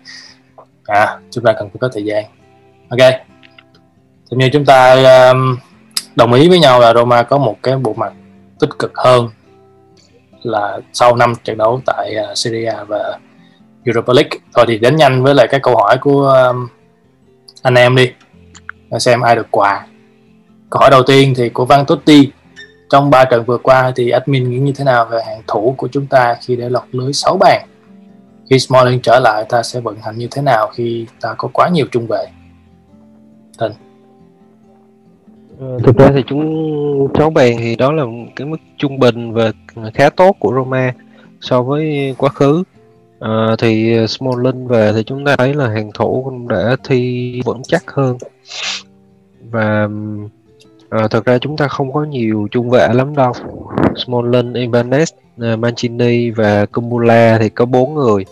à 0.84 1.18
chúng 1.30 1.44
ta 1.44 1.52
cần 1.52 1.68
phải 1.68 1.78
có 1.80 1.88
thời 1.92 2.04
gian. 2.04 2.24
Ok. 2.88 3.12
Thì 4.30 4.36
như 4.36 4.50
chúng 4.52 4.64
ta 4.64 4.92
um, 5.30 5.56
đồng 6.16 6.32
ý 6.32 6.48
với 6.48 6.58
nhau 6.58 6.80
là 6.80 6.94
Roma 6.94 7.22
có 7.22 7.38
một 7.38 7.56
cái 7.62 7.76
bộ 7.76 7.94
mặt 7.94 8.12
tích 8.60 8.70
cực 8.78 8.92
hơn 8.94 9.28
là 10.48 10.78
sau 10.92 11.16
năm 11.16 11.32
trận 11.44 11.58
đấu 11.58 11.80
tại 11.86 12.14
à, 12.16 12.30
uh, 12.30 12.38
Syria 12.38 12.74
và 12.88 13.18
Europa 13.84 14.12
League. 14.12 14.30
Thôi 14.54 14.64
thì 14.68 14.78
đến 14.78 14.96
nhanh 14.96 15.22
với 15.22 15.34
lại 15.34 15.48
cái 15.50 15.60
câu 15.60 15.76
hỏi 15.76 15.98
của 16.00 16.48
um, 16.50 16.68
anh 17.62 17.74
em 17.74 17.96
đi. 17.96 18.12
Xem 18.98 19.20
ai 19.20 19.36
được 19.36 19.46
quà. 19.50 19.86
Câu 20.70 20.80
hỏi 20.80 20.90
đầu 20.90 21.02
tiên 21.02 21.34
thì 21.36 21.48
của 21.48 21.64
Văn 21.64 21.84
Totti 21.86 22.30
trong 22.90 23.10
ba 23.10 23.24
trận 23.24 23.44
vừa 23.44 23.58
qua 23.58 23.92
thì 23.96 24.10
admin 24.10 24.50
nghĩ 24.50 24.58
như 24.58 24.72
thế 24.76 24.84
nào 24.84 25.04
về 25.04 25.20
hàng 25.26 25.42
thủ 25.46 25.74
của 25.78 25.88
chúng 25.92 26.06
ta 26.06 26.36
khi 26.40 26.56
để 26.56 26.68
lọt 26.68 26.84
lưới 26.92 27.12
6 27.12 27.36
bàn? 27.40 27.68
Khi 28.50 28.58
Smalling 28.58 29.00
trở 29.00 29.18
lại 29.18 29.44
ta 29.48 29.62
sẽ 29.62 29.80
vận 29.80 29.96
hành 30.00 30.18
như 30.18 30.28
thế 30.30 30.42
nào 30.42 30.70
khi 30.74 31.06
ta 31.20 31.34
có 31.38 31.48
quá 31.52 31.68
nhiều 31.68 31.86
trung 31.90 32.06
vệ? 32.06 32.26
Thịnh 33.60 33.72
thực 35.58 35.96
ra 35.96 36.10
thì 36.14 36.22
chúng 36.26 37.08
cháu 37.14 37.30
bàn 37.30 37.56
thì 37.58 37.76
đó 37.76 37.92
là 37.92 38.04
cái 38.36 38.46
mức 38.46 38.56
trung 38.78 38.98
bình 38.98 39.32
và 39.32 39.52
khá 39.94 40.10
tốt 40.10 40.36
của 40.40 40.52
Roma 40.54 40.94
so 41.40 41.62
với 41.62 42.14
quá 42.18 42.28
khứ. 42.28 42.62
À, 43.20 43.56
thì 43.58 43.96
Smalling 44.08 44.66
về 44.68 44.92
thì 44.94 45.02
chúng 45.02 45.24
ta 45.24 45.36
thấy 45.36 45.54
là 45.54 45.68
hàng 45.68 45.90
thủ 45.94 46.22
cũng 46.24 46.48
đã 46.48 46.76
thi 46.84 47.40
vững 47.44 47.62
chắc 47.68 47.90
hơn 47.90 48.16
và 49.50 49.88
à, 50.88 51.08
thật 51.10 51.24
ra 51.24 51.38
chúng 51.38 51.56
ta 51.56 51.68
không 51.68 51.92
có 51.92 52.04
nhiều 52.04 52.48
trung 52.50 52.70
vệ 52.70 52.88
lắm 52.92 53.16
đâu. 53.16 53.32
Smalling, 53.96 54.52
Ibanez, 54.52 55.06
Mancini 55.56 56.30
và 56.30 56.66
Kumula 56.66 57.38
thì 57.40 57.48
có 57.48 57.64
bốn 57.64 57.94
người. 57.94 58.24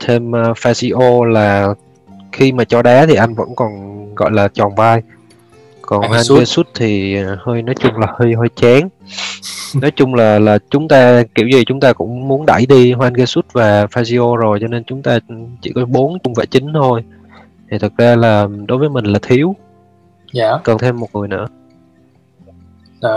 Thêm 0.00 0.30
uh, 0.30 0.34
Fazio 0.34 1.24
là 1.24 1.74
khi 2.32 2.52
mà 2.52 2.64
cho 2.64 2.82
đá 2.82 3.06
thì 3.06 3.14
anh 3.14 3.34
vẫn 3.34 3.48
còn 3.56 3.70
gọi 4.14 4.30
là 4.30 4.48
tròn 4.48 4.74
vai 4.74 5.02
còn 5.88 6.02
Han 6.02 6.20
Jesus 6.20 6.62
thì 6.74 7.16
à, 7.16 7.36
hơi 7.40 7.62
nói 7.62 7.74
chung 7.80 7.96
là 7.96 8.06
hơi 8.18 8.34
hơi 8.34 8.48
chán. 8.56 8.88
Nói 9.74 9.90
chung 9.90 10.14
là 10.14 10.38
là 10.38 10.58
chúng 10.70 10.88
ta 10.88 11.22
kiểu 11.34 11.48
gì 11.48 11.64
chúng 11.64 11.80
ta 11.80 11.92
cũng 11.92 12.28
muốn 12.28 12.46
đẩy 12.46 12.66
đi 12.66 12.92
Juan 12.92 13.12
Jesus 13.12 13.42
và 13.52 13.86
Fazio 13.86 14.36
rồi 14.36 14.58
cho 14.60 14.68
nên 14.68 14.84
chúng 14.84 15.02
ta 15.02 15.18
chỉ 15.62 15.72
có 15.74 15.84
bốn 15.84 16.18
trung 16.18 16.34
vệ 16.34 16.46
chính 16.46 16.72
thôi. 16.74 17.04
Thì 17.70 17.78
thực 17.78 17.96
ra 17.96 18.16
là 18.16 18.46
đối 18.66 18.78
với 18.78 18.88
mình 18.88 19.04
là 19.04 19.18
thiếu. 19.22 19.56
Dạ. 20.32 20.58
Cần 20.64 20.78
thêm 20.78 21.00
một 21.00 21.08
người 21.12 21.28
nữa. 21.28 21.46
À, 23.00 23.10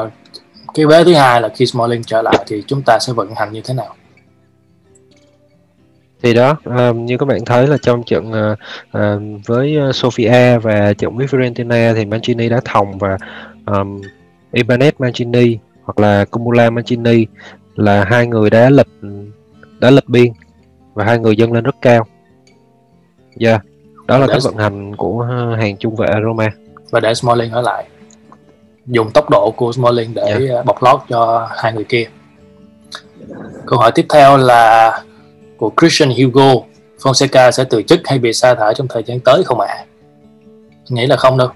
cái 0.74 0.86
vế 0.86 1.04
thứ 1.04 1.14
hai 1.14 1.42
là 1.42 1.50
khi 1.50 1.66
Smalling 1.66 2.04
trở 2.04 2.22
lại 2.22 2.46
thì 2.48 2.64
chúng 2.68 2.82
ta 2.82 3.00
sẽ 3.00 3.14
vận 3.14 3.36
hành 3.36 3.54
như 3.54 3.62
thế 3.62 3.74
nào 3.74 3.96
thì 6.24 6.34
đó 6.34 6.58
uh, 6.70 6.96
như 6.96 7.18
các 7.18 7.26
bạn 7.26 7.46
thấy 7.46 7.68
là 7.68 7.78
trong 7.82 8.04
trận 8.04 8.32
uh, 8.32 8.58
uh, 8.98 9.46
với 9.46 9.72
Sofia 9.72 10.60
và 10.60 10.94
trận 10.94 11.18
với 11.18 11.28
Fiorentina 11.28 11.96
thì 11.96 12.06
Mancini 12.06 12.50
đã 12.50 12.62
thòng 12.66 12.98
và 12.98 13.18
um, 13.66 14.02
Ibanez 14.54 14.92
Mancini 15.00 15.58
hoặc 15.84 16.00
là 16.00 16.26
Cumula 16.26 16.70
Mancini 16.70 17.26
là 17.76 18.04
hai 18.04 18.28
người 18.28 18.50
đã 18.50 18.70
lập 18.70 18.88
đã 19.80 19.90
lập 19.90 20.04
biên 20.08 20.34
và 20.94 21.06
hai 21.06 21.20
người 21.20 21.36
dâng 21.36 21.54
lên 21.54 21.64
rất 21.64 21.76
cao. 21.82 22.08
Dạ, 23.36 23.50
yeah. 23.50 23.62
đó 24.08 24.18
là 24.18 24.28
cái 24.28 24.40
vận 24.44 24.56
hành 24.56 24.96
của 24.96 25.22
hàng 25.58 25.78
trung 25.78 25.96
vệ 25.96 26.08
Roma. 26.26 26.50
Và 26.92 27.00
để 27.00 27.14
Smalling 27.14 27.52
ở 27.52 27.62
lại 27.62 27.86
dùng 28.86 29.12
tốc 29.12 29.30
độ 29.30 29.52
của 29.52 29.72
Smalling 29.72 30.14
để 30.14 30.24
yeah. 30.24 30.42
Dạ. 30.50 30.64
bọc 30.64 30.84
lót 30.84 31.00
cho 31.10 31.50
hai 31.52 31.74
người 31.74 31.84
kia. 31.84 32.10
Câu 33.66 33.80
hỏi 33.80 33.92
tiếp 33.96 34.06
theo 34.14 34.38
là 34.38 34.92
của 35.62 35.72
Christian 35.82 36.10
Hugo 36.10 36.54
Fonseca 37.02 37.52
sẽ 37.52 37.64
từ 37.70 37.82
chức 37.82 38.00
hay 38.06 38.20
bị 38.20 38.34
sa 38.34 38.56
thải 38.56 38.74
trong 38.74 38.88
thời 38.88 39.04
gian 39.04 39.20
tới 39.20 39.44
không 39.46 39.60
ạ? 39.60 39.68
À? 39.68 39.86
Nghĩ 40.90 41.06
là 41.06 41.18
không 41.18 41.38
đâu. 41.38 41.50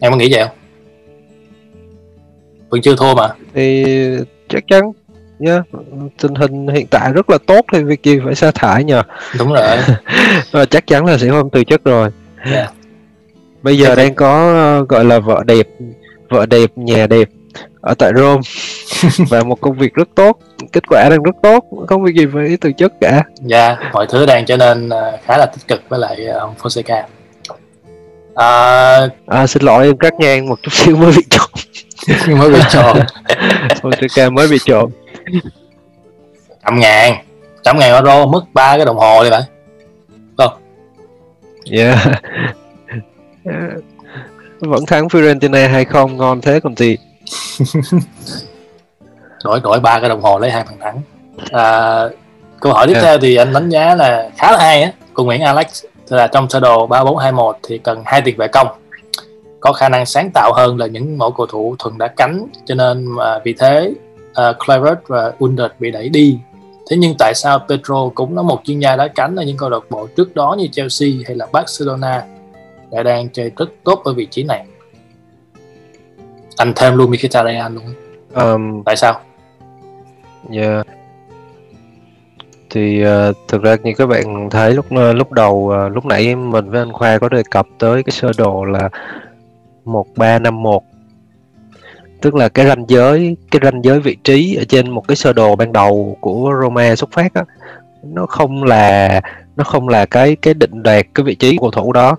Em 0.00 0.12
có 0.12 0.18
nghĩ 0.18 0.28
vậy 0.32 0.44
không? 0.44 0.56
Vẫn 2.68 2.82
chưa 2.82 2.96
thua 2.96 3.14
mà. 3.14 3.28
Thì 3.54 3.84
chắc 4.48 4.64
chắn 4.68 4.92
nhá 5.38 5.62
tình 6.22 6.34
hình 6.34 6.68
hiện 6.68 6.86
tại 6.86 7.12
rất 7.12 7.30
là 7.30 7.38
tốt 7.46 7.64
thì 7.72 7.82
việc 7.82 8.02
gì 8.02 8.20
phải 8.24 8.34
sa 8.34 8.50
thải 8.50 8.84
nhờ 8.84 9.02
đúng 9.38 9.52
rồi 9.52 9.76
và 10.50 10.64
chắc 10.64 10.86
chắn 10.86 11.06
là 11.06 11.18
sẽ 11.18 11.28
không 11.28 11.50
từ 11.50 11.64
chức 11.64 11.84
rồi 11.84 12.10
yeah. 12.44 12.54
Dạ. 12.54 12.68
bây 13.62 13.78
giờ 13.78 13.94
đang 13.94 14.14
có 14.14 14.82
gọi 14.88 15.04
là 15.04 15.18
vợ 15.18 15.42
đẹp 15.46 15.66
vợ 16.28 16.46
đẹp 16.46 16.70
nhà 16.76 17.06
đẹp 17.06 17.28
ở 17.86 17.94
tại 17.94 18.12
Rome. 18.16 18.42
Và 19.28 19.42
một 19.42 19.60
công 19.60 19.78
việc 19.78 19.94
rất 19.94 20.08
tốt 20.14 20.38
kết 20.72 20.82
quả 20.88 21.08
đang 21.10 21.22
rất 21.22 21.36
tốt 21.42 21.64
không 21.88 22.04
việc 22.04 22.14
gì 22.14 22.26
phải 22.34 22.56
từ 22.60 22.72
chức 22.72 22.92
cả. 23.00 23.22
Dạ 23.40 23.66
yeah, 23.66 23.78
mọi 23.92 24.06
thứ 24.10 24.26
đang 24.26 24.46
trở 24.46 24.56
nên 24.56 24.88
ờ, 24.88 25.18
khá 25.24 25.38
là 25.38 25.46
tích 25.46 25.68
cực 25.68 25.82
với 25.88 26.00
lại 26.00 26.26
ờ, 26.26 26.38
ông 26.38 26.54
Fonseca. 26.62 27.02
À, 28.34 29.08
à 29.26 29.46
xin 29.46 29.62
lỗi 29.62 29.86
em 29.86 29.98
cắt 29.98 30.14
ngang 30.18 30.48
một 30.48 30.58
chút 30.62 30.72
xíu 30.72 30.96
mới 30.96 31.12
bị 31.16 31.22
trộm. 31.30 31.50
Mới 32.38 32.50
bị 32.50 32.60
trộm. 32.70 32.98
Fonseca 33.82 34.32
mới 34.32 34.48
bị 34.48 34.58
trộm. 34.66 34.90
Trăm 36.64 36.80
ngàn. 36.80 37.14
Trăm 37.62 37.78
ngàn 37.78 37.94
euro 37.94 38.26
mất 38.26 38.44
ba 38.54 38.76
cái 38.76 38.86
đồng 38.86 38.96
hồ 38.96 39.24
đi 39.24 39.30
bạn. 39.30 39.42
Không? 40.36 40.52
Yeah 41.72 41.98
vẫn 44.60 44.86
thắng 44.86 45.06
Fiorentina 45.06 45.68
hay 45.70 45.84
không 45.84 46.16
ngon 46.16 46.40
thế 46.40 46.60
còn 46.60 46.76
gì 46.76 46.96
đổi 49.44 49.60
đổi 49.60 49.80
ba 49.80 50.00
cái 50.00 50.08
đồng 50.08 50.22
hồ 50.22 50.38
lấy 50.38 50.50
hai 50.50 50.64
phần 50.64 50.78
thắng. 50.80 51.00
À, 51.50 52.08
câu 52.60 52.72
hỏi 52.72 52.86
tiếp 52.86 52.92
yeah. 52.92 53.04
theo 53.04 53.18
thì 53.18 53.36
anh 53.36 53.52
đánh 53.52 53.68
giá 53.68 53.94
là 53.94 54.30
khá 54.36 54.52
là 54.52 54.58
hay 54.58 54.82
á. 54.82 54.92
Của 55.14 55.24
Nguyễn 55.24 55.40
Alex 55.40 55.84
là 56.08 56.26
trong 56.26 56.48
sơ 56.48 56.60
đồ 56.60 56.86
3421 56.86 57.56
thì 57.62 57.78
cần 57.78 58.02
hai 58.04 58.22
tiền 58.22 58.36
vệ 58.36 58.48
công. 58.48 58.66
Có 59.60 59.72
khả 59.72 59.88
năng 59.88 60.06
sáng 60.06 60.30
tạo 60.34 60.52
hơn 60.52 60.78
là 60.78 60.86
những 60.86 61.18
mẫu 61.18 61.30
cầu 61.30 61.46
thủ 61.46 61.76
thuần 61.78 61.98
đá 61.98 62.08
cánh 62.08 62.46
cho 62.66 62.74
nên 62.74 63.06
mà 63.06 63.38
vì 63.44 63.54
thế 63.58 63.92
uh, 64.30 64.56
Cleverett 64.66 65.08
và 65.08 65.32
Under 65.38 65.66
bị 65.78 65.90
đẩy 65.90 66.08
đi. 66.08 66.38
Thế 66.90 66.96
nhưng 66.96 67.14
tại 67.18 67.32
sao 67.34 67.58
Pedro 67.68 68.08
cũng 68.14 68.36
là 68.36 68.42
một 68.42 68.60
chuyên 68.64 68.78
gia 68.78 68.96
đá 68.96 69.08
cánh 69.08 69.36
ở 69.36 69.42
những 69.42 69.56
câu 69.56 69.70
lạc 69.70 69.90
bộ 69.90 70.06
trước 70.16 70.34
đó 70.34 70.56
như 70.58 70.66
Chelsea 70.72 71.08
hay 71.26 71.36
là 71.36 71.46
Barcelona 71.52 72.24
lại 72.90 73.04
đang 73.04 73.28
chơi 73.28 73.52
rất 73.56 73.68
tốt 73.84 74.02
ở 74.04 74.12
vị 74.12 74.26
trí 74.30 74.42
này 74.42 74.64
anh 76.56 76.72
thêm 76.76 76.96
luôn 76.96 77.10
Mkhitaryan 77.10 77.74
luôn. 77.74 77.84
Um, 78.34 78.82
tại 78.84 78.96
sao? 78.96 79.20
yeah. 80.52 80.86
thì 82.70 83.04
uh, 83.04 83.36
thực 83.48 83.62
ra 83.62 83.76
như 83.82 83.92
các 83.98 84.06
bạn 84.06 84.50
thấy 84.50 84.74
lúc 84.74 84.86
uh, 84.86 85.16
lúc 85.16 85.32
đầu 85.32 85.72
uh, 85.86 85.92
lúc 85.92 86.04
nãy 86.04 86.36
mình 86.36 86.70
với 86.70 86.80
anh 86.80 86.92
Khoa 86.92 87.18
có 87.18 87.28
đề 87.28 87.42
cập 87.50 87.66
tới 87.78 88.02
cái 88.02 88.12
sơ 88.12 88.30
đồ 88.38 88.64
là 88.64 88.88
một 89.84 90.06
ba 90.16 90.38
năm 90.38 90.62
một. 90.62 90.84
Tức 92.20 92.34
là 92.34 92.48
cái 92.48 92.66
ranh 92.66 92.84
giới 92.88 93.36
cái 93.50 93.60
ranh 93.64 93.84
giới 93.84 94.00
vị 94.00 94.16
trí 94.24 94.54
ở 94.54 94.64
trên 94.68 94.90
một 94.90 95.08
cái 95.08 95.16
sơ 95.16 95.32
đồ 95.32 95.56
ban 95.56 95.72
đầu 95.72 96.16
của 96.20 96.54
Roma 96.62 96.96
xuất 96.96 97.12
phát 97.12 97.34
á 97.34 97.44
nó 98.02 98.26
không 98.26 98.64
là 98.64 99.20
nó 99.56 99.64
không 99.64 99.88
là 99.88 100.06
cái 100.06 100.36
cái 100.36 100.54
định 100.54 100.82
đoạt 100.82 101.06
cái 101.14 101.24
vị 101.24 101.34
trí 101.34 101.56
của 101.56 101.70
cầu 101.70 101.82
thủ 101.82 101.92
đó 101.92 102.16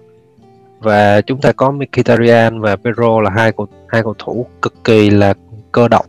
và 0.80 1.22
chúng 1.22 1.42
ta 1.42 1.52
có 1.52 1.72
Mkhitaryan 1.72 2.62
và 2.62 2.76
Pedro 2.76 3.22
là 3.22 3.30
hai 3.30 3.52
cầu 3.52 3.68
hai 3.88 4.04
cầu 4.04 4.16
thủ 4.18 4.46
cực 4.62 4.84
kỳ 4.84 5.10
là 5.10 5.34
cơ 5.72 5.88
động. 5.88 6.06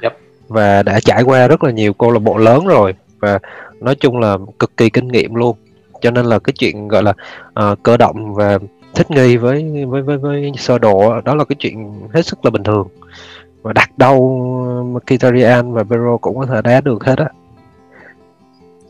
Yep. 0.00 0.18
và 0.48 0.82
đã 0.82 1.00
trải 1.00 1.22
qua 1.22 1.48
rất 1.48 1.64
là 1.64 1.70
nhiều 1.70 1.92
câu 1.92 2.10
lạc 2.10 2.18
bộ 2.18 2.36
lớn 2.36 2.66
rồi. 2.66 2.94
Và 3.20 3.38
nói 3.80 3.94
chung 3.94 4.18
là 4.18 4.38
cực 4.58 4.76
kỳ 4.76 4.90
kinh 4.90 5.08
nghiệm 5.08 5.34
luôn. 5.34 5.56
Cho 6.00 6.10
nên 6.10 6.26
là 6.26 6.38
cái 6.38 6.52
chuyện 6.58 6.88
gọi 6.88 7.02
là 7.02 7.12
uh, 7.60 7.82
cơ 7.82 7.96
động 7.96 8.34
và 8.34 8.58
thích 8.94 9.10
nghi 9.10 9.36
với 9.36 9.84
với 9.88 10.02
với 10.02 10.18
với 10.18 10.52
sơ 10.58 10.78
đồ 10.78 11.20
đó 11.20 11.34
là 11.34 11.44
cái 11.44 11.56
chuyện 11.58 12.08
hết 12.12 12.26
sức 12.26 12.44
là 12.44 12.50
bình 12.50 12.64
thường. 12.64 12.88
Và 13.62 13.72
đặt 13.72 13.98
đâu 13.98 14.38
Mkhitaryan 14.92 15.72
và 15.72 15.84
Pedro 15.84 16.16
cũng 16.16 16.38
có 16.38 16.46
thể 16.46 16.62
đá 16.62 16.80
được 16.80 17.04
hết 17.04 17.18
á. 17.18 17.28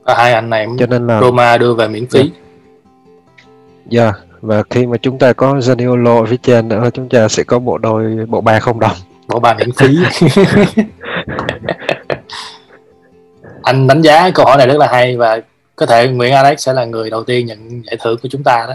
Hai 0.06 0.32
anh 0.32 0.50
này 0.50 0.66
cho 0.78 0.86
nên 0.86 1.06
là 1.06 1.20
Roma 1.20 1.58
đưa 1.58 1.74
về 1.74 1.88
miễn 1.88 2.06
phí. 2.06 2.32
Dạ. 3.86 4.02
Yeah. 4.02 4.14
yeah 4.14 4.35
và 4.40 4.62
khi 4.70 4.86
mà 4.86 4.96
chúng 4.96 5.18
ta 5.18 5.32
có 5.32 5.54
Zaniolo 5.54 6.20
ở 6.20 6.26
phía 6.26 6.36
trên 6.42 6.68
nữa 6.68 6.90
chúng 6.94 7.08
ta 7.08 7.28
sẽ 7.28 7.42
có 7.42 7.58
bộ 7.58 7.78
đôi 7.78 8.26
bộ 8.28 8.40
ba 8.40 8.60
không 8.60 8.80
đồng. 8.80 8.96
Bộ 9.28 9.40
ba 9.40 9.54
miễn 9.54 9.72
phí. 9.72 9.98
Anh 13.62 13.86
đánh 13.86 14.02
giá 14.02 14.30
câu 14.30 14.46
hỏi 14.46 14.56
này 14.56 14.66
rất 14.66 14.78
là 14.78 14.88
hay 14.92 15.16
và 15.16 15.40
có 15.76 15.86
thể 15.86 16.08
Nguyễn 16.08 16.32
Alex 16.32 16.60
sẽ 16.60 16.72
là 16.72 16.84
người 16.84 17.10
đầu 17.10 17.24
tiên 17.24 17.46
nhận 17.46 17.82
giải 17.84 17.96
thưởng 18.00 18.18
của 18.22 18.28
chúng 18.28 18.42
ta 18.42 18.66
đó. 18.68 18.74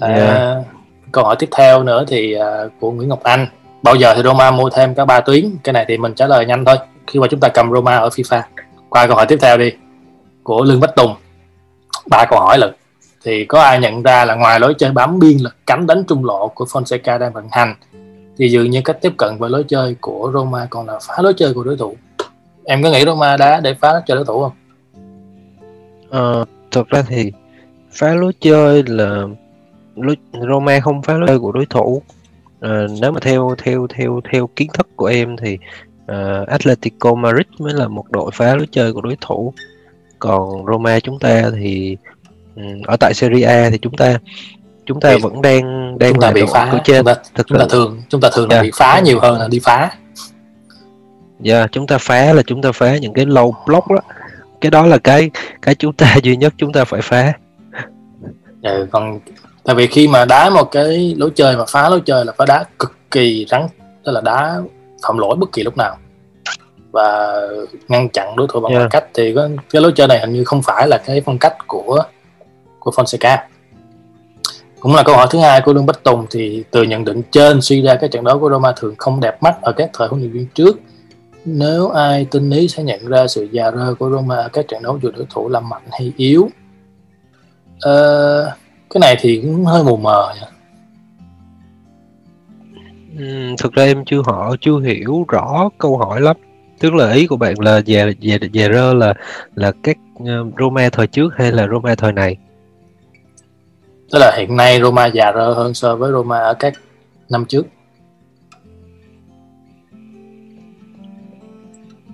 À, 0.00 0.08
yeah. 0.08 0.56
câu 1.12 1.24
hỏi 1.24 1.36
tiếp 1.38 1.48
theo 1.56 1.82
nữa 1.82 2.04
thì 2.08 2.36
uh, 2.36 2.72
của 2.80 2.90
Nguyễn 2.90 3.08
Ngọc 3.08 3.22
Anh. 3.22 3.46
Bao 3.82 3.94
giờ 3.94 4.14
thì 4.14 4.22
Roma 4.22 4.50
mua 4.50 4.70
thêm 4.70 4.94
cả 4.94 5.04
ba 5.04 5.20
tuyến? 5.20 5.56
Cái 5.64 5.72
này 5.72 5.84
thì 5.88 5.98
mình 5.98 6.14
trả 6.14 6.26
lời 6.26 6.46
nhanh 6.46 6.64
thôi. 6.64 6.76
Khi 7.06 7.20
mà 7.20 7.26
chúng 7.30 7.40
ta 7.40 7.48
cầm 7.48 7.72
Roma 7.72 7.96
ở 7.96 8.08
FIFA. 8.08 8.42
Qua 8.88 9.06
câu 9.06 9.16
hỏi 9.16 9.26
tiếp 9.26 9.38
theo 9.40 9.58
đi. 9.58 9.72
Của 10.42 10.64
Lương 10.64 10.80
Bách 10.80 10.96
Tùng. 10.96 11.14
Ba 12.10 12.24
câu 12.30 12.40
hỏi 12.40 12.58
lận 12.58 12.74
thì 13.24 13.44
có 13.44 13.60
ai 13.60 13.80
nhận 13.80 14.02
ra 14.02 14.24
là 14.24 14.34
ngoài 14.34 14.60
lối 14.60 14.74
chơi 14.78 14.92
bám 14.92 15.18
biên 15.18 15.38
là 15.38 15.50
cánh 15.66 15.86
đánh 15.86 16.04
trung 16.08 16.24
lộ 16.24 16.48
của 16.48 16.64
Fonseca 16.64 17.18
đang 17.18 17.32
vận 17.32 17.48
hành 17.50 17.74
thì 18.38 18.48
dường 18.48 18.70
như 18.70 18.80
cách 18.84 18.98
tiếp 19.00 19.12
cận 19.18 19.36
với 19.38 19.50
lối 19.50 19.64
chơi 19.68 19.96
của 20.00 20.30
Roma 20.34 20.66
còn 20.70 20.86
là 20.86 20.98
phá 21.06 21.22
lối 21.22 21.34
chơi 21.36 21.54
của 21.54 21.64
đối 21.64 21.76
thủ. 21.76 21.96
Em 22.64 22.82
có 22.82 22.90
nghĩ 22.90 23.04
Roma 23.04 23.36
đã 23.36 23.60
để 23.60 23.74
phá 23.74 23.92
lối 23.92 24.02
chơi 24.06 24.16
đối 24.16 24.24
thủ 24.24 24.42
không? 24.42 24.52
Ờ, 26.10 26.44
thực 26.70 26.88
ra 26.88 27.02
thì 27.08 27.32
phá 27.90 28.14
lối 28.14 28.32
chơi 28.40 28.82
là 28.86 29.26
lối, 29.96 30.16
Roma 30.48 30.80
không 30.80 31.02
phá 31.02 31.14
lối 31.14 31.28
chơi 31.28 31.38
của 31.38 31.52
đối 31.52 31.66
thủ. 31.66 32.02
À, 32.60 32.86
nếu 33.00 33.12
mà 33.12 33.20
theo 33.22 33.54
theo 33.58 33.86
theo 33.94 34.20
theo 34.32 34.46
kiến 34.56 34.68
thức 34.74 34.88
của 34.96 35.06
em 35.06 35.36
thì 35.36 35.58
uh, 36.04 36.48
Atletico 36.48 37.14
Madrid 37.14 37.46
mới 37.58 37.72
là 37.72 37.88
một 37.88 38.10
đội 38.10 38.30
phá 38.34 38.56
lối 38.56 38.66
chơi 38.70 38.92
của 38.92 39.00
đối 39.00 39.16
thủ. 39.20 39.52
Còn 40.18 40.66
Roma 40.66 41.00
chúng 41.00 41.18
ta 41.18 41.50
thì 41.60 41.96
ở 42.86 42.96
tại 43.00 43.14
Serie 43.14 43.44
A 43.44 43.70
thì 43.70 43.78
chúng 43.78 43.96
ta 43.96 44.18
chúng 44.86 45.00
ta 45.00 45.16
vẫn 45.22 45.42
đang 45.42 45.98
đang 45.98 46.12
chúng 46.12 46.20
ta 46.20 46.30
bị 46.30 46.42
phá 46.52 46.72
trên 46.84 46.96
chúng 46.96 47.06
ta, 47.06 47.14
thực 47.34 47.46
chúng 47.46 47.58
ta 47.58 47.66
thường 47.70 48.02
chúng 48.08 48.20
ta 48.20 48.30
thường 48.34 48.48
yeah. 48.50 48.50
là 48.50 48.56
dạ. 48.56 48.62
bị 48.62 48.70
phá 48.74 49.00
nhiều 49.04 49.20
hơn 49.20 49.38
là 49.38 49.48
đi 49.48 49.58
phá 49.58 49.90
dạ 51.40 51.58
yeah, 51.58 51.72
chúng 51.72 51.86
ta 51.86 51.98
phá 51.98 52.32
là 52.32 52.42
chúng 52.46 52.62
ta 52.62 52.72
phá 52.72 52.96
những 52.96 53.12
cái 53.12 53.26
low 53.26 53.52
block 53.66 53.90
đó 53.90 54.00
cái 54.60 54.70
đó 54.70 54.86
là 54.86 54.98
cái 54.98 55.30
cái 55.62 55.74
chúng 55.74 55.92
ta 55.92 56.16
duy 56.22 56.36
nhất 56.36 56.54
chúng 56.56 56.72
ta 56.72 56.84
phải 56.84 57.00
phá 57.02 57.32
ừ, 58.62 58.88
còn 58.90 59.20
tại 59.64 59.76
vì 59.76 59.86
khi 59.86 60.08
mà 60.08 60.24
đá 60.24 60.50
một 60.50 60.64
cái 60.64 61.14
lối 61.18 61.30
chơi 61.34 61.56
mà 61.56 61.64
phá 61.68 61.88
lối 61.88 62.00
chơi 62.06 62.24
là 62.24 62.32
phải 62.38 62.46
đá 62.46 62.64
cực 62.78 62.92
kỳ 63.10 63.46
rắn 63.48 63.66
tức 64.04 64.12
là 64.12 64.20
đá 64.20 64.56
phạm 65.06 65.18
lỗi 65.18 65.36
bất 65.36 65.52
kỳ 65.52 65.62
lúc 65.62 65.76
nào 65.76 65.96
và 66.90 67.40
ngăn 67.88 68.08
chặn 68.08 68.36
đối 68.36 68.46
thủ 68.50 68.60
bằng 68.60 68.72
yeah. 68.72 68.90
cách 68.90 69.04
thì 69.14 69.34
cái, 69.34 69.44
cái 69.70 69.82
lối 69.82 69.92
chơi 69.96 70.08
này 70.08 70.20
hình 70.20 70.32
như 70.32 70.44
không 70.44 70.62
phải 70.62 70.88
là 70.88 70.98
cái 71.06 71.22
phong 71.24 71.38
cách 71.38 71.56
của 71.66 72.02
của 72.84 72.90
Fonseca. 72.90 73.38
Cũng 74.80 74.94
là 74.94 75.02
câu 75.02 75.16
hỏi 75.16 75.26
thứ 75.30 75.38
hai 75.38 75.60
của 75.60 75.72
Lương 75.72 75.86
Bách 75.86 76.04
Tùng 76.04 76.26
thì 76.30 76.64
từ 76.70 76.82
nhận 76.82 77.04
định 77.04 77.22
trên 77.30 77.60
suy 77.60 77.82
ra 77.82 77.94
các 77.94 78.10
trận 78.10 78.24
đấu 78.24 78.38
của 78.38 78.50
Roma 78.50 78.72
thường 78.76 78.94
không 78.98 79.20
đẹp 79.20 79.42
mắt 79.42 79.62
ở 79.62 79.72
các 79.72 79.90
thời 79.92 80.08
huấn 80.08 80.20
luyện 80.20 80.32
viên 80.32 80.46
trước 80.54 80.80
nếu 81.44 81.88
ai 81.88 82.26
tin 82.30 82.50
ý 82.50 82.68
sẽ 82.68 82.82
nhận 82.82 83.06
ra 83.06 83.26
sự 83.26 83.48
già 83.52 83.70
rơ 83.70 83.94
của 83.94 84.10
Roma 84.10 84.36
ở 84.36 84.48
các 84.52 84.68
trận 84.68 84.82
đấu 84.82 84.98
dù 85.02 85.10
đối 85.10 85.26
thủ 85.30 85.48
là 85.48 85.60
mạnh 85.60 85.82
hay 85.90 86.12
yếu. 86.16 86.48
À, 87.80 87.92
cái 88.90 89.00
này 89.00 89.16
thì 89.20 89.40
cũng 89.42 89.64
hơi 89.64 89.84
mù 89.84 89.96
mờ 89.96 90.34
nhỉ? 90.34 90.46
Ừ, 93.18 93.54
thực 93.58 93.72
ra 93.72 93.84
em 93.84 94.04
chưa 94.04 94.22
họ 94.26 94.56
chưa 94.60 94.78
hiểu 94.78 95.24
rõ 95.28 95.68
câu 95.78 95.98
hỏi 95.98 96.20
lắm. 96.20 96.36
Tức 96.80 96.94
là 96.94 97.12
ý 97.12 97.26
của 97.26 97.36
bạn 97.36 97.54
là 97.58 97.78
già 97.84 98.06
già 98.20 98.36
già 98.52 98.68
rơ 98.68 98.94
là 98.94 99.14
là 99.54 99.72
các 99.82 99.98
ờ, 100.26 100.44
Roma 100.58 100.88
thời 100.92 101.06
trước 101.06 101.28
hay 101.36 101.52
là 101.52 101.66
Roma 101.68 101.94
thời 101.94 102.12
này? 102.12 102.36
Tức 104.12 104.18
là 104.18 104.32
hiện 104.36 104.56
nay 104.56 104.80
Roma 104.80 105.06
già 105.06 105.32
rơ 105.32 105.52
hơn 105.52 105.74
so 105.74 105.96
với 105.96 106.12
Roma 106.12 106.38
ở 106.38 106.54
các 106.54 106.72
năm 107.28 107.44
trước 107.44 107.66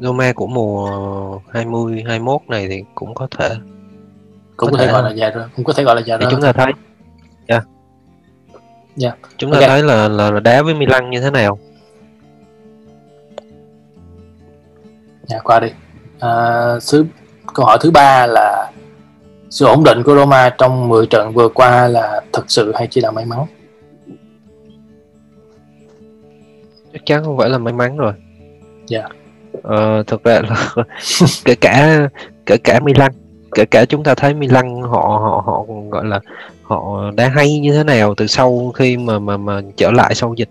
Roma 0.00 0.32
của 0.32 0.46
mùa 0.46 1.40
20 1.52 2.02
21 2.06 2.40
này 2.48 2.68
thì 2.68 2.82
cũng 2.94 3.14
có 3.14 3.28
thể 3.38 3.48
cũng 4.56 4.70
có, 4.70 4.76
có 4.76 4.78
thể, 4.78 4.86
thể 4.86 4.92
gọi 4.92 5.02
là 5.02 5.10
già 5.10 5.30
rơ 5.34 5.48
cũng 5.56 5.64
có 5.64 5.72
thể 5.72 5.84
gọi 5.84 5.96
là 5.96 6.02
già 6.06 6.18
rơ 6.18 6.26
chúng 6.30 6.40
ta 6.42 6.52
thấy 6.52 6.64
yeah. 6.66 6.74
yeah. 7.46 7.64
Dạ. 8.96 9.12
chúng 9.36 9.50
ta 9.50 9.56
okay. 9.56 9.68
thấy 9.68 9.82
là, 9.82 10.08
là 10.08 10.40
đá 10.40 10.62
với 10.62 10.74
Milan 10.74 11.10
như 11.10 11.20
thế 11.20 11.30
nào 11.30 11.58
dạ 15.26 15.38
qua 15.44 15.60
đi 15.60 15.68
à, 16.20 16.30
thứ 16.92 17.04
câu 17.54 17.66
hỏi 17.66 17.78
thứ 17.80 17.90
ba 17.90 18.26
là 18.26 18.72
sự 19.50 19.66
ổn 19.66 19.84
định 19.84 20.02
của 20.02 20.14
Roma 20.14 20.54
trong 20.58 20.88
10 20.88 21.06
trận 21.06 21.32
vừa 21.32 21.48
qua 21.48 21.88
là 21.88 22.20
thật 22.32 22.44
sự 22.48 22.72
hay 22.74 22.86
chỉ 22.86 23.00
là 23.00 23.10
may 23.10 23.24
mắn? 23.24 23.46
Chắc 26.92 27.06
chắn 27.06 27.24
không 27.24 27.38
phải 27.38 27.48
là 27.48 27.58
may 27.58 27.72
mắn 27.72 27.96
rồi. 27.96 28.12
Dạ. 28.86 28.98
Yeah. 28.98 29.12
ờ, 29.62 30.02
thực 30.06 30.24
ra 30.24 30.40
là 30.48 30.74
kể 31.44 31.54
cả 31.54 32.08
kể 32.46 32.56
cả 32.56 32.80
Milan 32.80 33.12
kể 33.54 33.64
cả 33.64 33.84
chúng 33.84 34.04
ta 34.04 34.14
thấy 34.14 34.34
Milan 34.34 34.82
họ 34.82 35.18
họ 35.22 35.42
họ 35.46 35.64
gọi 35.90 36.04
là 36.04 36.20
họ 36.62 37.10
đã 37.16 37.28
hay 37.28 37.58
như 37.58 37.72
thế 37.72 37.84
nào 37.84 38.14
từ 38.14 38.26
sau 38.26 38.72
khi 38.74 38.96
mà 38.96 39.18
mà 39.18 39.36
mà 39.36 39.60
trở 39.76 39.90
lại 39.90 40.14
sau 40.14 40.34
dịch. 40.36 40.48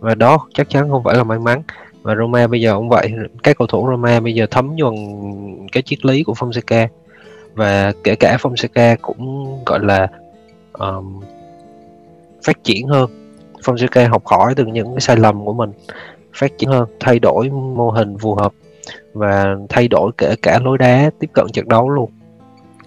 Và 0.00 0.14
đó 0.14 0.38
chắc 0.54 0.70
chắn 0.70 0.90
không 0.90 1.04
phải 1.04 1.16
là 1.16 1.24
may 1.24 1.38
mắn. 1.38 1.62
Và 2.02 2.14
Roma 2.14 2.46
bây 2.46 2.60
giờ 2.60 2.74
cũng 2.74 2.88
vậy. 2.88 3.12
Các 3.42 3.58
cầu 3.58 3.66
thủ 3.66 3.88
Roma 3.90 4.20
bây 4.20 4.34
giờ 4.34 4.46
thấm 4.50 4.76
nhuần 4.76 4.94
cái 5.72 5.82
triết 5.82 6.04
lý 6.04 6.22
của 6.22 6.32
Fonseca 6.32 6.88
và 7.58 7.92
kể 8.04 8.14
cả 8.14 8.36
Fonseca 8.42 8.96
cũng 9.02 9.58
gọi 9.66 9.78
là 9.82 10.08
um, 10.72 11.20
phát 12.42 12.64
triển 12.64 12.86
hơn 12.86 13.10
Fonseca 13.64 14.08
học 14.08 14.26
hỏi 14.26 14.54
từ 14.56 14.66
những 14.66 14.94
cái 14.94 15.00
sai 15.00 15.16
lầm 15.16 15.44
của 15.44 15.52
mình 15.52 15.70
phát 16.34 16.58
triển 16.58 16.68
hơn 16.68 16.88
thay 17.00 17.18
đổi 17.18 17.50
mô 17.50 17.90
hình 17.90 18.18
phù 18.18 18.34
hợp 18.34 18.52
và 19.12 19.56
thay 19.68 19.88
đổi 19.88 20.10
kể 20.18 20.34
cả 20.42 20.58
lối 20.64 20.78
đá 20.78 21.10
tiếp 21.18 21.30
cận 21.32 21.46
trận 21.52 21.68
đấu 21.68 21.90
luôn 21.90 22.10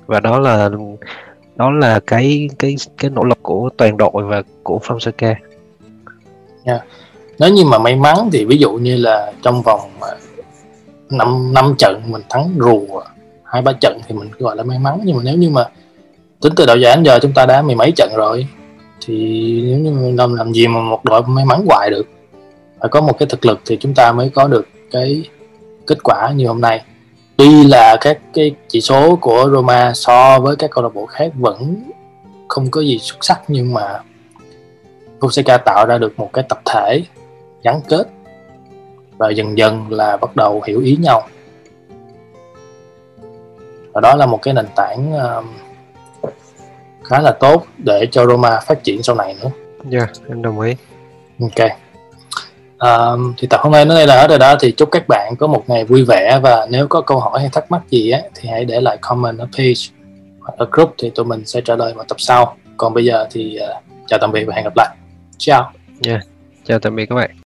và 0.05 0.19
đó 0.19 0.39
là 0.39 0.69
đó 1.55 1.72
là 1.72 1.99
cái 2.07 2.49
cái 2.59 2.76
cái 2.97 3.11
nỗ 3.11 3.24
lực 3.24 3.39
của 3.41 3.69
toàn 3.78 3.97
đội 3.97 4.24
và 4.28 4.43
của 4.63 4.80
Fonseca. 4.84 5.28
Yeah. 5.28 5.38
Dạ. 6.65 6.80
Nếu 7.39 7.53
như 7.53 7.65
mà 7.65 7.78
may 7.80 7.95
mắn 7.95 8.30
thì 8.32 8.45
ví 8.45 8.57
dụ 8.57 8.72
như 8.72 8.97
là 8.97 9.34
trong 9.41 9.61
vòng 9.61 9.89
ờ, 9.99 10.17
năm 11.09 11.53
năm 11.53 11.76
trận 11.78 12.01
mình 12.05 12.22
thắng 12.30 12.49
rùa 12.59 13.01
hai, 13.52 13.62
ba 13.62 13.74
trận 13.74 13.99
thì 14.08 14.16
mình 14.16 14.30
gọi 14.39 14.56
là 14.56 14.64
may 14.64 14.80
mắn. 14.80 15.02
Nhưng 15.04 15.18
mà 15.18 15.22
nếu 15.26 15.36
như 15.36 15.49
mà 15.49 15.66
tính 16.41 16.54
từ 16.56 16.66
đầu 16.66 16.78
giải 16.78 16.95
đến 16.95 17.04
giờ 17.04 17.20
chúng 17.22 17.34
ta 17.34 17.45
đã 17.45 17.62
mười 17.62 17.76
mấy 17.76 17.91
trận 17.91 18.12
rồi, 18.16 18.47
thì 19.06 19.16
nếu 19.66 19.80
như 19.80 20.16
làm 20.18 20.34
làm 20.34 20.54
gì 20.54 20.68
mà 20.68 20.80
một 20.82 21.06
đội 21.06 21.22
may 21.28 21.45
mắn 21.45 21.66
hoài 21.70 21.89
được? 21.89 22.08
Phải 22.80 22.89
có 22.89 23.02
một 23.02 23.18
cái 23.20 23.28
thực 23.30 23.45
lực 23.45 23.60
thì 23.66 23.78
chúng 23.80 23.93
ta 23.93 24.12
mới 24.12 24.30
có 24.30 24.47
được 24.47 24.68
cái 24.91 25.30
kết 25.88 25.97
quả 26.04 26.32
như 26.36 26.47
hôm 26.47 26.62
nay. 26.62 26.82
Tuy 27.38 27.68
là 27.68 27.97
các 28.02 28.20
cái 28.34 28.52
chỉ 28.68 28.82
số 28.82 29.16
của 29.16 29.49
Roma 29.54 29.91
so 29.95 30.39
với 30.39 30.56
các 30.56 30.72
câu 30.72 30.84
lạc 30.84 30.93
bộ 30.93 31.06
khác 31.06 31.32
vẫn 31.36 31.84
không 32.47 32.72
có 32.72 32.82
gì 32.82 32.99
xuất 32.99 33.18
sắc, 33.26 33.41
nhưng 33.47 33.74
mà 33.74 33.99
Fonseca 35.20 35.58
tạo 35.58 35.86
ra 35.86 35.97
được 35.97 36.14
một 36.20 36.30
cái 36.34 36.43
tập 36.49 36.62
thể 36.66 37.04
gắn 37.64 37.82
kết 37.88 38.04
và 39.18 39.30
dần 39.30 39.58
dần 39.58 39.91
là 39.91 40.18
bắt 40.18 40.36
đầu 40.36 40.62
hiểu 40.68 40.82
ý 40.82 40.97
nhau 41.02 41.28
và 43.93 44.01
đó 44.01 44.15
là 44.15 44.25
một 44.25 44.39
cái 44.41 44.53
nền 44.53 44.65
tảng 44.75 45.13
uh, 45.15 45.45
khá 47.03 47.19
là 47.19 47.31
tốt 47.31 47.65
để 47.77 48.07
cho 48.11 48.25
Roma 48.25 48.59
phát 48.59 48.83
triển 48.83 49.03
sau 49.03 49.15
này 49.15 49.35
nữa. 49.41 49.49
Dạ, 49.89 49.99
yeah, 49.99 50.09
em 50.29 50.41
đồng 50.41 50.59
ý. 50.59 50.75
Ok. 51.39 51.69
Um, 52.79 53.33
thì 53.37 53.47
tập 53.47 53.59
hôm 53.63 53.71
nay 53.71 53.85
đến 53.85 53.95
đây 53.95 54.07
là 54.07 54.21
hết 54.21 54.29
rồi 54.29 54.39
đó 54.39 54.55
thì 54.59 54.71
chúc 54.71 54.91
các 54.91 55.07
bạn 55.07 55.33
có 55.39 55.47
một 55.47 55.63
ngày 55.67 55.85
vui 55.85 56.03
vẻ 56.03 56.39
và 56.43 56.67
nếu 56.69 56.87
có 56.87 57.01
câu 57.01 57.19
hỏi 57.19 57.39
hay 57.39 57.49
thắc 57.53 57.71
mắc 57.71 57.81
gì 57.89 58.09
á 58.09 58.21
thì 58.35 58.49
hãy 58.49 58.65
để 58.65 58.81
lại 58.81 58.97
comment 59.01 59.39
ở 59.39 59.47
page 59.57 59.81
hoặc 60.39 60.53
ở 60.57 60.67
group 60.71 60.95
thì 60.97 61.09
tụi 61.09 61.25
mình 61.25 61.45
sẽ 61.45 61.61
trả 61.61 61.75
lời 61.75 61.93
vào 61.93 62.05
tập 62.07 62.15
sau 62.19 62.55
còn 62.77 62.93
bây 62.93 63.05
giờ 63.05 63.27
thì 63.31 63.59
uh, 63.63 63.83
chào 64.07 64.19
tạm 64.19 64.31
biệt 64.31 64.45
và 64.45 64.55
hẹn 64.55 64.63
gặp 64.63 64.73
lại 64.75 64.95
ciao 65.37 65.71
yeah. 66.07 66.21
chào 66.63 66.79
tạm 66.79 66.95
biệt 66.95 67.05
các 67.05 67.15
bạn 67.15 67.40